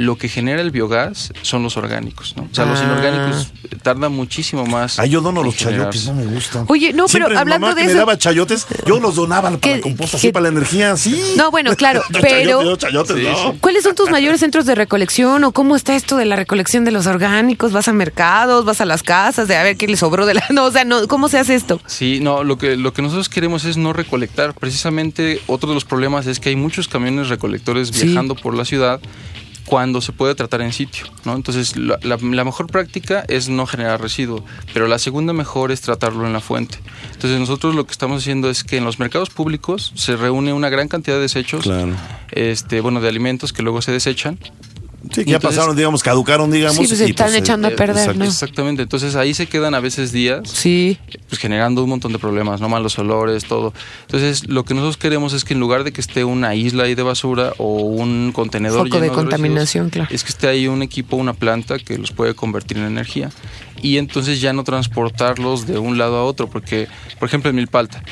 Lo 0.08 0.18
que 0.18 0.30
genera 0.30 0.62
el 0.62 0.72
biogás 0.72 1.32
son 1.42 1.64
los 1.64 1.76
orgánicos, 1.76 2.34
¿no? 2.38 2.44
O 2.50 2.56
sea, 2.56 2.66
los 2.66 2.80
Ah. 2.80 2.84
inorgánicos 2.86 3.52
tardan 3.84 4.14
muchísimo 4.14 4.66
más. 4.66 5.00
Ay, 5.00 5.10
yo 5.10 5.20
dono 5.22 5.44
los 5.44 5.56
chayotes, 5.58 6.06
no 6.08 6.14
me 6.14 6.26
gustan. 6.26 6.66
Oye, 6.70 6.94
no, 6.94 7.06
pero 7.08 7.26
Siempre 7.26 7.38
hablando 7.38 7.68
mamá 7.68 7.76
de 7.76 7.82
que 7.82 7.88
eso- 7.88 7.94
me 7.96 8.00
daba 8.00 8.18
chayotes, 8.18 8.66
yo 8.86 9.00
los 9.02 9.16
donaba 9.16 9.50
para 9.50 9.60
¿Qué- 9.60 9.76
la 9.76 9.82
composta, 9.82 10.12
qué- 10.18 10.28
así, 10.28 10.32
para 10.32 10.44
la 10.44 10.50
energía, 10.50 10.96
sí. 10.96 11.22
No, 11.36 11.52
bueno, 11.52 11.76
claro, 11.76 12.02
pero- 12.22 12.76
chayotes, 12.78 13.18
no. 13.22 13.56
¿Cuáles 13.60 13.84
son 13.84 13.96
tus 13.96 14.10
mayores 14.10 14.40
centros 14.40 14.66
de 14.66 14.76
recolección 14.76 15.44
o 15.44 15.52
cómo 15.52 15.76
está 15.76 15.96
esto 15.96 16.16
de 16.16 16.26
la 16.26 16.38
recolección 16.38 16.86
de 16.86 16.92
los 16.92 17.06
orgánicos? 17.06 17.74
¿Vas 17.74 17.90
a 17.90 17.94
mercados, 17.94 18.64
vas 18.64 18.80
a 18.80 18.86
las 18.86 19.04
casas 19.04 19.48
de 19.50 19.58
a 19.58 19.64
ver 19.64 19.76
qué 19.76 19.88
le 19.88 19.98
sobró 19.98 20.26
de 20.26 20.36
la... 20.36 20.44
No, 20.52 20.66
o 20.66 20.72
sea, 20.72 20.86
no, 20.86 21.06
¿cómo 21.08 21.28
se 21.28 21.38
hace 21.38 21.54
esto? 21.56 21.82
Sí, 21.86 22.20
no, 22.22 22.44
lo 22.46 22.58
que, 22.58 22.78
lo 22.78 22.94
que 22.94 23.02
nosotros 23.02 23.28
queremos 23.28 23.66
es 23.66 23.76
no 23.76 23.92
recolectar. 23.92 24.54
Precisamente 24.54 25.42
otro 25.48 25.68
de 25.70 25.76
los 25.76 25.84
problemas 25.86 26.26
es 26.28 26.40
que 26.40 26.50
hay 26.50 26.56
muchos 26.56 26.88
camiones 26.88 27.28
recolectores 27.30 27.90
Sí. 27.90 28.06
viajando 28.06 28.36
por 28.36 28.56
la 28.56 28.64
ciudad 28.64 29.00
cuando 29.68 30.00
se 30.02 30.14
puede 30.14 30.34
tratar 30.34 30.62
en 30.62 30.72
sitio, 30.72 31.06
¿no? 31.26 31.36
Entonces, 31.36 31.76
la, 31.78 32.00
la- 32.02 32.18
la 32.18 32.44
mejor 32.46 32.68
práctica 32.68 33.26
es 33.28 33.50
no 33.50 33.68
generar 33.68 34.02
residuo, 34.02 34.44
pero 34.74 34.88
la 34.88 34.98
segunda 34.98 35.34
mejor 35.34 35.72
es 35.74 35.82
tratarlo 35.82 36.26
en 36.26 36.32
la 36.34 36.40
fuente. 36.40 36.80
Entonces, 37.14 37.38
nosotros 37.40 37.76
lo 37.76 37.86
que 37.86 37.92
estamos 37.92 38.24
haciendo 38.24 38.50
es 38.50 38.64
que 38.64 38.78
en 38.78 38.86
los 38.86 38.98
mercados 38.98 39.30
públicos 39.30 39.92
se 39.96 40.16
reúne 40.16 40.54
una 40.54 40.70
gran 40.70 40.88
cantidad 40.88 41.18
de 41.18 41.22
desechos, 41.24 41.64
Claro. 41.64 41.94
este, 42.32 42.80
bueno, 42.80 43.02
de 43.02 43.10
alimentos 43.10 43.52
que 43.52 43.62
luego 43.62 43.82
se 43.82 43.92
desechan 43.92 44.40
Sí, 45.04 45.24
que 45.24 45.32
ya 45.32 45.36
Entonces- 45.38 45.58
pasaron, 45.58 45.76
digamos, 45.76 46.04
caducaron, 46.04 46.52
digamos. 46.52 46.76
Sí, 46.78 46.86
pues 46.88 46.98
se 47.00 47.08
y, 47.08 47.12
están 47.12 47.34
eh, 47.34 47.38
echando 47.38 47.68
a 47.68 47.72
eh, 47.72 47.76
perder, 47.76 47.98
exacto. 47.98 48.20
¿no? 48.20 48.26
Exactamente, 48.26 48.82
entonces 48.82 49.16
ahí 49.16 49.34
se 49.34 49.46
quedan 49.46 49.74
a 49.76 49.80
veces 49.80 50.12
días 50.12 50.50
Sí. 50.50 50.98
pues 51.30 51.40
generando 51.40 51.84
un 51.84 51.90
montón 51.90 52.12
de 52.14 52.20
problemas, 52.20 52.60
no 52.62 52.68
malos 52.68 52.98
olores, 53.00 53.46
todo. 53.46 53.74
Entonces, 54.02 54.48
lo 54.50 54.66
que 54.66 54.74
nosotros 54.74 54.98
queremos 54.98 55.34
es 55.34 55.46
que 55.46 55.54
en 55.54 55.60
lugar 55.60 55.84
de 55.84 55.94
que 55.94 56.02
esté 56.02 56.24
una 56.26 56.56
isla 56.56 56.84
ahí 56.84 56.96
de 56.96 57.04
basura 57.04 57.54
o 57.58 57.76
un 57.84 58.32
contenedor 58.34 58.88
Foco 58.88 59.00
de 59.00 59.08
lleno 59.08 59.14
contaminación, 59.14 59.86
residuos, 59.86 59.92
claro. 59.92 60.10
es 60.16 60.24
que 60.24 60.30
esté 60.30 60.48
ahí 60.48 60.68
un 60.68 60.82
equipo, 60.82 61.16
una 61.16 61.34
planta 61.34 61.78
que 61.80 61.98
los 61.98 62.12
puede 62.12 62.34
convertir 62.34 62.78
en 62.78 62.86
energía 62.86 63.30
y 63.82 63.98
entonces 63.98 64.42
ya 64.42 64.52
no 64.54 64.64
transportarlos 64.64 65.68
de 65.68 65.78
un 65.78 65.98
lado 65.98 66.18
a 66.18 66.24
otro, 66.24 66.48
porque, 66.50 66.88
por 67.20 67.28
ejemplo, 67.28 67.50
en 67.50 67.56
Milpalta, 67.56 68.04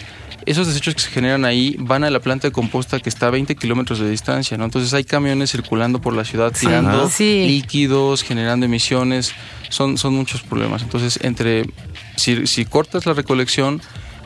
esos 0.46 0.68
desechos 0.68 0.96
que 0.96 1.02
se 1.02 1.10
generan 1.10 1.46
ahí 1.46 1.76
van 1.80 2.04
a 2.04 2.10
la 2.10 2.20
planta 2.20 2.48
de 2.48 2.52
composta 2.52 3.00
que 3.00 3.10
está 3.10 3.28
a 3.28 3.30
20 3.32 3.56
kilómetros 3.56 4.00
de 4.00 4.10
distancia, 4.10 4.58
¿no? 4.58 4.66
Entonces 4.66 4.94
hay 4.94 5.04
camiones 5.04 5.52
circulando 5.52 6.00
por 6.02 6.14
la 6.14 6.24
ciudad 6.26 6.52
tirando 6.58 7.10
Sí. 7.10 7.46
líquidos, 7.48 8.24
generando 8.24 8.66
emisiones, 8.66 9.34
son, 9.70 9.98
son 9.98 10.14
muchos 10.14 10.42
problemas. 10.44 10.82
Entonces, 10.84 11.20
entre 11.24 11.66
si, 12.16 12.48
si 12.48 12.66
cortas 12.66 13.06
la 13.06 13.14
recolección, 13.14 13.82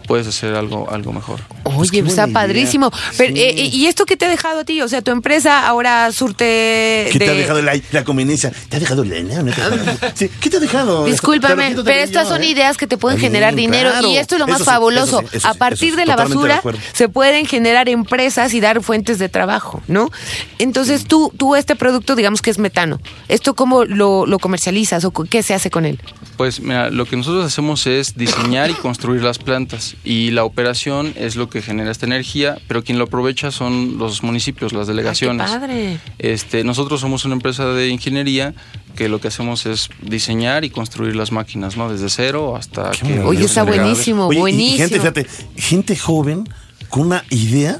puedes 0.09 0.25
hacer 0.25 0.55
algo, 0.55 0.89
algo 0.91 1.13
mejor. 1.13 1.39
Oye, 1.65 1.91
qué 1.91 1.99
está 1.99 2.23
idea. 2.23 2.33
padrísimo. 2.33 2.89
Pero, 3.15 3.35
Sí. 3.35 3.41
eh, 3.41 3.69
¿Y 3.71 3.85
esto 3.85 4.07
qué 4.07 4.17
te 4.17 4.25
ha 4.25 4.29
dejado 4.29 4.61
a 4.61 4.63
ti? 4.65 4.81
O 4.81 4.87
sea, 4.87 5.03
tu 5.03 5.11
empresa 5.11 5.67
ahora 5.67 6.11
surte 6.11 7.09
¿Qué 7.11 7.19
de... 7.19 7.25
te 7.25 7.29
ha 7.29 7.33
dejado 7.35 7.61
la, 7.61 7.79
la 7.91 8.03
conveniencia? 8.03 8.51
¿Te 8.69 8.77
ha 8.77 8.79
dejado 8.79 9.05
la 9.05 9.19
no, 9.21 9.43
no 9.43 9.51
te 9.53 9.61
ha 9.61 9.69
dejado? 9.69 9.97
Sí, 10.15 10.31
¿Qué 10.41 10.49
te 10.49 10.57
ha 10.57 10.59
dejado? 10.59 11.05
Discúlpame, 11.05 11.75
te 11.75 11.83
pero 11.83 12.01
estas 12.01 12.27
son 12.27 12.41
¿eh? 12.41 12.47
ideas 12.47 12.75
que 12.75 12.87
te 12.87 12.97
pueden 12.97 13.19
generar 13.19 13.53
dinero 13.53 13.91
claro. 13.91 14.07
y 14.09 14.17
esto 14.17 14.33
es 14.33 14.39
lo 14.39 14.47
más 14.47 14.55
Eso 14.61 14.63
sí, 14.65 14.71
fabuloso. 14.71 15.19
eso 15.19 15.29
sí, 15.29 15.37
eso 15.37 15.47
a 15.47 15.53
partir 15.53 15.89
eso 15.89 15.97
de 15.97 16.05
la 16.07 16.15
de 16.15 16.23
basura 16.23 16.63
se 16.93 17.07
pueden 17.07 17.45
generar 17.45 17.87
empresas 17.87 18.55
y 18.55 18.59
dar 18.61 18.81
fuentes 18.81 19.19
de 19.19 19.29
trabajo, 19.29 19.83
¿no? 19.87 20.09
Entonces 20.57 21.05
tú, 21.05 21.31
tú 21.37 21.55
este 21.55 21.75
producto, 21.75 22.15
digamos 22.15 22.41
que 22.41 22.49
es 22.49 22.57
metano. 22.57 22.99
¿Esto 23.27 23.53
cómo 23.53 23.85
lo, 23.85 24.25
lo 24.25 24.39
comercializas 24.39 25.05
o 25.05 25.11
qué 25.11 25.43
se 25.43 25.53
hace 25.53 25.69
con 25.69 25.85
él? 25.85 25.99
Pues 26.35 26.59
mira, 26.61 26.89
lo 26.89 27.05
que 27.05 27.15
nosotros 27.15 27.45
hacemos 27.45 27.85
es 27.85 28.15
diseñar 28.17 28.71
y 28.71 28.73
construir 28.73 29.21
las 29.21 29.37
plantas 29.37 29.95
y 30.03 30.31
la 30.31 30.43
operación 30.45 31.13
es 31.17 31.35
lo 31.35 31.49
que 31.49 31.61
genera 31.61 31.91
esta 31.91 32.05
energía, 32.05 32.57
pero 32.67 32.83
quien 32.83 32.97
lo 32.97 33.05
aprovecha 33.05 33.51
son 33.51 33.97
los 33.97 34.23
municipios, 34.23 34.71
las 34.73 34.87
delegaciones. 34.87 35.49
Ah, 35.49 35.53
qué 35.55 35.59
padre. 35.59 35.99
Este, 36.19 36.63
nosotros 36.63 37.01
somos 37.01 37.25
una 37.25 37.33
empresa 37.35 37.65
de 37.67 37.89
ingeniería 37.89 38.53
que 38.95 39.09
lo 39.09 39.19
que 39.21 39.27
hacemos 39.27 39.65
es 39.65 39.89
diseñar 40.01 40.63
y 40.65 40.69
construir 40.69 41.15
las 41.15 41.31
máquinas, 41.31 41.77
¿no? 41.77 41.91
Desde 41.91 42.09
cero 42.09 42.55
hasta 42.55 42.91
que 42.91 43.03
maravilla. 43.03 43.25
Oye, 43.27 43.45
está 43.45 43.63
buenísimo, 43.63 44.27
Oye, 44.27 44.37
y- 44.37 44.41
buenísimo. 44.41 44.75
Y 44.75 44.77
gente, 44.77 44.95
fíjate, 44.99 45.27
gente 45.57 45.95
joven 45.95 46.47
con 46.89 47.07
una 47.07 47.23
idea 47.29 47.77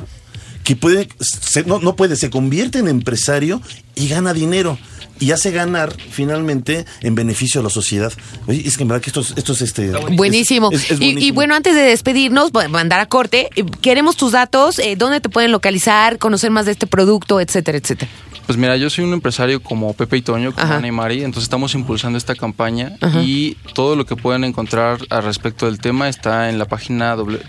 que 0.70 0.76
puede, 0.76 1.10
se- 1.20 1.64
no, 1.64 1.80
no 1.80 1.96
puede, 1.96 2.16
se 2.16 2.30
convierte 2.30 2.78
en 2.78 2.88
empresario 2.88 3.60
y 3.96 4.08
gana 4.08 4.34
dinero. 4.36 4.78
Y 5.20 5.32
hace 5.32 5.50
ganar 5.52 5.92
finalmente 6.12 6.86
en 7.02 7.16
beneficio 7.16 7.60
a 7.60 7.64
la 7.64 7.72
sociedad. 7.72 8.14
Oye, 8.46 8.62
es 8.66 8.78
que 8.78 8.84
en 8.84 8.90
verdad 8.90 9.02
que 9.02 9.10
esto 9.10 9.22
es, 9.22 9.34
esto 9.36 9.54
es 9.54 9.62
este. 9.64 9.92
Buenísimo. 10.16 10.70
es- 10.72 10.92
es- 10.92 10.92
es 10.92 11.02
Y- 11.02 11.32
bueno, 11.32 11.56
antes 11.56 11.74
de 11.74 11.82
despedirnos, 11.82 12.52
mandar 12.70 13.00
a 13.00 13.08
corte, 13.08 13.50
eh, 13.56 13.66
queremos 13.82 14.16
tus 14.16 14.32
datos, 14.34 14.78
eh, 14.78 14.96
dónde 14.96 15.20
te 15.22 15.28
pueden 15.28 15.52
localizar, 15.52 16.20
conocer 16.20 16.52
más 16.52 16.68
de 16.68 16.74
este 16.74 16.86
producto, 16.86 17.42
etcétera, 17.42 17.80
etcétera. 17.80 18.10
Pues 18.46 18.58
mira, 18.58 18.78
yo 18.78 18.90
soy 18.90 19.06
un 19.06 19.14
empresario 19.14 19.62
como 19.62 19.94
Pepe 19.94 20.18
y 20.18 20.22
Toño, 20.22 20.54
como 20.54 20.66
Ajá. 20.66 20.78
Ana 20.78 20.88
y 20.88 20.92
Mari, 20.92 21.18
entonces 21.24 21.44
estamos 21.44 21.74
impulsando 21.76 22.18
esta 22.18 22.34
campaña 22.36 22.96
Ajá. 23.02 23.22
y 23.22 23.58
todo 23.74 23.96
lo 23.96 24.06
que 24.06 24.16
pueden 24.16 24.44
encontrar 24.44 25.00
al 25.10 25.24
respecto 25.24 25.66
del 25.66 25.80
tema 25.80 26.08
está 26.10 26.50
en 26.50 26.58
la 26.60 26.66
página 26.66 27.16
doble- 27.16 27.40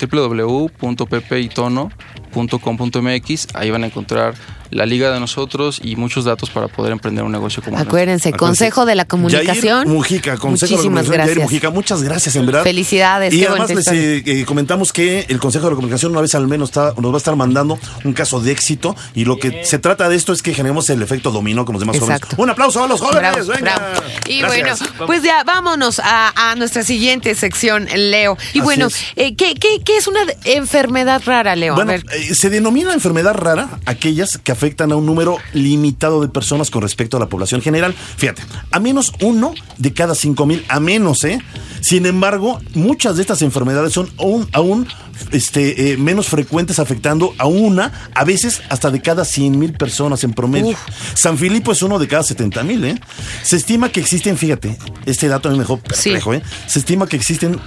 www.pepeitono.com.mx. 2.33 3.49
Ahí 3.55 3.71
van 3.71 3.85
a 3.85 3.87
encontrar 3.87 4.35
la 4.71 4.87
liga 4.87 5.11
de 5.11 5.19
nosotros 5.19 5.81
y 5.83 5.97
muchos 5.97 6.25
datos 6.25 6.49
para 6.51 6.69
poder 6.69 6.93
emprender 6.93 7.25
un 7.25 7.33
negocio 7.33 7.61
como. 7.63 7.77
Acuérdense. 7.77 8.33
Consejo 8.33 8.87
de 8.87 8.95
la 8.95 9.05
Comunicación. 9.05 9.85
Yair 9.85 9.89
Mujica, 9.89 10.37
Consejo 10.37 10.75
Muchísimas 10.75 11.07
de 11.07 11.11
la 11.11 11.25
Comunicación. 11.25 11.35
Yair. 11.35 11.43
Mujica, 11.43 11.71
muchas 11.71 12.03
gracias, 12.05 12.37
en 12.37 12.47
verdad. 12.47 12.63
Felicidades, 12.63 13.35
Y 13.35 13.41
qué 13.41 13.49
además 13.49 13.71
les 13.71 13.89
eh, 13.89 14.23
eh, 14.25 14.45
comentamos 14.45 14.93
que 14.93 15.27
el 15.29 15.41
Consejo 15.41 15.65
de 15.67 15.71
la 15.73 15.75
Comunicación 15.77 16.13
una 16.13 16.21
vez 16.21 16.35
al 16.37 16.47
menos 16.47 16.69
está- 16.69 16.95
nos 16.97 17.11
va 17.11 17.17
a 17.17 17.19
estar 17.19 17.35
mandando 17.35 17.79
un 18.05 18.13
caso 18.13 18.41
de 18.41 18.53
éxito 18.53 18.95
y 19.15 19.25
lo 19.25 19.39
que 19.39 19.65
se 19.65 19.79
trata 19.81 20.09
de 20.09 20.15
esto 20.15 20.33
es 20.33 20.41
que 20.43 20.55
generemos 20.55 20.89
el 20.91 21.03
efecto 21.03 21.33
dominó 21.33 21.65
con 21.65 21.73
los 21.73 21.81
demás 21.81 21.97
Exacto. 21.97 22.29
jóvenes. 22.29 22.39
Un 22.45 22.51
aplauso 22.51 22.85
a 22.85 22.87
los 22.87 23.01
jóvenes. 23.01 23.21
Bravo, 23.47 23.47
venga. 23.49 23.75
bravo. 23.77 24.03
Y 24.29 24.39
Gracias. 24.41 24.79
bueno, 24.81 25.07
pues 25.07 25.23
ya 25.25 25.43
vámonos 25.43 25.99
a, 25.99 26.51
a 26.53 26.55
nuestra 26.55 26.85
siguiente 26.85 27.35
sección, 27.35 27.89
Leo. 27.93 28.37
Y 28.53 28.59
Así 28.59 28.61
bueno, 28.61 28.87
eh, 29.17 29.35
¿qué, 29.35 29.55
qué, 29.57 29.81
qué 29.85 29.97
es 29.97 30.07
una 30.07 30.21
enfermedad 30.45 31.23
rara, 31.27 31.57
Leo? 31.57 31.75
Bueno, 31.75 31.91
a 31.91 31.95
ver. 31.95 32.05
Eh, 32.21 32.35
se 32.35 32.51
denomina 32.51 32.93
enfermedad 32.93 33.35
rara 33.35 33.81
aquellas 33.87 34.39
que 34.39 34.53
afectan 34.53 34.93
a 34.93 34.97
un 34.97 35.07
número 35.07 35.39
limitado 35.53 36.21
de 36.21 36.29
personas 36.29 36.71
con 36.71 36.83
respecto 36.83 37.17
a 37.17 37.21
la 37.21 37.29
población 37.29 37.63
general. 37.63 37.95
Fíjate, 38.17 38.43
a 38.71 38.81
menos 38.81 39.13
uno 39.21 39.55
de 39.79 39.93
cada 39.93 40.15
cinco 40.15 40.47
mil, 40.47 40.65
a 40.69 40.81
menos, 40.81 41.25
¿eh? 41.25 41.41
Sin 41.81 42.07
embargo, 42.07 42.61
muchas 42.75 43.17
de 43.17 43.23
estas 43.23 43.43
enfermedades 43.43 43.93
son 43.93 44.11
aún, 44.19 44.49
aún 44.53 44.87
este, 45.33 45.93
eh, 45.93 45.97
menos 45.97 46.29
frecuentes, 46.29 46.79
afectando 46.79 47.35
a 47.39 47.47
una, 47.47 48.11
a 48.15 48.25
veces 48.25 48.63
hasta 48.69 48.91
de 48.91 49.01
cada 49.01 49.25
100 49.25 49.59
mil 49.59 49.73
personas 49.73 50.25
en 50.25 50.33
promedio. 50.33 50.77
San 51.15 51.39
Filipo 51.39 51.73
es 51.73 51.83
uno 51.83 51.99
de 51.99 52.09
cada 52.09 52.23
70 52.23 52.63
mil, 52.65 52.85
¿eh? 52.85 53.01
Se 53.43 53.57
estima 53.57 53.91
que 53.91 54.01
existen, 54.01 54.37
fíjate, 54.37 54.77
este 55.07 55.29
dato 55.29 55.51
me 55.51 55.59
dejó 55.59 55.79
perplejo, 55.79 56.35
¿eh? 56.35 56.43
Se 56.67 56.79
estima 56.79 57.07
que 57.07 57.17
existen 57.17 57.59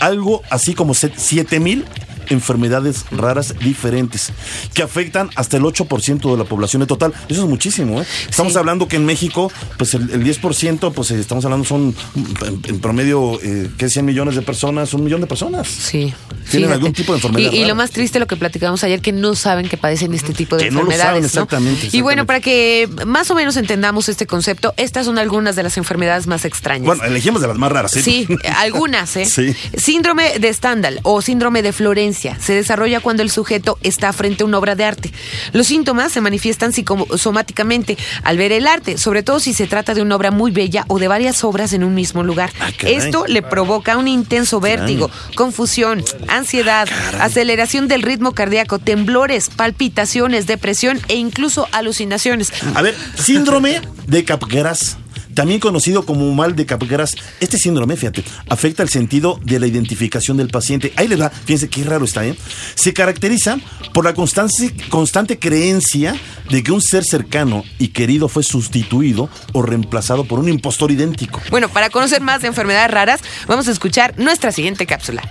algo 0.00 0.42
así 0.50 0.74
como 0.74 0.94
7 0.94 1.60
mil 1.60 1.84
enfermedades 2.28 3.04
raras 3.10 3.54
diferentes 3.60 4.32
que 4.74 4.82
afectan 4.82 5.30
hasta 5.36 5.56
el 5.56 5.62
8% 5.64 6.30
de 6.30 6.36
la 6.36 6.44
población 6.44 6.82
en 6.82 6.88
total. 6.88 7.12
Eso 7.28 7.42
es 7.42 7.48
muchísimo, 7.48 8.00
¿eh? 8.02 8.06
Estamos 8.28 8.52
Sí. 8.52 8.58
hablando 8.58 8.88
que 8.88 8.96
en 8.96 9.04
México, 9.04 9.50
pues 9.76 9.94
el, 9.94 10.10
el 10.10 10.24
10%, 10.24 10.92
pues 10.92 11.10
estamos 11.10 11.44
hablando 11.44 11.64
son 11.66 11.94
en, 12.46 12.60
en 12.64 12.80
promedio, 12.80 13.38
eh, 13.42 13.70
que 13.78 13.88
100 13.88 14.04
millones 14.04 14.34
de 14.36 14.42
personas, 14.42 14.92
un 14.94 15.04
millón 15.04 15.20
de 15.20 15.26
personas. 15.26 15.68
Sí. 15.68 16.12
Tienen 16.50 16.68
fíjate. 16.68 16.72
algún 16.74 16.92
tipo 16.92 17.12
de 17.12 17.18
enfermedad 17.18 17.52
Y, 17.52 17.64
lo 17.64 17.74
más 17.74 17.90
triste, 17.90 18.18
lo 18.20 18.26
que 18.26 18.36
platicamos 18.36 18.84
ayer, 18.84 19.00
que 19.00 19.12
no 19.12 19.34
saben 19.34 19.68
que 19.68 19.76
padecen 19.76 20.14
este 20.14 20.32
tipo 20.32 20.56
de 20.56 20.64
Que 20.64 20.70
no 20.70 20.82
lo 20.84 20.90
enfermedades. 20.92 21.04
saben, 21.06 21.22
¿no? 21.22 21.26
exactamente, 21.26 21.88
Y 21.96 22.00
bueno, 22.02 22.24
para 22.26 22.40
que 22.40 22.88
más 23.06 23.30
o 23.30 23.34
menos 23.34 23.56
entendamos 23.56 24.08
este 24.08 24.26
concepto, 24.26 24.72
estas 24.76 25.06
son 25.06 25.18
algunas 25.18 25.56
de 25.56 25.62
las 25.64 25.76
enfermedades 25.76 26.26
más 26.28 26.44
extrañas. 26.44 26.86
Bueno, 26.86 27.02
elegimos 27.04 27.40
de 27.42 27.48
las 27.48 27.56
más 27.58 27.72
raras, 27.72 27.96
¿eh? 27.96 28.02
Sí, 28.02 28.26
algunas, 28.58 29.16
¿eh? 29.16 29.26
Sí. 29.36 29.54
Síndrome 29.76 30.38
de 30.38 30.52
Stendhal 30.54 31.00
o 31.02 31.20
síndrome 31.20 31.62
de 31.62 31.72
Florencia 31.72 32.15
se 32.16 32.54
desarrolla 32.54 33.00
cuando 33.00 33.22
el 33.22 33.30
sujeto 33.30 33.78
está 33.82 34.12
frente 34.12 34.42
a 34.42 34.46
una 34.46 34.58
obra 34.58 34.74
de 34.74 34.84
arte. 34.84 35.12
Los 35.52 35.66
síntomas 35.68 36.12
se 36.12 36.20
manifiestan 36.20 36.72
psicosomáticamente 36.72 37.96
al 38.22 38.38
ver 38.38 38.52
el 38.52 38.66
arte, 38.66 38.98
sobre 38.98 39.22
todo 39.22 39.40
si 39.40 39.54
se 39.54 39.66
trata 39.66 39.94
de 39.94 40.02
una 40.02 40.16
obra 40.16 40.30
muy 40.30 40.50
bella 40.50 40.84
o 40.88 40.98
de 40.98 41.08
varias 41.08 41.44
obras 41.44 41.72
en 41.72 41.84
un 41.84 41.94
mismo 41.94 42.22
lugar. 42.22 42.50
Ah. 42.60 42.70
Esto 42.82 43.26
le 43.26 43.42
provoca 43.42 43.96
un 43.96 44.08
intenso 44.08 44.60
vértigo, 44.60 45.10
confusión, 45.34 46.04
ansiedad, 46.28 46.88
aceleración 47.20 47.88
del 47.88 48.02
ritmo 48.02 48.32
cardíaco, 48.32 48.78
temblores, 48.78 49.50
palpitaciones, 49.50 50.46
depresión 50.46 51.00
e 51.08 51.16
incluso 51.16 51.68
alucinaciones. 51.72 52.52
A 52.74 52.82
ver, 52.82 52.94
síndrome 53.16 53.80
de 54.06 54.24
Capgras. 54.24 54.98
También 55.36 55.60
conocido 55.60 56.06
como 56.06 56.32
mal 56.32 56.56
de 56.56 56.64
Capgras, 56.64 57.14
este 57.40 57.58
síndrome, 57.58 57.94
fíjate, 57.96 58.24
afecta 58.48 58.82
el 58.82 58.88
sentido 58.88 59.38
de 59.44 59.60
la 59.60 59.66
identificación 59.66 60.38
del 60.38 60.48
paciente. 60.48 60.94
Ahí 60.96 61.08
le 61.08 61.16
da, 61.16 61.28
fíjense 61.28 61.68
qué 61.68 61.84
raro 61.84 62.06
está, 62.06 62.24
¿eh? 62.24 62.34
Se 62.74 62.94
caracteriza 62.94 63.58
por 63.92 64.06
la 64.06 64.14
constante, 64.14 64.74
constante 64.88 65.38
creencia 65.38 66.18
de 66.48 66.62
que 66.62 66.72
un 66.72 66.80
ser 66.80 67.04
cercano 67.04 67.64
y 67.78 67.88
querido 67.88 68.28
fue 68.28 68.44
sustituido 68.44 69.28
o 69.52 69.60
reemplazado 69.60 70.24
por 70.24 70.38
un 70.38 70.48
impostor 70.48 70.90
idéntico. 70.90 71.42
Bueno, 71.50 71.68
para 71.68 71.90
conocer 71.90 72.22
más 72.22 72.40
de 72.40 72.48
enfermedades 72.48 72.90
raras, 72.90 73.20
vamos 73.46 73.68
a 73.68 73.72
escuchar 73.72 74.18
nuestra 74.18 74.52
siguiente 74.52 74.86
cápsula. 74.86 75.22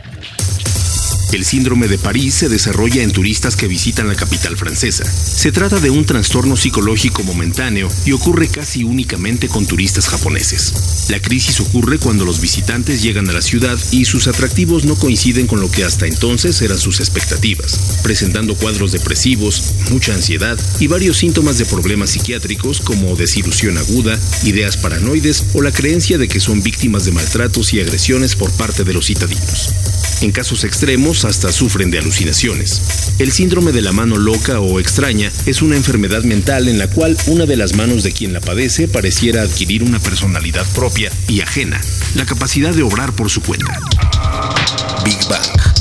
El 1.36 1.44
síndrome 1.44 1.90
de 1.90 1.98
París 1.98 2.34
se 2.34 2.48
desarrolla 2.48 3.04
en 3.04 3.12
turistas 3.12 3.58
que 3.58 3.68
visitan 3.68 4.08
la 4.08 4.16
capital 4.16 4.56
francesa. 4.56 5.04
Se 5.04 5.52
trata 5.52 5.82
de 5.82 5.90
un 5.90 6.06
trastorno 6.06 6.56
psicológico 6.56 7.24
momentáneo 7.24 7.90
y 8.06 8.14
ocurre 8.14 8.48
casi 8.48 8.86
únicamente 8.86 9.50
con 9.50 9.66
turistas 9.66 10.08
japoneses. 10.08 10.72
La 11.10 11.20
crisis 11.20 11.60
ocurre 11.60 12.00
cuando 12.00 12.24
los 12.24 12.40
visitantes 12.40 13.04
llegan 13.04 13.30
a 13.30 13.34
la 13.34 13.42
ciudad 13.42 13.78
y 13.92 14.06
sus 14.06 14.30
atractivos 14.30 14.86
no 14.86 14.96
coinciden 14.96 15.46
con 15.46 15.60
lo 15.60 15.70
que 15.70 15.84
hasta 15.84 16.08
entonces 16.08 16.62
eran 16.62 16.80
sus 16.80 17.02
expectativas, 17.02 18.00
presentando 18.02 18.56
cuadros 18.56 18.94
depresivos, 18.94 19.62
mucha 19.92 20.14
ansiedad 20.14 20.58
y 20.80 20.88
varios 20.88 21.18
síntomas 21.18 21.58
de 21.58 21.66
problemas 21.66 22.12
psiquiátricos 22.12 22.80
como 22.80 23.18
desilusión 23.18 23.78
aguda, 23.78 24.18
ideas 24.46 24.78
paranoides 24.78 25.44
o 25.54 25.62
la 25.62 25.74
creencia 25.74 26.18
de 26.18 26.30
que 26.30 26.40
son 26.40 26.64
víctimas 26.64 27.04
de 27.04 27.12
maltratos 27.12 27.74
y 27.74 27.82
agresiones 27.82 28.38
por 28.38 28.52
parte 28.52 28.86
de 28.86 28.94
los 28.94 29.08
citadinos. 29.08 29.74
En 30.22 30.32
casos 30.32 30.64
extremos 30.64 31.25
hasta 31.26 31.52
sufren 31.52 31.92
de 31.92 32.00
alucinaciones. 32.00 33.14
El 33.20 33.32
síndrome 33.32 33.72
de 33.72 33.82
la 33.82 33.92
mano 33.92 34.18
loca 34.18 34.60
o 34.60 34.80
extraña 34.80 35.32
es 35.46 35.62
una 35.62 35.76
enfermedad 35.76 36.24
mental 36.24 36.68
en 36.68 36.78
la 36.78 36.88
cual 36.88 37.18
una 37.28 37.46
de 37.46 37.58
las 37.58 37.76
manos 37.76 38.04
de 38.04 38.12
quien 38.12 38.34
la 38.34 38.42
padece 38.42 38.88
pareciera 38.88 39.42
adquirir 39.42 39.84
una 39.84 40.00
personalidad 40.00 40.66
propia 40.74 41.12
y 41.28 41.42
ajena, 41.42 41.82
la 42.16 42.26
capacidad 42.26 42.74
de 42.74 42.84
obrar 42.84 43.14
por 43.14 43.30
su 43.30 43.42
cuenta. 43.42 43.80
Big 45.04 45.20
Bang. 45.30 45.76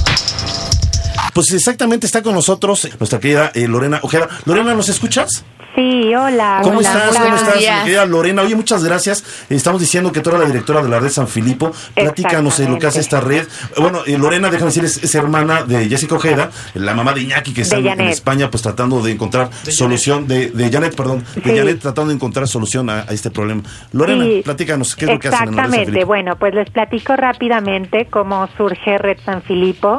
Pues 1.35 1.51
exactamente 1.53 2.07
está 2.07 2.23
con 2.23 2.35
nosotros 2.35 2.89
nuestra 2.99 3.19
querida 3.19 3.51
eh, 3.55 3.67
Lorena 3.67 3.99
Ojeda. 4.03 4.29
Lorena, 4.45 4.75
¿nos 4.75 4.89
escuchas? 4.89 5.45
Sí, 5.75 6.15
hola. 6.15 6.61
¿Cómo 6.63 6.79
hola, 6.79 6.89
estás? 6.89 7.11
hola. 7.11 7.21
¿Cómo 7.25 7.37
estás, 7.37 7.57
mi 7.57 7.83
querida 7.85 8.07
Lorena? 8.07 8.43
Oye, 8.43 8.55
muchas 8.55 8.85
gracias. 8.85 9.25
Estamos 9.51 9.81
diciendo 9.81 10.13
que 10.13 10.21
tú 10.21 10.31
eres 10.31 10.43
la 10.43 10.47
directora 10.47 10.81
de 10.83 10.89
la 10.89 11.01
red 11.01 11.09
San 11.09 11.27
Filipo. 11.27 11.73
Platícanos 11.95 12.61
eh, 12.61 12.69
lo 12.69 12.79
que 12.79 12.87
hace 12.87 13.01
esta 13.01 13.21
red. 13.21 13.47
Bueno, 13.79 14.01
eh, 14.07 14.17
Lorena, 14.17 14.51
déjame 14.51 14.69
decir, 14.71 14.85
es, 14.85 15.03
es 15.03 15.15
hermana 15.17 15.65
de 15.65 15.89
Jessica 15.89 16.15
Ojeda, 16.15 16.51
la 16.75 16.95
mamá 16.95 17.13
de 17.13 17.23
Iñaki, 17.23 17.53
que 17.53 17.63
está 17.63 17.81
De 17.81 17.89
en. 17.89 18.01
España, 18.03 18.51
pues 18.51 18.63
tratando 18.63 19.03
de 19.03 19.11
encontrar 19.13 19.51
solución, 19.69 20.29
de, 20.29 20.51
de 20.51 20.71
Janet, 20.71 20.95
perdón, 20.95 21.25
de 21.35 21.43
Sí. 21.43 21.57
Janet 21.59 21.81
tratando 21.81 22.11
de 22.11 22.15
encontrar 22.15 22.47
solución 22.47 22.89
a, 22.89 23.01
a 23.01 23.13
este 23.13 23.31
problema. 23.33 23.63
Lorena, 23.93 24.25
Sí, 24.25 24.43
platícanos, 24.45 24.95
¿qué 24.95 25.07
es 25.07 25.11
lo 25.11 25.19
que 25.19 25.29
hacen 25.29 25.49
en 25.49 25.57
la 25.57 25.63
red 25.65 25.71
San. 25.73 25.85
Filipo? 25.87 26.07
Bueno, 26.07 26.37
pues 26.37 26.55
les 26.55 26.71
platico 26.71 27.17
rápidamente 27.17 28.07
cómo 28.11 28.49
surge 28.57 28.97
Red 28.99 29.19
San 29.25 29.43
Filipo. 29.43 29.99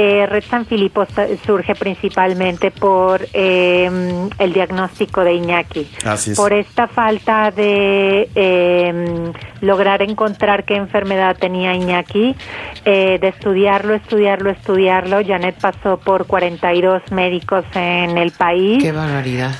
Eh, 0.00 0.26
Red 0.26 0.44
San 0.44 0.64
Filipo 0.64 1.04
surge 1.44 1.74
principalmente 1.74 2.70
por 2.70 3.26
eh, 3.32 3.90
el 4.38 4.52
diagnóstico 4.52 5.24
de 5.24 5.34
Iñaki. 5.34 5.90
Así 6.04 6.30
es. 6.30 6.36
Por 6.36 6.52
esta 6.52 6.86
falta 6.86 7.50
de 7.50 8.30
eh, 8.32 9.32
lograr 9.60 10.02
encontrar 10.02 10.64
qué 10.64 10.76
enfermedad 10.76 11.36
tenía 11.36 11.74
Iñaki, 11.74 12.36
eh, 12.84 13.18
de 13.20 13.26
estudiarlo, 13.26 13.94
estudiarlo, 13.94 14.50
estudiarlo. 14.50 15.18
Janet 15.26 15.56
pasó 15.60 15.98
por 15.98 16.28
42 16.28 17.10
médicos 17.10 17.64
en 17.74 18.18
el 18.18 18.30
país. 18.30 18.80
Qué 18.80 18.92
barbaridad. 18.92 19.56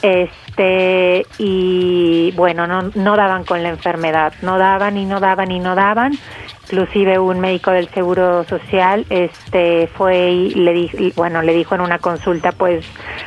Este, 0.59 1.25
y 1.39 2.33
bueno, 2.33 2.67
no, 2.67 2.91
no 2.97 3.17
daban 3.17 3.45
con 3.45 3.63
la 3.63 3.69
enfermedad, 3.69 4.33
no 4.43 4.59
daban 4.59 4.97
y 4.97 5.05
no 5.05 5.21
daban 5.21 5.53
y 5.53 5.61
no 5.61 5.77
daban. 5.77 6.13
Inclusive 6.65 7.19
un 7.19 7.39
médico 7.41 7.71
del 7.71 7.89
Seguro 7.91 8.45
Social 8.45 9.07
este 9.09 9.87
fue 9.97 10.31
y 10.31 10.55
le 10.55 10.73
di- 10.73 11.13
bueno, 11.17 11.43
le 11.43 11.55
dijo 11.55 11.75
en 11.77 11.81
una 11.81 11.99
consulta, 11.99 12.51
pues 12.53 12.85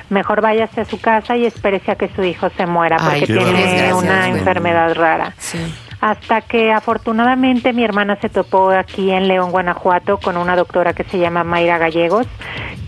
mejor 0.09 0.41
váyase 0.41 0.81
a 0.81 0.85
su 0.85 0.99
casa 0.99 1.37
y 1.37 1.45
espérese 1.45 1.91
a 1.91 1.95
que 1.95 2.09
su 2.09 2.21
hijo 2.23 2.49
se 2.55 2.65
muera 2.67 2.97
Ay, 2.99 3.21
porque 3.21 3.33
tiene 3.33 3.93
una 3.93 4.27
enfermedad 4.27 4.93
rara. 4.93 5.33
Sí. 5.37 5.57
Hasta 6.01 6.41
que 6.41 6.71
afortunadamente 6.73 7.73
mi 7.73 7.83
hermana 7.85 8.17
se 8.19 8.27
topó 8.29 8.71
aquí 8.71 9.09
en 9.11 9.27
León, 9.27 9.51
Guanajuato, 9.51 10.17
con 10.17 10.35
una 10.35 10.55
doctora 10.55 10.93
que 10.93 11.03
se 11.05 11.17
llama 11.17 11.43
Mayra 11.43 11.77
Gallegos, 11.77 12.27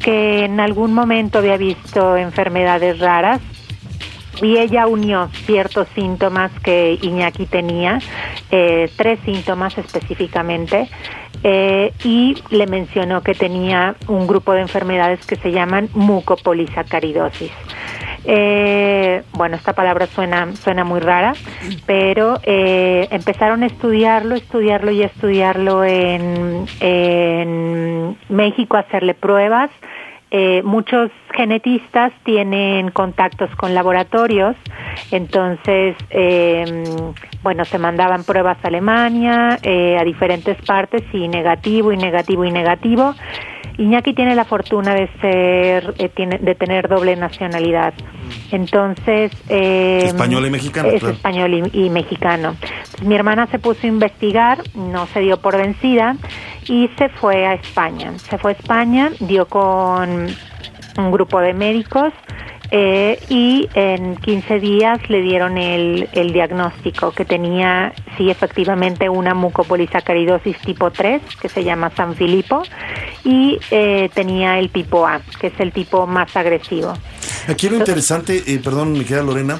que 0.03 0.45
en 0.45 0.59
algún 0.59 0.93
momento 0.93 1.39
había 1.39 1.55
visto 1.57 2.17
enfermedades 2.17 2.99
raras 2.99 3.39
y 4.41 4.57
ella 4.57 4.87
unió 4.87 5.29
ciertos 5.45 5.87
síntomas 5.95 6.51
que 6.63 6.97
Iñaki 7.01 7.45
tenía, 7.45 7.99
eh, 8.51 8.89
tres 8.97 9.19
síntomas 9.25 9.77
específicamente, 9.77 10.89
eh, 11.43 11.91
y 12.03 12.41
le 12.51 12.67
mencionó 12.67 13.21
que 13.21 13.33
tenía 13.33 13.95
un 14.07 14.27
grupo 14.27 14.53
de 14.53 14.61
enfermedades 14.61 15.25
que 15.25 15.35
se 15.35 15.51
llaman 15.51 15.89
mucopolisacaridosis. 15.93 17.51
Eh, 18.25 19.23
bueno, 19.33 19.57
esta 19.57 19.73
palabra 19.73 20.07
suena, 20.07 20.55
suena 20.55 20.85
muy 20.85 21.01
rara, 21.01 21.33
pero 21.85 22.39
eh, 22.43 23.07
empezaron 23.11 23.63
a 23.63 23.65
estudiarlo, 23.65 24.35
estudiarlo 24.35 24.91
y 24.91 25.03
estudiarlo 25.03 25.83
en, 25.83 26.65
en 26.79 28.17
México, 28.29 28.77
hacerle 28.77 29.13
pruebas. 29.13 29.69
Eh, 30.35 30.63
muchos 30.63 31.11
genetistas 31.35 32.11
tienen 32.23 32.89
contactos 32.89 33.55
con 33.55 33.75
laboratorios, 33.75 34.55
entonces, 35.11 35.95
eh, 36.09 36.83
bueno, 37.43 37.65
se 37.65 37.77
mandaban 37.77 38.23
pruebas 38.23 38.57
a 38.63 38.67
Alemania, 38.67 39.59
eh, 39.61 39.95
a 39.95 40.03
diferentes 40.03 40.57
partes, 40.65 41.03
y 41.13 41.27
negativo, 41.27 41.91
y 41.91 41.97
negativo, 41.97 42.45
y 42.45 42.51
negativo. 42.51 43.13
Iñaki 43.77 44.13
tiene 44.13 44.35
la 44.35 44.45
fortuna 44.45 44.93
de 44.93 45.09
ser, 45.19 45.93
eh, 45.97 46.09
tiene, 46.09 46.37
de 46.37 46.55
tener 46.55 46.87
doble 46.87 47.15
nacionalidad. 47.15 47.93
Entonces, 48.51 49.31
eh, 49.49 50.03
Español 50.05 50.45
y 50.45 50.49
mexicano, 50.51 50.89
Es 50.89 50.99
claro. 50.99 51.15
español 51.15 51.69
y, 51.73 51.85
y 51.85 51.89
mexicano. 51.89 52.55
Entonces, 52.61 53.03
mi 53.03 53.15
hermana 53.15 53.47
se 53.47 53.59
puso 53.59 53.81
a 53.83 53.87
investigar, 53.87 54.59
no 54.75 55.07
se 55.07 55.21
dio 55.21 55.37
por 55.37 55.57
vencida 55.57 56.15
y 56.67 56.89
se 56.97 57.09
fue 57.09 57.45
a 57.45 57.53
España. 57.55 58.17
Se 58.19 58.37
fue 58.37 58.51
a 58.51 58.53
España, 58.53 59.11
dio 59.19 59.47
con 59.47 60.27
un 60.97 61.11
grupo 61.11 61.39
de 61.39 61.53
médicos 61.53 62.13
eh, 62.75 63.19
y 63.29 63.69
en 63.75 64.15
15 64.15 64.59
días 64.59 65.07
le 65.07 65.21
dieron 65.21 65.59
el, 65.59 66.09
diagnóstico 66.33 67.11
que 67.11 67.23
tenía, 67.23 67.93
sí, 68.17 68.31
efectivamente, 68.31 69.09
una 69.09 69.35
mucopolisacaridosis 69.35 70.57
tipo 70.57 70.89
3, 70.89 71.21
que 71.39 71.49
se 71.49 71.63
llama 71.63 71.91
San 71.91 72.15
Filipo, 72.15 72.63
y 73.23 73.59
eh, 73.69 74.09
tenía 74.15 74.57
el 74.57 74.71
tipo 74.71 75.05
A, 75.05 75.21
que 75.39 75.47
es 75.47 75.59
el 75.59 75.71
tipo 75.71 76.07
más 76.07 76.35
agresivo. 76.35 76.93
Aquí 77.47 77.69
lo 77.69 77.77
interesante, 77.77 78.43
eh, 78.45 78.59
perdón, 78.63 78.93
mi 78.93 79.05
querida 79.05 79.23
Lorena, 79.23 79.59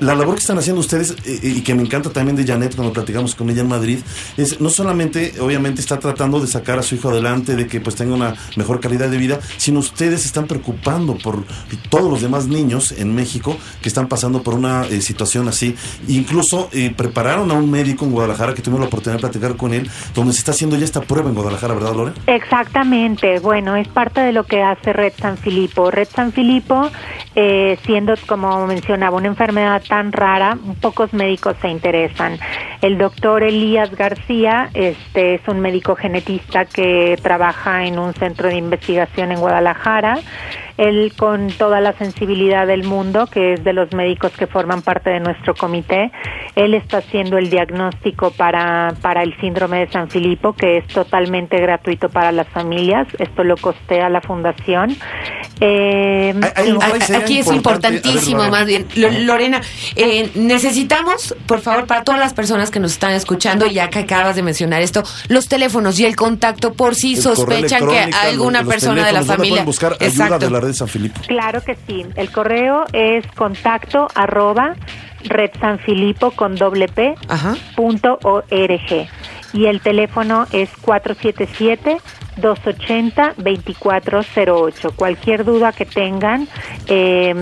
la 0.00 0.14
labor 0.14 0.34
que 0.34 0.40
están 0.40 0.58
haciendo 0.58 0.80
ustedes 0.80 1.14
eh, 1.24 1.40
y 1.42 1.60
que 1.62 1.74
me 1.74 1.82
encanta 1.82 2.10
también 2.10 2.36
de 2.36 2.46
Janet 2.46 2.74
cuando 2.74 2.92
platicamos 2.92 3.34
con 3.34 3.50
ella 3.50 3.62
en 3.62 3.68
Madrid, 3.68 3.98
es 4.36 4.60
no 4.60 4.70
solamente, 4.70 5.34
obviamente, 5.40 5.80
está 5.80 5.98
tratando 5.98 6.40
de 6.40 6.46
sacar 6.46 6.78
a 6.78 6.82
su 6.82 6.94
hijo 6.94 7.10
adelante, 7.10 7.56
de 7.56 7.66
que 7.66 7.80
pues 7.80 7.96
tenga 7.96 8.14
una 8.14 8.34
mejor 8.56 8.80
calidad 8.80 9.08
de 9.08 9.16
vida, 9.16 9.38
sino 9.56 9.80
ustedes 9.80 10.24
están 10.24 10.46
preocupando 10.46 11.16
por 11.16 11.44
todos 11.88 12.10
los 12.10 12.22
demás 12.22 12.46
niños 12.46 12.92
en 12.92 13.14
México 13.14 13.56
que 13.82 13.88
están 13.88 14.08
pasando 14.08 14.42
por 14.42 14.54
una 14.54 14.86
eh, 14.86 15.00
situación 15.00 15.48
así. 15.48 15.74
Incluso 16.08 16.68
eh, 16.72 16.92
prepararon 16.94 17.50
a 17.50 17.54
un 17.54 17.70
médico 17.70 18.04
en 18.04 18.12
Guadalajara 18.12 18.54
que 18.54 18.62
tuvimos 18.62 18.80
la 18.80 18.86
oportunidad 18.86 19.18
de 19.18 19.28
platicar 19.28 19.56
con 19.56 19.72
él, 19.72 19.88
donde 20.14 20.32
se 20.32 20.40
está 20.40 20.52
haciendo 20.52 20.76
ya 20.76 20.84
esta 20.84 21.00
prueba 21.00 21.28
en 21.28 21.34
Guadalajara, 21.34 21.74
¿verdad, 21.74 21.94
Lorena? 21.94 22.16
Exactamente, 22.26 23.38
bueno, 23.40 23.76
es 23.76 23.88
parte 23.88 24.20
de 24.20 24.32
lo 24.32 24.44
que 24.44 24.62
hace 24.62 24.92
Red 24.92 25.12
San 25.20 25.36
Filipo. 25.36 25.90
Red 25.90 26.08
San 26.14 26.32
Filipo, 26.32 26.90
eh, 27.34 27.78
siendo, 27.84 28.14
como 28.26 28.66
mencionaba, 28.66 29.16
una 29.16 29.28
enfermedad 29.28 29.82
tan 29.88 30.12
rara, 30.12 30.56
pocos 30.80 31.12
médicos 31.12 31.56
se 31.60 31.68
interesan. 31.68 32.38
El 32.80 32.98
doctor 32.98 33.42
Elías 33.42 33.94
García 33.94 34.70
este, 34.74 35.34
es 35.34 35.48
un 35.48 35.60
médico 35.60 35.96
genetista 35.96 36.64
que 36.64 37.18
trabaja 37.22 37.84
en 37.84 37.98
un 37.98 38.14
centro 38.14 38.48
de 38.48 38.56
investigación 38.56 39.32
en 39.32 39.40
Guadalajara. 39.40 40.18
Él 40.78 41.12
con 41.16 41.48
toda 41.48 41.80
la 41.82 41.92
sensibilidad 41.98 42.66
del 42.66 42.84
mundo, 42.84 43.26
que 43.26 43.52
es 43.54 43.64
de 43.64 43.72
los 43.74 43.92
médicos 43.92 44.32
que 44.32 44.46
forman 44.46 44.80
parte 44.80 45.10
de 45.10 45.20
nuestro 45.20 45.54
comité, 45.54 46.10
él 46.54 46.72
está 46.72 46.98
haciendo 46.98 47.36
el 47.36 47.50
diagnóstico 47.50 48.30
para, 48.30 48.94
para 49.02 49.22
el 49.22 49.38
síndrome 49.40 49.80
de 49.80 49.88
San 49.92 50.08
Filipo, 50.08 50.54
que 50.54 50.78
es 50.78 50.86
totalmente 50.86 51.58
gratuito 51.60 52.08
para 52.08 52.32
las 52.32 52.48
familias. 52.48 53.06
Esto 53.18 53.44
lo 53.44 53.56
costea 53.58 54.08
la 54.08 54.20
fundación. 54.22 54.96
Eh, 55.60 56.32
Hay- 56.40 56.52
hay- 56.54 56.68
y- 56.70 56.78
hay- 56.80 57.00
sería 57.00 57.18
Aquí 57.22 57.38
es 57.40 57.48
importantísimo, 57.48 58.42
ver, 58.42 58.50
más 58.50 58.66
bien. 58.66 58.86
Lo- 58.94 59.10
Lorena, 59.10 59.60
eh, 59.96 60.30
necesitamos, 60.36 61.34
por 61.46 61.60
favor, 61.60 61.86
para 61.86 62.04
todas 62.04 62.20
las 62.20 62.32
personas 62.32 62.70
que 62.70 62.78
nos 62.80 62.92
están 62.92 63.12
escuchando, 63.12 63.66
ya 63.66 63.90
que 63.90 63.98
acabas 64.00 64.36
de 64.36 64.42
mencionar 64.42 64.80
esto, 64.82 65.02
los 65.28 65.48
teléfonos 65.48 65.98
y 65.98 66.04
el 66.06 66.14
contacto 66.14 66.74
por 66.74 66.94
si 66.94 67.16
sospechan 67.16 67.88
que 67.88 67.98
alguna 67.98 68.62
los 68.62 68.68
persona 68.72 69.04
de 69.06 69.12
la 69.12 69.20
teléfonos, 69.20 69.26
¿dónde 69.26 69.42
familia. 69.48 69.64
buscar 69.64 69.92
ayuda 69.94 70.06
Exacto. 70.06 70.38
de 70.38 70.50
la 70.50 70.60
red 70.60 70.67
San 70.74 70.88
Filipo. 70.88 71.20
Claro 71.26 71.62
que 71.62 71.76
sí. 71.86 72.04
El 72.16 72.30
correo 72.30 72.84
es 72.92 73.26
contacto 73.36 74.08
arroba 74.14 74.74
redsanfilipo 75.24 76.30
con 76.32 76.54
doble 76.54 76.88
p 76.88 77.14
Ajá. 77.28 77.56
punto 77.76 78.18
org 78.22 79.08
y 79.52 79.66
el 79.66 79.80
teléfono 79.80 80.46
es 80.52 80.68
477-280-2408. 82.40 84.94
Cualquier 84.94 85.44
duda 85.44 85.72
que 85.72 85.84
tengan, 85.84 86.46
eh, 86.86 87.34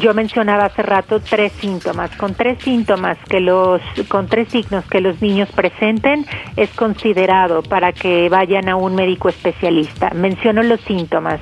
yo 0.00 0.12
mencionaba 0.14 0.64
hace 0.66 0.82
rato 0.82 1.20
tres 1.20 1.52
síntomas. 1.52 2.10
Con 2.16 2.34
tres 2.34 2.58
síntomas 2.62 3.16
que 3.28 3.40
los, 3.40 3.80
con 4.08 4.26
tres 4.26 4.48
signos 4.48 4.84
que 4.86 5.00
los 5.00 5.22
niños 5.22 5.48
presenten, 5.52 6.26
es 6.56 6.70
considerado 6.70 7.62
para 7.62 7.92
que 7.92 8.28
vayan 8.28 8.68
a 8.68 8.76
un 8.76 8.94
médico 8.94 9.28
especialista. 9.28 10.10
Menciono 10.10 10.62
los 10.62 10.80
síntomas. 10.82 11.40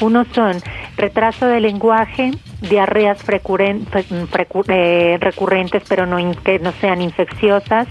Uno 0.00 0.24
son 0.32 0.56
retraso 0.96 1.46
de 1.46 1.60
lenguaje, 1.60 2.32
diarreas 2.60 3.18
eh, 3.28 5.18
recurrentes 5.20 5.82
pero 5.88 6.06
no 6.06 6.16
que 6.42 6.58
no 6.58 6.72
sean 6.80 7.02
infecciosas, 7.02 7.88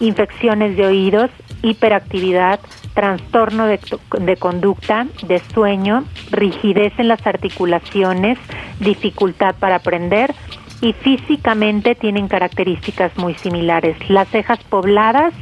infecciones 0.00 0.76
de 0.76 0.86
oídos, 0.86 1.30
hiperactividad, 1.62 2.60
trastorno 2.94 3.66
de, 3.66 3.80
de 4.20 4.36
conducta, 4.36 5.06
de 5.26 5.40
sueño, 5.52 6.04
rigidez 6.30 6.92
en 6.98 7.08
las 7.08 7.26
articulaciones, 7.26 8.38
dificultad 8.80 9.54
para 9.56 9.76
aprender 9.76 10.34
y 10.80 10.92
físicamente 10.92 11.94
tienen 11.94 12.28
características 12.28 13.16
muy 13.16 13.34
similares. 13.34 13.96
Las 14.08 14.28
cejas 14.28 14.58
pobladas, 14.64 15.32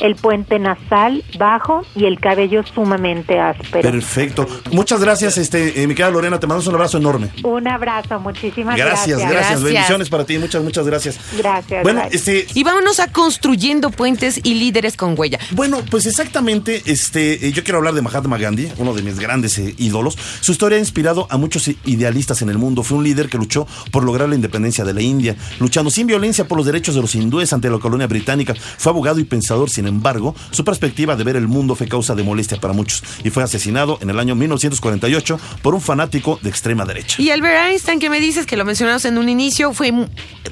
el 0.00 0.16
puente 0.16 0.58
nasal 0.58 1.24
bajo 1.38 1.84
y 1.94 2.04
el 2.06 2.20
cabello 2.20 2.62
sumamente 2.74 3.38
áspero. 3.38 3.90
Perfecto. 3.90 4.46
Muchas 4.72 5.00
gracias, 5.00 5.38
este, 5.38 5.82
eh, 5.82 5.86
mi 5.86 5.94
querida 5.94 6.10
Lorena, 6.10 6.40
te 6.40 6.46
mandamos 6.46 6.66
un 6.66 6.74
abrazo 6.74 6.98
enorme. 6.98 7.30
Un 7.42 7.68
abrazo, 7.68 8.20
muchísimas 8.20 8.76
Gracias, 8.76 9.18
gracias. 9.18 9.18
gracias, 9.18 9.28
Gracias. 9.30 9.62
Bendiciones 9.62 10.08
para 10.10 10.24
ti, 10.24 10.38
muchas, 10.38 10.62
muchas 10.62 10.86
gracias. 10.86 11.18
Gracias, 11.36 11.82
Bueno, 11.82 12.02
este, 12.10 12.46
Y 12.54 12.64
vámonos 12.64 13.00
a 13.00 13.08
construyendo 13.12 13.90
puentes 13.90 14.40
y 14.42 14.54
líderes 14.54 14.96
con 14.96 15.18
huella. 15.18 15.38
Bueno, 15.52 15.78
pues 15.90 16.06
exactamente, 16.06 16.82
este, 16.86 17.46
eh, 17.46 17.52
yo 17.52 17.64
quiero 17.64 17.78
hablar 17.78 17.94
de 17.94 18.02
Mahatma 18.02 18.38
Gandhi, 18.38 18.70
uno 18.78 18.94
de 18.94 19.02
mis 19.02 19.18
grandes 19.18 19.58
eh, 19.58 19.74
ídolos. 19.78 20.16
Su 20.40 20.52
historia 20.52 20.76
ha 20.76 20.80
inspirado 20.80 21.26
a 21.30 21.36
muchos 21.36 21.68
idealistas 21.84 22.42
en 22.42 22.48
el 22.48 22.58
mundo. 22.58 22.82
Fue 22.82 22.98
un 22.98 23.04
líder 23.04 23.28
que 23.28 23.38
luchó 23.38 23.66
por 23.90 24.04
lograr 24.04 24.28
la 24.28 24.34
independencia 24.34 24.84
de 24.84 24.94
la 24.94 25.02
India, 25.02 25.36
luchando 25.58 25.90
sin 25.90 26.06
violencia 26.06 26.46
por 26.46 26.58
los 26.58 26.66
derechos 26.66 26.94
de 26.94 27.00
los 27.00 27.14
hindúes 27.14 27.52
ante 27.52 27.70
la 27.70 27.78
colonia 27.78 28.06
británica. 28.06 28.54
Fue 28.54 28.90
abogado 28.90 29.18
y 29.18 29.24
pensador, 29.24 29.70
sin 29.70 29.86
embargo, 29.88 30.34
su 30.50 30.64
perspectiva 30.64 31.16
de 31.16 31.24
ver 31.24 31.36
el 31.36 31.48
mundo 31.48 31.74
fue 31.74 31.88
causa 31.88 32.14
de 32.14 32.22
molestia 32.22 32.60
para 32.60 32.74
muchos 32.74 33.02
y 33.24 33.30
fue 33.30 33.42
asesinado 33.42 33.98
en 34.00 34.10
el 34.10 34.18
año 34.18 34.34
1948 34.34 35.40
por 35.62 35.74
un 35.74 35.80
fanático 35.80 36.38
de 36.42 36.50
extrema 36.50 36.84
derecha. 36.84 37.20
Y 37.20 37.30
Albert 37.30 37.70
Einstein, 37.70 37.98
que 37.98 38.10
me 38.10 38.20
dices 38.20 38.46
que 38.46 38.56
lo 38.56 38.64
mencionamos 38.64 39.04
en 39.04 39.18
un 39.18 39.28
inicio, 39.28 39.72
fue 39.72 39.92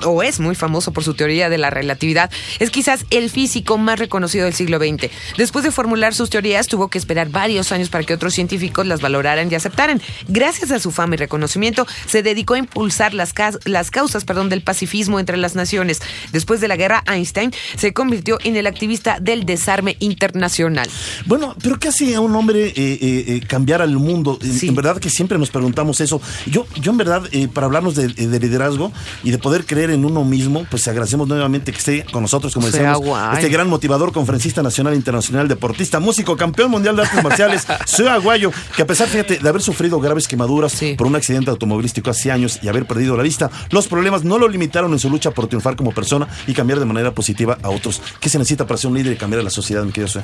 o 0.04 0.22
es 0.22 0.40
muy 0.40 0.54
famoso 0.54 0.92
por 0.92 1.04
su 1.04 1.14
teoría 1.14 1.48
de 1.48 1.58
la 1.58 1.70
relatividad. 1.70 2.30
Es 2.58 2.70
quizás 2.70 3.04
el 3.10 3.30
físico 3.30 3.78
más 3.78 3.98
reconocido 3.98 4.44
del 4.44 4.54
siglo 4.54 4.78
XX. 4.78 5.10
Después 5.36 5.64
de 5.64 5.70
formular 5.70 6.14
sus 6.14 6.30
teorías, 6.30 6.66
tuvo 6.66 6.88
que 6.88 6.98
esperar 6.98 7.28
varios 7.30 7.72
años 7.72 7.88
para 7.88 8.04
que 8.04 8.14
otros 8.14 8.34
científicos 8.34 8.86
las 8.86 9.00
valoraran 9.00 9.50
y 9.50 9.54
aceptaran. 9.54 10.00
Gracias 10.28 10.70
a 10.70 10.78
su 10.78 10.90
fama 10.90 11.14
y 11.14 11.18
reconocimiento, 11.18 11.86
se 12.06 12.22
dedicó 12.22 12.54
a 12.54 12.58
impulsar 12.58 13.14
las, 13.14 13.34
las 13.64 13.90
causas 13.90 14.24
perdón, 14.24 14.48
del 14.48 14.62
pacifismo 14.62 15.20
entre 15.20 15.36
las 15.36 15.54
naciones. 15.54 16.00
Después 16.32 16.60
de 16.60 16.68
la 16.68 16.76
guerra, 16.76 17.02
Einstein 17.06 17.52
se 17.76 17.92
convirtió 17.92 18.38
en 18.44 18.56
el 18.56 18.66
activista 18.66 19.18
del 19.26 19.44
desarme 19.44 19.96
internacional. 20.00 20.88
Bueno, 21.26 21.54
pero 21.62 21.78
¿qué 21.78 21.88
hace 21.88 22.14
a 22.14 22.20
un 22.20 22.34
hombre 22.34 22.68
eh, 22.68 22.72
eh, 22.76 22.98
eh, 23.28 23.40
cambiar 23.46 23.82
al 23.82 23.96
mundo? 23.96 24.38
En, 24.42 24.54
Sí. 24.56 24.68
en 24.68 24.74
verdad 24.74 24.98
que 24.98 25.10
siempre 25.10 25.36
nos 25.38 25.50
preguntamos 25.50 26.00
eso. 26.00 26.20
Yo, 26.46 26.66
yo 26.80 26.90
en 26.92 26.96
verdad, 26.96 27.22
eh, 27.32 27.48
para 27.48 27.66
hablarnos 27.66 27.94
de, 27.94 28.08
de 28.08 28.40
liderazgo 28.40 28.92
y 29.22 29.30
de 29.32 29.38
poder 29.38 29.66
creer 29.66 29.90
en 29.90 30.04
uno 30.06 30.24
mismo, 30.24 30.64
pues 30.70 30.88
agradecemos 30.88 31.28
nuevamente 31.28 31.72
que 31.72 31.78
esté 31.78 32.04
con 32.10 32.22
nosotros, 32.22 32.54
como 32.54 32.68
Sea 32.68 32.80
decíamos, 32.80 33.06
guay. 33.06 33.34
este 33.36 33.48
gran 33.50 33.68
motivador, 33.68 34.12
conferencista 34.12 34.62
nacional, 34.62 34.94
internacional, 34.94 35.48
deportista, 35.48 36.00
músico, 36.00 36.36
campeón 36.36 36.70
mundial 36.70 36.96
de 36.96 37.02
artes 37.02 37.22
marciales, 37.22 37.66
Sue 37.86 38.08
Aguayo, 38.08 38.50
que 38.74 38.82
a 38.82 38.86
pesar, 38.86 39.08
fíjate, 39.08 39.38
de 39.38 39.48
haber 39.48 39.60
sufrido 39.62 40.00
graves 40.00 40.26
quemaduras 40.28 40.72
Sí. 40.72 40.94
por 40.96 41.06
un 41.06 41.16
accidente 41.16 41.50
automovilístico 41.50 42.10
hace 42.10 42.30
años 42.30 42.58
y 42.62 42.68
haber 42.68 42.86
perdido 42.86 43.16
la 43.16 43.22
vista, 43.22 43.50
los 43.70 43.88
problemas 43.88 44.24
no 44.24 44.38
lo 44.38 44.48
limitaron 44.48 44.92
en 44.92 44.98
su 44.98 45.10
lucha 45.10 45.30
por 45.32 45.46
triunfar 45.48 45.74
como 45.76 45.92
persona 45.92 46.28
y 46.46 46.52
cambiar 46.52 46.78
de 46.78 46.84
manera 46.86 47.12
positiva 47.12 47.58
a 47.62 47.70
otros. 47.70 48.00
¿Qué 48.20 48.28
se 48.28 48.38
necesita 48.38 48.66
para 48.66 48.78
ser 48.78 48.90
un 48.90 48.96
líder 48.96 49.15
cambiar 49.16 49.40
a 49.40 49.44
la 49.44 49.50
sociedad, 49.50 49.82
mi 49.84 49.92
querido 49.92 50.08
Sue? 50.08 50.22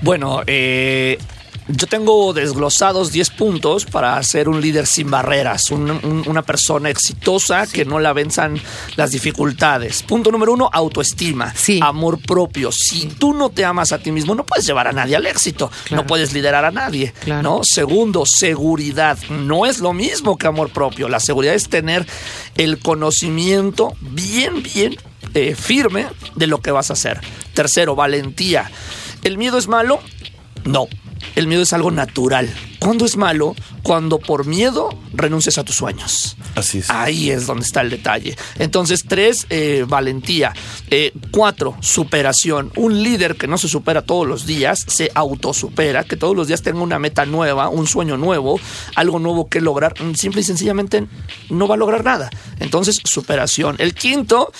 Bueno, 0.00 0.42
eh, 0.46 1.18
yo 1.70 1.86
tengo 1.86 2.32
desglosados 2.32 3.12
10 3.12 3.28
puntos 3.28 3.84
para 3.84 4.22
ser 4.22 4.48
un 4.48 4.58
líder 4.60 4.86
sin 4.86 5.10
barreras, 5.10 5.70
un- 5.70 5.90
un- 5.90 6.22
una 6.26 6.40
persona 6.40 6.88
exitosa 6.88 7.66
que 7.66 7.84
no 7.84 7.98
la 7.98 8.14
venzan 8.14 8.58
las 8.96 9.10
dificultades. 9.10 10.02
Punto 10.02 10.30
número 10.30 10.54
uno, 10.54 10.70
autoestima, 10.72 11.52
Sí. 11.54 11.78
amor 11.82 12.20
propio. 12.20 12.72
Si 12.72 13.06
tú 13.08 13.34
no 13.34 13.50
te 13.50 13.66
amas 13.66 13.92
a 13.92 13.98
ti 13.98 14.10
mismo, 14.12 14.34
no 14.34 14.46
puedes 14.46 14.64
llevar 14.66 14.86
a 14.88 14.92
nadie 14.92 15.16
al 15.16 15.26
éxito, 15.26 15.70
Claro. 15.84 16.02
no 16.02 16.06
puedes 16.06 16.32
liderar 16.32 16.64
a 16.64 16.70
nadie. 16.70 17.12
Claro. 17.24 17.42
¿no? 17.42 17.60
Segundo, 17.64 18.24
seguridad. 18.24 19.18
No 19.28 19.66
es 19.66 19.80
lo 19.80 19.92
mismo 19.92 20.38
que 20.38 20.46
amor 20.46 20.70
propio. 20.70 21.08
La 21.10 21.20
seguridad 21.20 21.54
es 21.54 21.68
tener 21.68 22.06
el 22.56 22.78
conocimiento 22.78 23.92
bien, 24.00 24.62
bien 24.62 24.96
eh, 25.34 25.54
firme 25.54 26.06
de 26.34 26.46
lo 26.46 26.60
que 26.60 26.70
vas 26.70 26.90
a 26.90 26.94
hacer. 26.94 27.20
Tercero, 27.54 27.94
valentía. 27.94 28.70
¿El 29.24 29.38
miedo 29.38 29.58
es 29.58 29.68
malo? 29.68 30.00
No. 30.64 30.86
El 31.34 31.46
miedo 31.46 31.62
es 31.62 31.72
algo 31.72 31.90
natural. 31.90 32.48
¿Cuándo 32.78 33.04
es 33.04 33.16
malo? 33.16 33.54
Cuando 33.82 34.18
por 34.18 34.46
miedo 34.46 34.90
renuncias 35.12 35.58
a 35.58 35.64
tus 35.64 35.76
sueños. 35.76 36.36
Así 36.54 36.78
es. 36.78 36.90
Ahí 36.90 37.30
es 37.30 37.46
donde 37.46 37.64
está 37.64 37.80
el 37.80 37.90
detalle. 37.90 38.36
Entonces, 38.58 39.04
tres, 39.06 39.46
eh, 39.50 39.84
valentía. 39.86 40.52
Eh, 40.90 41.12
cuatro, 41.30 41.76
superación. 41.80 42.72
Un 42.76 43.02
líder 43.02 43.36
que 43.36 43.46
no 43.46 43.58
se 43.58 43.68
supera 43.68 44.02
todos 44.02 44.26
los 44.26 44.46
días, 44.46 44.84
se 44.86 45.10
autosupera, 45.14 46.04
que 46.04 46.16
todos 46.16 46.36
los 46.36 46.48
días 46.48 46.62
tenga 46.62 46.80
una 46.80 46.98
meta 46.98 47.26
nueva, 47.26 47.68
un 47.68 47.86
sueño 47.86 48.16
nuevo, 48.16 48.60
algo 48.94 49.18
nuevo 49.18 49.48
que 49.48 49.60
lograr, 49.60 49.94
mm, 50.00 50.14
simple 50.14 50.40
y 50.40 50.44
sencillamente 50.44 51.06
no 51.50 51.66
va 51.66 51.74
a 51.74 51.78
lograr 51.78 52.04
nada. 52.04 52.30
Entonces, 52.60 53.00
superación. 53.04 53.76
El 53.78 53.94
quinto, 53.94 54.52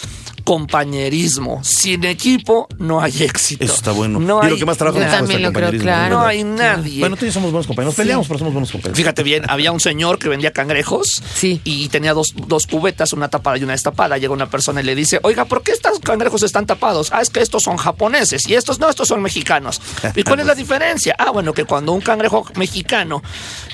compañerismo. 0.49 1.61
Sin 1.63 2.05
equipo 2.05 2.69
no 2.79 3.03
hay 3.03 3.23
éxito. 3.23 3.63
Eso 3.63 3.75
está 3.75 3.93
bueno. 3.93 4.19
No 4.19 4.41
y 4.43 4.47
hay, 4.47 4.53
lo 4.53 4.57
que 4.57 4.65
más 4.65 4.79
trabajo 4.79 4.99
Yo 4.99 5.07
también 5.07 5.43
lo 5.43 5.53
creo, 5.53 5.71
claro. 5.73 6.21
no 6.21 6.27
hay 6.27 6.43
nadie. 6.43 7.01
Bueno, 7.01 7.17
tú 7.17 7.27
y 7.27 7.29
yo 7.29 7.35
somos 7.35 7.53
buenos 7.53 7.67
compañeros. 7.67 7.99
Nos 7.99 8.07
peleamos, 8.09 8.27
pero 8.27 8.39
somos 8.39 8.53
buenos 8.55 8.71
compañeros. 8.73 8.97
Fíjate 8.97 9.23
bien, 9.23 9.45
había 9.49 9.73
un 9.73 9.81
señor 9.81 10.19
que 10.19 10.29
vendía 10.29 10.53
cangrejos 10.53 11.23
Sí. 11.35 11.61
y 11.65 11.89
tenía 11.89 12.15
dos, 12.15 12.33
dos 12.35 12.67
cubetas, 12.67 13.13
una 13.13 13.29
tapada 13.29 13.59
y 13.59 13.65
una 13.65 13.73
destapada. 13.73 14.19
Llega 14.19 14.33
una 14.33 14.49
persona 14.51 14.81
y 14.81 14.85
le 14.85 14.95
dice, 14.95 15.21
oiga, 15.23 15.45
¿por 15.45 15.63
qué 15.63 15.73
estos 15.73 15.99
cangrejos 16.01 16.43
están 16.43 16.67
tapados? 16.67 17.11
Ah, 17.13 17.21
es 17.23 17.31
que 17.31 17.41
estos 17.41 17.63
son 17.63 17.77
japoneses 17.77 18.49
y 18.49 18.55
estos 18.55 18.79
no, 18.79 18.89
estos 18.89 19.09
son 19.09 19.23
mexicanos. 19.23 19.81
¿Y 20.15 20.23
cuál 20.23 20.41
es 20.41 20.47
la 20.47 20.55
diferencia? 20.57 21.15
Ah, 21.19 21.31
bueno, 21.31 21.53
que 21.53 21.65
cuando 21.65 21.93
un 21.93 22.01
cangrejo 22.01 22.45
mexicano, 22.57 23.23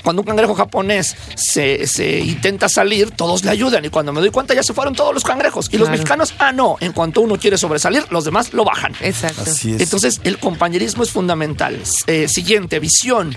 cuando 0.03 0.21
un 0.21 0.27
cangrejo 0.27 0.53
japonés 0.55 1.15
se, 1.35 1.87
se 1.87 2.19
intenta 2.19 2.69
salir, 2.69 3.11
todos 3.11 3.43
le 3.43 3.51
ayudan 3.51 3.83
y 3.85 3.89
cuando 3.89 4.11
me 4.13 4.19
doy 4.21 4.29
cuenta 4.31 4.53
ya 4.53 4.63
se 4.63 4.73
fueron 4.73 4.93
todos 4.95 5.13
los 5.13 5.23
cangrejos. 5.23 5.69
Y 5.71 5.77
los 5.77 5.89
mexicanos, 5.89 6.33
ah, 6.39 6.51
no, 6.51 6.77
en 6.79 6.91
cuanto 6.93 7.21
uno 7.21 7.37
quiere 7.37 7.57
sobresalir, 7.57 8.05
los 8.09 8.25
demás 8.25 8.53
lo 8.53 8.63
bajan. 8.65 8.93
Exacto. 9.01 9.43
Así 9.43 9.73
es. 9.73 9.81
Entonces, 9.81 10.21
el 10.23 10.37
compañerismo 10.39 11.03
es 11.03 11.11
fundamental. 11.11 11.79
Eh, 12.07 12.27
siguiente, 12.27 12.79
visión. 12.79 13.35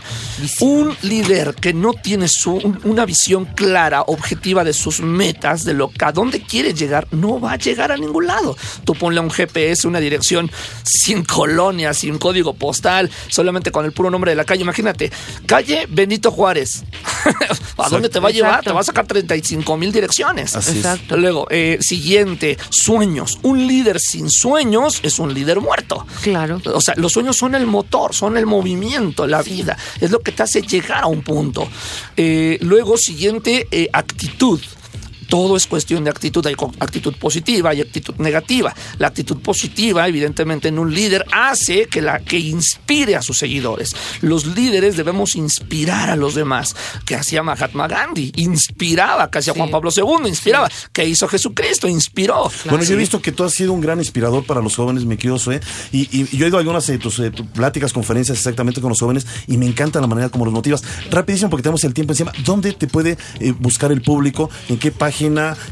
Un 0.60 0.87
líder 1.02 1.54
que 1.54 1.72
no 1.72 1.92
tiene 1.92 2.28
su, 2.28 2.54
un- 2.54 2.80
una 2.84 3.04
visión 3.04 3.44
clara, 3.44 4.02
objetiva 4.02 4.64
de 4.64 4.72
sus 4.72 5.00
metas, 5.00 5.64
de 5.64 5.74
lo 5.74 5.90
que 5.90 6.04
a 6.04 6.12
dónde 6.12 6.40
quiere 6.42 6.74
llegar, 6.74 7.06
no 7.10 7.40
va 7.40 7.52
a 7.52 7.56
llegar 7.56 7.92
a 7.92 7.96
ningún 7.96 8.26
lado. 8.26 8.56
Tú 8.84 8.94
ponle 8.94 9.20
un 9.20 9.30
GPS, 9.30 9.86
una 9.86 10.00
dirección 10.00 10.50
sin 10.84 11.24
colonia, 11.24 11.94
sin 11.94 12.18
código 12.18 12.54
postal, 12.54 13.10
solamente 13.28 13.70
con 13.70 13.84
el 13.84 13.92
puro 13.92 14.10
nombre 14.10 14.32
de 14.32 14.36
la 14.36 14.44
calle. 14.44 14.62
Imagínate, 14.62 15.10
calle 15.46 15.86
Benito 15.88 16.30
Juárez. 16.30 16.84
¿A 17.78 17.88
dónde 17.88 18.08
te 18.08 18.18
va 18.20 18.28
a 18.28 18.32
llevar? 18.32 18.50
Exacto. 18.50 18.70
Te 18.70 18.74
va 18.74 18.80
a 18.80 18.84
sacar 18.84 19.06
35 19.06 19.76
mil 19.76 19.92
direcciones. 19.92 20.54
Así 20.56 20.70
es. 20.72 20.76
Exacto. 20.78 21.16
Luego, 21.16 21.46
eh, 21.50 21.78
siguiente, 21.80 22.56
sueños. 22.70 23.38
Un 23.42 23.66
líder 23.66 24.00
sin 24.00 24.30
sueños 24.30 25.00
es 25.02 25.18
un 25.18 25.32
líder 25.34 25.60
muerto. 25.60 26.06
Claro. 26.22 26.60
O 26.74 26.80
sea, 26.80 26.94
los 26.96 27.12
sueños 27.12 27.36
son 27.36 27.54
el 27.54 27.66
motor, 27.66 28.14
son 28.14 28.36
el 28.36 28.46
movimiento, 28.46 29.26
la 29.26 29.42
vida. 29.42 29.76
Es 30.00 30.10
lo 30.10 30.20
que 30.20 30.32
te 30.32 30.42
hace 30.42 30.62
llegar 30.62 30.77
a 31.00 31.06
un 31.06 31.22
punto. 31.22 31.68
Eh, 32.16 32.58
luego, 32.62 32.96
siguiente, 32.96 33.66
eh, 33.70 33.88
actitud. 33.92 34.60
Todo 35.28 35.56
es 35.56 35.66
cuestión 35.66 36.04
de 36.04 36.10
actitud. 36.10 36.44
Hay 36.46 36.54
actitud 36.80 37.14
positiva 37.16 37.74
y 37.74 37.80
actitud 37.82 38.14
negativa. 38.16 38.74
La 38.98 39.08
actitud 39.08 39.36
positiva, 39.40 40.08
evidentemente, 40.08 40.68
en 40.68 40.78
un 40.78 40.94
líder 40.94 41.24
hace 41.32 41.86
que, 41.86 42.00
la, 42.02 42.18
que 42.20 42.38
inspire 42.38 43.14
a 43.14 43.22
sus 43.22 43.36
seguidores. 43.38 43.94
Los 44.22 44.46
líderes 44.46 44.96
debemos 44.96 45.36
inspirar 45.36 46.08
a 46.10 46.16
los 46.16 46.34
demás. 46.34 46.74
Que 47.04 47.14
hacía 47.14 47.42
Mahatma 47.42 47.86
Gandhi? 47.88 48.32
Inspiraba. 48.36 49.30
Que 49.30 49.38
hacía 49.38 49.52
Juan 49.52 49.70
Pablo 49.70 49.90
II? 49.94 50.26
Inspiraba. 50.28 50.70
Que 50.92 51.04
hizo 51.06 51.28
Jesucristo? 51.28 51.86
Inspiró. 51.88 52.50
Bueno, 52.64 52.78
yo 52.80 52.86
Sí. 52.88 52.92
he 52.94 52.96
visto 52.96 53.20
que 53.20 53.30
tú 53.32 53.44
has 53.44 53.52
sido 53.52 53.74
un 53.74 53.82
gran 53.82 53.98
inspirador 53.98 54.44
para 54.46 54.62
los 54.62 54.76
jóvenes, 54.76 55.04
mi 55.04 55.16
querido 55.18 55.38
Zoe, 55.38 55.60
y, 55.92 56.08
y- 56.10 56.26
y 56.32 56.36
yo 56.38 56.46
he 56.46 56.48
ido 56.48 56.56
a 56.56 56.60
algunas 56.60 56.86
de 56.86 56.96
tus, 56.98 57.18
eh, 57.18 57.30
tus 57.30 57.46
pláticas, 57.48 57.92
conferencias 57.92 58.38
exactamente 58.38 58.80
con 58.80 58.88
los 58.88 58.98
jóvenes, 59.00 59.26
y 59.46 59.58
me 59.58 59.66
encanta 59.66 60.00
la 60.00 60.06
manera 60.06 60.30
como 60.30 60.46
los 60.46 60.54
motivas. 60.54 60.82
Rapidísimo, 61.10 61.50
porque 61.50 61.62
tenemos 61.64 61.84
el 61.84 61.92
tiempo 61.92 62.14
encima. 62.14 62.32
¿Dónde 62.44 62.72
te 62.72 62.86
puede 62.86 63.18
eh, 63.40 63.52
buscar 63.58 63.92
el 63.92 64.00
público? 64.00 64.48
¿En 64.70 64.78
qué 64.78 64.90
página? 64.90 65.17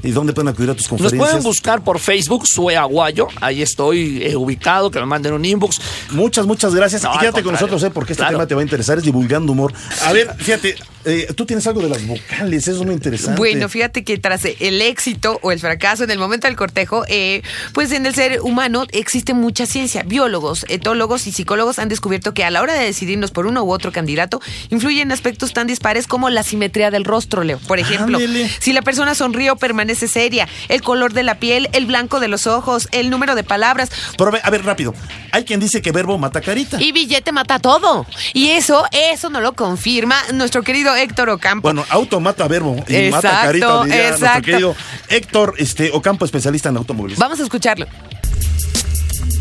¿Y 0.02 0.10
dónde 0.10 0.32
pueden 0.32 0.48
acudir 0.48 0.70
a 0.70 0.74
tus 0.74 0.82
Nos 0.84 0.88
conferencias? 1.00 1.28
pueden 1.30 1.42
buscar 1.44 1.82
por 1.84 1.98
Facebook, 1.98 2.46
Sue 2.46 2.76
Aguayo. 2.76 3.28
Ahí 3.40 3.62
estoy 3.62 4.22
eh, 4.24 4.36
ubicado, 4.36 4.90
que 4.90 4.98
me 4.98 5.06
manden 5.06 5.32
un 5.34 5.44
inbox. 5.44 5.80
Muchas, 6.10 6.46
muchas 6.46 6.74
gracias. 6.74 7.02
No, 7.04 7.14
y 7.14 7.18
quédate 7.18 7.42
con 7.42 7.52
nosotros, 7.52 7.82
¿eh? 7.82 7.90
porque 7.90 8.12
este 8.12 8.22
Claro. 8.22 8.38
tema 8.38 8.46
te 8.46 8.54
va 8.54 8.60
a 8.60 8.64
interesar, 8.64 8.98
es 8.98 9.04
divulgando 9.04 9.52
humor. 9.52 9.72
A 10.04 10.12
ver, 10.12 10.34
fíjate, 10.36 10.76
eh, 11.06 11.32
tú 11.36 11.46
tienes 11.46 11.66
algo 11.68 11.80
de 11.80 11.88
las 11.88 12.04
vocales, 12.04 12.66
eso 12.66 12.80
es 12.80 12.84
muy 12.84 12.94
interesante. 12.94 13.38
Bueno, 13.38 13.68
fíjate 13.68 14.02
que 14.02 14.18
tras 14.18 14.44
el 14.44 14.82
éxito 14.82 15.38
o 15.40 15.52
el 15.52 15.60
fracaso 15.60 16.02
en 16.02 16.10
el 16.10 16.18
momento 16.18 16.48
del 16.48 16.56
cortejo, 16.56 17.04
eh, 17.08 17.42
pues 17.72 17.92
en 17.92 18.06
el 18.06 18.14
ser 18.14 18.40
humano 18.42 18.86
existe 18.90 19.32
mucha 19.32 19.66
ciencia. 19.66 20.02
Biólogos, 20.02 20.66
etólogos 20.68 21.28
y 21.28 21.32
psicólogos 21.32 21.78
han 21.78 21.88
descubierto 21.88 22.34
que 22.34 22.44
a 22.44 22.50
la 22.50 22.60
hora 22.60 22.74
de 22.74 22.84
decidirnos 22.84 23.30
por 23.30 23.46
uno 23.46 23.62
u 23.62 23.70
otro 23.72 23.92
candidato, 23.92 24.40
influyen 24.70 25.12
aspectos 25.12 25.52
tan 25.52 25.68
dispares 25.68 26.08
como 26.08 26.28
la 26.28 26.42
simetría 26.42 26.90
del 26.90 27.04
rostro, 27.04 27.44
Leo. 27.44 27.58
Por 27.60 27.78
ejemplo, 27.78 28.18
si 28.58 28.72
la 28.72 28.82
persona 28.82 29.14
sonríe 29.14 29.52
o 29.52 29.56
permanece 29.56 30.08
seria, 30.08 30.48
el 30.68 30.82
color 30.82 31.12
de 31.12 31.22
la 31.22 31.38
piel, 31.38 31.68
el 31.72 31.86
blanco 31.86 32.18
de 32.18 32.26
los 32.26 32.48
ojos, 32.48 32.88
el 32.90 33.10
número 33.10 33.36
de 33.36 33.44
palabras. 33.44 33.90
Pero 34.18 34.32
a 34.42 34.50
ver, 34.50 34.64
rápido. 34.64 34.92
Hay 35.30 35.44
quien 35.44 35.60
dice 35.60 35.82
que 35.82 35.92
verbo 35.92 36.18
mata 36.18 36.40
carita. 36.40 36.82
Y 36.82 36.90
billete 36.90 37.30
mata 37.30 37.60
todo. 37.60 38.06
Y 38.32 38.48
eso, 38.50 38.84
eso 38.90 39.30
no 39.30 39.40
lo 39.40 39.52
confirma 39.54 40.16
nuestro 40.32 40.62
querido 40.62 40.95
Héctor 40.96 41.30
Ocampo. 41.30 41.62
Bueno, 41.62 41.84
auto 41.88 42.20
mata 42.20 42.46
verbo 42.48 42.76
y 42.88 43.10
mata 43.10 43.28
Exacto, 43.28 43.46
carita, 43.46 43.84
diría 43.84 44.08
nuestro 44.08 44.26
exacto. 44.26 44.42
querido 44.42 44.76
Héctor 45.08 45.54
este, 45.58 45.90
Ocampo, 45.92 46.24
especialista 46.24 46.68
en 46.68 46.76
automóviles. 46.76 47.18
Vamos 47.18 47.40
a 47.40 47.42
escucharlo. 47.42 47.86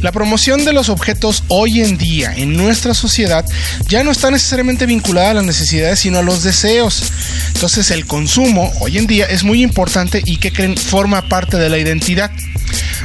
La 0.02 0.12
promoción 0.12 0.66
de 0.66 0.74
los 0.74 0.90
objetos 0.90 1.44
hoy 1.48 1.82
en 1.82 1.98
día 1.98 2.34
en 2.36 2.56
nuestra 2.56 2.94
sociedad 2.94 3.44
ya 3.88 4.04
no 4.04 4.12
está 4.12 4.30
necesariamente 4.30 4.86
vinculada 4.86 5.32
a 5.32 5.34
las 5.34 5.46
necesidades, 5.46 6.00
sino 6.00 6.20
a 6.20 6.22
los 6.22 6.44
deseos. 6.44 7.04
Entonces 7.54 7.90
el 7.90 8.06
consumo 8.06 8.72
hoy 8.82 9.00
en 9.00 9.08
día 9.08 9.26
es 9.26 9.44
muy 9.44 9.64
importante 9.64 10.22
y 10.24 10.38
que 10.38 10.52
creen 10.52 10.78
forma 10.78 11.28
parte 11.28 11.58
de 11.58 11.70
la 11.70 11.80
identidad. 11.80 12.30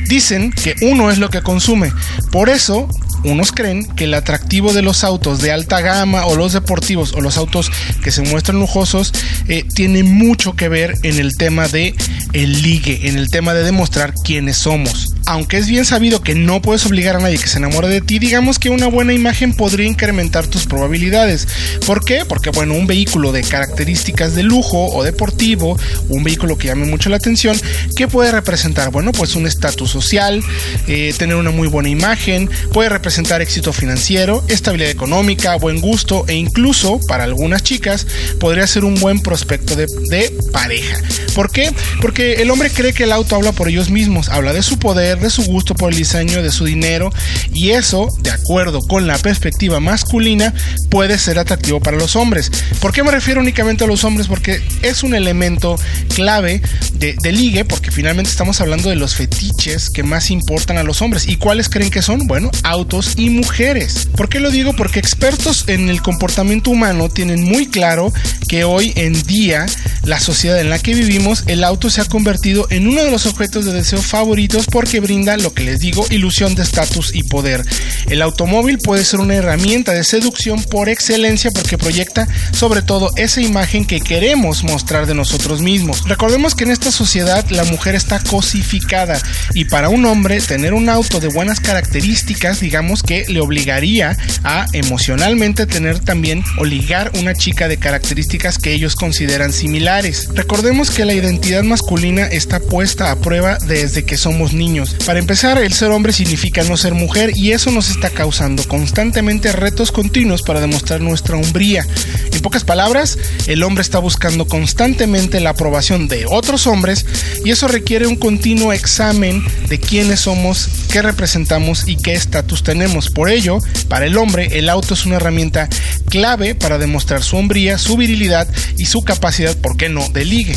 Dicen 0.08 0.52
que 0.52 0.74
uno 0.82 1.10
es 1.10 1.18
lo 1.18 1.30
que 1.30 1.40
consume. 1.40 1.92
Por 2.32 2.50
eso, 2.50 2.88
unos 3.24 3.52
creen 3.52 3.84
que 3.84 4.04
el 4.04 4.14
atractivo 4.14 4.72
de 4.72 4.82
los 4.82 5.04
autos 5.04 5.40
de 5.40 5.52
alta 5.52 5.80
gama 5.80 6.26
o 6.26 6.36
los 6.36 6.52
deportivos 6.52 7.12
o 7.12 7.20
los 7.20 7.36
autos 7.36 7.70
que 8.02 8.10
se 8.10 8.22
muestran 8.22 8.58
lujosos 8.58 9.12
eh, 9.48 9.64
tiene 9.74 10.02
mucho 10.02 10.54
que 10.54 10.68
ver 10.68 10.94
en 11.02 11.18
el 11.18 11.36
tema 11.36 11.68
de 11.68 11.94
el 12.32 12.62
ligue, 12.62 13.08
en 13.08 13.18
el 13.18 13.28
tema 13.28 13.54
de 13.54 13.64
demostrar 13.64 14.14
quiénes 14.24 14.56
somos. 14.56 15.08
Aunque 15.30 15.58
es 15.58 15.68
bien 15.68 15.84
sabido 15.84 16.24
que 16.24 16.34
no 16.34 16.60
puedes 16.60 16.84
obligar 16.86 17.14
a 17.14 17.20
nadie 17.20 17.38
que 17.38 17.46
se 17.46 17.58
enamore 17.58 17.86
de 17.86 18.00
ti, 18.00 18.18
digamos 18.18 18.58
que 18.58 18.68
una 18.68 18.88
buena 18.88 19.12
imagen 19.12 19.54
podría 19.54 19.86
incrementar 19.86 20.48
tus 20.48 20.66
probabilidades. 20.66 21.46
¿Por 21.86 22.04
qué? 22.04 22.24
Porque 22.24 22.50
bueno, 22.50 22.74
un 22.74 22.88
vehículo 22.88 23.30
de 23.30 23.44
características 23.44 24.34
de 24.34 24.42
lujo 24.42 24.88
o 24.88 25.04
deportivo, 25.04 25.78
un 26.08 26.24
vehículo 26.24 26.58
que 26.58 26.66
llame 26.66 26.84
mucho 26.86 27.10
la 27.10 27.18
atención, 27.18 27.56
¿qué 27.94 28.08
puede 28.08 28.32
representar? 28.32 28.90
Bueno, 28.90 29.12
pues 29.12 29.36
un 29.36 29.46
estatus 29.46 29.88
social, 29.88 30.42
eh, 30.88 31.14
tener 31.16 31.36
una 31.36 31.52
muy 31.52 31.68
buena 31.68 31.90
imagen, 31.90 32.50
puede 32.72 32.88
representar 32.88 33.40
éxito 33.40 33.72
financiero, 33.72 34.44
estabilidad 34.48 34.90
económica, 34.90 35.54
buen 35.54 35.80
gusto 35.80 36.24
e 36.26 36.34
incluso 36.34 36.98
para 37.06 37.22
algunas 37.22 37.62
chicas 37.62 38.04
podría 38.40 38.66
ser 38.66 38.84
un 38.84 38.96
buen 38.96 39.20
prospecto 39.20 39.76
de, 39.76 39.86
de 40.08 40.34
pareja. 40.52 40.98
¿Por 41.36 41.52
qué? 41.52 41.72
Porque 42.00 42.42
el 42.42 42.50
hombre 42.50 42.68
cree 42.70 42.92
que 42.92 43.04
el 43.04 43.12
auto 43.12 43.36
habla 43.36 43.52
por 43.52 43.68
ellos 43.68 43.90
mismos, 43.90 44.28
habla 44.28 44.52
de 44.52 44.64
su 44.64 44.80
poder, 44.80 45.19
de 45.20 45.30
su 45.30 45.44
gusto 45.44 45.74
por 45.74 45.92
el 45.92 45.98
diseño, 45.98 46.42
de 46.42 46.50
su 46.50 46.64
dinero 46.64 47.10
y 47.52 47.70
eso, 47.70 48.08
de 48.20 48.30
acuerdo 48.30 48.80
con 48.82 49.06
la 49.06 49.18
perspectiva 49.18 49.80
masculina, 49.80 50.54
puede 50.88 51.18
ser 51.18 51.38
atractivo 51.38 51.80
para 51.80 51.96
los 51.96 52.16
hombres. 52.16 52.50
¿Por 52.80 52.92
qué 52.92 53.02
me 53.02 53.10
refiero 53.10 53.40
únicamente 53.40 53.84
a 53.84 53.86
los 53.86 54.04
hombres? 54.04 54.26
Porque 54.26 54.62
es 54.82 55.02
un 55.02 55.14
elemento 55.14 55.78
clave 56.14 56.62
de, 56.94 57.14
de 57.20 57.32
ligue, 57.32 57.64
porque 57.64 57.90
finalmente 57.90 58.30
estamos 58.30 58.60
hablando 58.60 58.88
de 58.88 58.96
los 58.96 59.14
fetiches 59.14 59.90
que 59.90 60.02
más 60.02 60.30
importan 60.30 60.78
a 60.78 60.82
los 60.82 61.02
hombres. 61.02 61.28
¿Y 61.28 61.36
cuáles 61.36 61.68
creen 61.68 61.90
que 61.90 62.02
son? 62.02 62.26
Bueno, 62.26 62.50
autos 62.62 63.14
y 63.16 63.30
mujeres. 63.30 64.08
¿Por 64.16 64.28
qué 64.28 64.40
lo 64.40 64.50
digo? 64.50 64.74
Porque 64.74 64.98
expertos 64.98 65.64
en 65.66 65.88
el 65.88 66.02
comportamiento 66.02 66.70
humano 66.70 67.08
tienen 67.08 67.42
muy 67.42 67.66
claro 67.66 68.12
que 68.48 68.64
hoy 68.64 68.92
en 68.96 69.20
día, 69.24 69.66
la 70.04 70.20
sociedad 70.20 70.60
en 70.60 70.70
la 70.70 70.78
que 70.78 70.94
vivimos, 70.94 71.44
el 71.46 71.64
auto 71.64 71.90
se 71.90 72.00
ha 72.00 72.04
convertido 72.04 72.66
en 72.70 72.88
uno 72.88 73.02
de 73.02 73.10
los 73.10 73.26
objetos 73.26 73.64
de 73.64 73.72
deseo 73.72 74.02
favoritos 74.02 74.66
porque 74.66 75.00
brinda 75.10 75.36
lo 75.36 75.52
que 75.52 75.64
les 75.64 75.80
digo, 75.80 76.06
ilusión 76.10 76.54
de 76.54 76.62
estatus 76.62 77.10
y 77.12 77.24
poder. 77.24 77.64
El 78.08 78.22
automóvil 78.22 78.78
puede 78.78 79.04
ser 79.04 79.18
una 79.18 79.34
herramienta 79.34 79.92
de 79.92 80.04
seducción 80.04 80.62
por 80.62 80.88
excelencia 80.88 81.50
porque 81.50 81.76
proyecta 81.76 82.28
sobre 82.52 82.80
todo 82.80 83.10
esa 83.16 83.40
imagen 83.40 83.84
que 83.84 84.00
queremos 84.00 84.62
mostrar 84.62 85.06
de 85.06 85.16
nosotros 85.16 85.62
mismos. 85.62 86.04
Recordemos 86.06 86.54
que 86.54 86.62
en 86.62 86.70
esta 86.70 86.92
sociedad 86.92 87.44
la 87.50 87.64
mujer 87.64 87.96
está 87.96 88.20
cosificada 88.20 89.20
y 89.52 89.64
para 89.64 89.88
un 89.88 90.04
hombre 90.04 90.40
tener 90.40 90.74
un 90.74 90.88
auto 90.88 91.18
de 91.18 91.26
buenas 91.26 91.58
características 91.58 92.60
digamos 92.60 93.02
que 93.02 93.24
le 93.26 93.40
obligaría 93.40 94.16
a 94.44 94.66
emocionalmente 94.72 95.66
tener 95.66 95.98
también 95.98 96.44
o 96.56 96.64
ligar 96.64 97.10
una 97.18 97.34
chica 97.34 97.66
de 97.66 97.78
características 97.78 98.58
que 98.58 98.74
ellos 98.74 98.94
consideran 98.94 99.52
similares. 99.52 100.28
Recordemos 100.34 100.92
que 100.92 101.04
la 101.04 101.14
identidad 101.14 101.64
masculina 101.64 102.26
está 102.26 102.60
puesta 102.60 103.10
a 103.10 103.16
prueba 103.16 103.58
desde 103.66 104.04
que 104.04 104.16
somos 104.16 104.52
niños. 104.52 104.89
Para 105.06 105.18
empezar, 105.18 105.58
el 105.58 105.72
ser 105.72 105.90
hombre 105.90 106.12
significa 106.12 106.62
no 106.64 106.76
ser 106.76 106.94
mujer 106.94 107.32
y 107.34 107.52
eso 107.52 107.70
nos 107.70 107.90
está 107.90 108.10
causando 108.10 108.62
constantemente 108.68 109.52
retos 109.52 109.92
continuos 109.92 110.42
para 110.42 110.60
demostrar 110.60 111.00
nuestra 111.00 111.36
hombría. 111.36 111.86
En 112.32 112.40
pocas 112.40 112.64
palabras, 112.64 113.18
el 113.46 113.62
hombre 113.62 113.82
está 113.82 113.98
buscando 113.98 114.46
constantemente 114.46 115.40
la 115.40 115.50
aprobación 115.50 116.08
de 116.08 116.26
otros 116.26 116.66
hombres 116.66 117.06
y 117.44 117.50
eso 117.50 117.68
requiere 117.68 118.06
un 118.06 118.16
continuo 118.16 118.72
examen 118.72 119.42
de 119.68 119.78
quiénes 119.78 120.20
somos, 120.20 120.68
qué 120.90 121.02
representamos 121.02 121.88
y 121.88 121.96
qué 121.96 122.12
estatus 122.12 122.62
tenemos. 122.62 123.10
Por 123.10 123.30
ello, 123.30 123.58
para 123.88 124.06
el 124.06 124.16
hombre, 124.16 124.58
el 124.58 124.68
auto 124.68 124.94
es 124.94 125.06
una 125.06 125.16
herramienta 125.16 125.68
clave 126.10 126.54
para 126.54 126.76
demostrar 126.76 127.22
su 127.22 127.38
hombría, 127.38 127.78
su 127.78 127.96
virilidad 127.96 128.46
y 128.76 128.84
su 128.84 129.00
capacidad, 129.00 129.56
¿por 129.56 129.78
qué 129.78 129.88
no?, 129.88 130.06
de 130.10 130.26
ligue. 130.26 130.56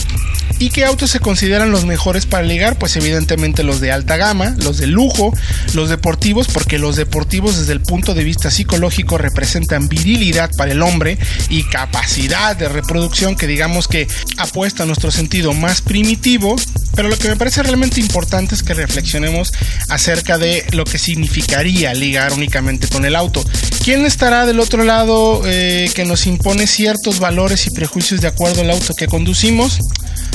¿Y 0.60 0.70
qué 0.70 0.86
autos 0.86 1.12
se 1.12 1.20
consideran 1.20 1.72
los 1.72 1.86
mejores 1.86 2.26
para 2.26 2.44
ligar? 2.44 2.78
Pues 2.78 2.96
evidentemente 2.96 3.63
los 3.63 3.80
de 3.80 3.92
alta 3.92 4.18
gama, 4.18 4.56
los 4.58 4.78
de 4.78 4.88
lujo, 4.88 5.34
los 5.74 5.89
deportivos, 5.89 6.48
porque 6.48 6.80
los 6.80 6.96
deportivos 6.96 7.58
desde 7.58 7.74
el 7.74 7.82
punto 7.82 8.13
de 8.13 8.24
vista 8.24 8.52
psicológico 8.52 9.18
representan 9.18 9.88
virilidad 9.88 10.52
para 10.58 10.72
el 10.72 10.82
hombre 10.82 11.18
y 11.50 11.63
capacidad 11.63 12.56
de 12.56 12.70
reproducción 12.70 13.36
que 13.36 13.48
digamos 13.48 13.88
que 13.88 14.08
apuesta 14.38 14.84
a 14.84 14.86
nuestro 14.86 15.12
sentido 15.12 15.54
más 15.54 15.82
primitivo, 15.82 16.56
pero 16.96 17.10
lo 17.10 17.18
que 17.18 17.30
me 17.30 17.36
parece 17.36 17.63
realmente 17.63 18.00
importante 18.00 18.56
es 18.56 18.63
que 18.63 18.74
reflexionemos 18.74 19.52
acerca 19.89 20.38
de 20.38 20.66
lo 20.72 20.86
que 20.86 20.98
significaría 20.98 21.94
ligar 21.94 22.34
únicamente 22.34 22.88
con 22.88 23.06
el 23.06 23.16
auto. 23.16 23.44
¿Quién 23.84 24.06
estará 24.06 24.46
del 24.46 24.60
otro 24.60 24.84
lado 24.84 25.43
eh, 25.46 25.89
que 25.94 26.06
nos 26.06 26.28
impone 26.28 26.68
ciertos 26.68 27.20
valores 27.20 27.68
y 27.68 27.72
prejuicios 27.72 28.22
de 28.22 28.28
acuerdo 28.28 28.62
al 28.62 28.72
auto 28.72 28.94
que 28.94 29.08
conducimos? 29.08 29.80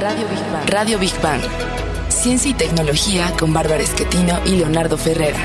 Radio 0.00 0.28
Big 0.28 0.52
Bang. 0.52 0.70
Radio 0.70 0.98
Big 0.98 1.20
Bang. 1.20 1.40
Ciencia 2.08 2.50
y 2.50 2.54
tecnología 2.54 3.32
con 3.38 3.52
Bárbara 3.52 3.82
Esquetino 3.82 4.38
y 4.44 4.50
Leonardo 4.56 4.96
Ferrera. 4.96 5.40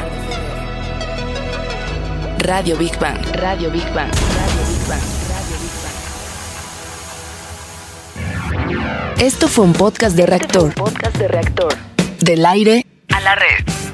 Radio 2.38 2.78
Big 2.78 2.98
Bang. 3.00 3.18
Radio 3.34 3.72
Big 3.72 3.86
Bang. 3.94 4.12
Radio 4.12 4.62
Big 4.62 4.88
Bang. 4.88 5.02
Esto 9.20 9.48
fue 9.48 9.66
un 9.66 9.74
podcast 9.74 10.16
de 10.16 10.28
reactor. 10.28 10.74
Podcast 10.76 11.18
de 11.18 11.28
reactor. 11.28 11.76
Del 12.20 12.46
aire 12.46 12.86
A 13.10 13.20
la 13.22 13.34
red. 13.36 13.93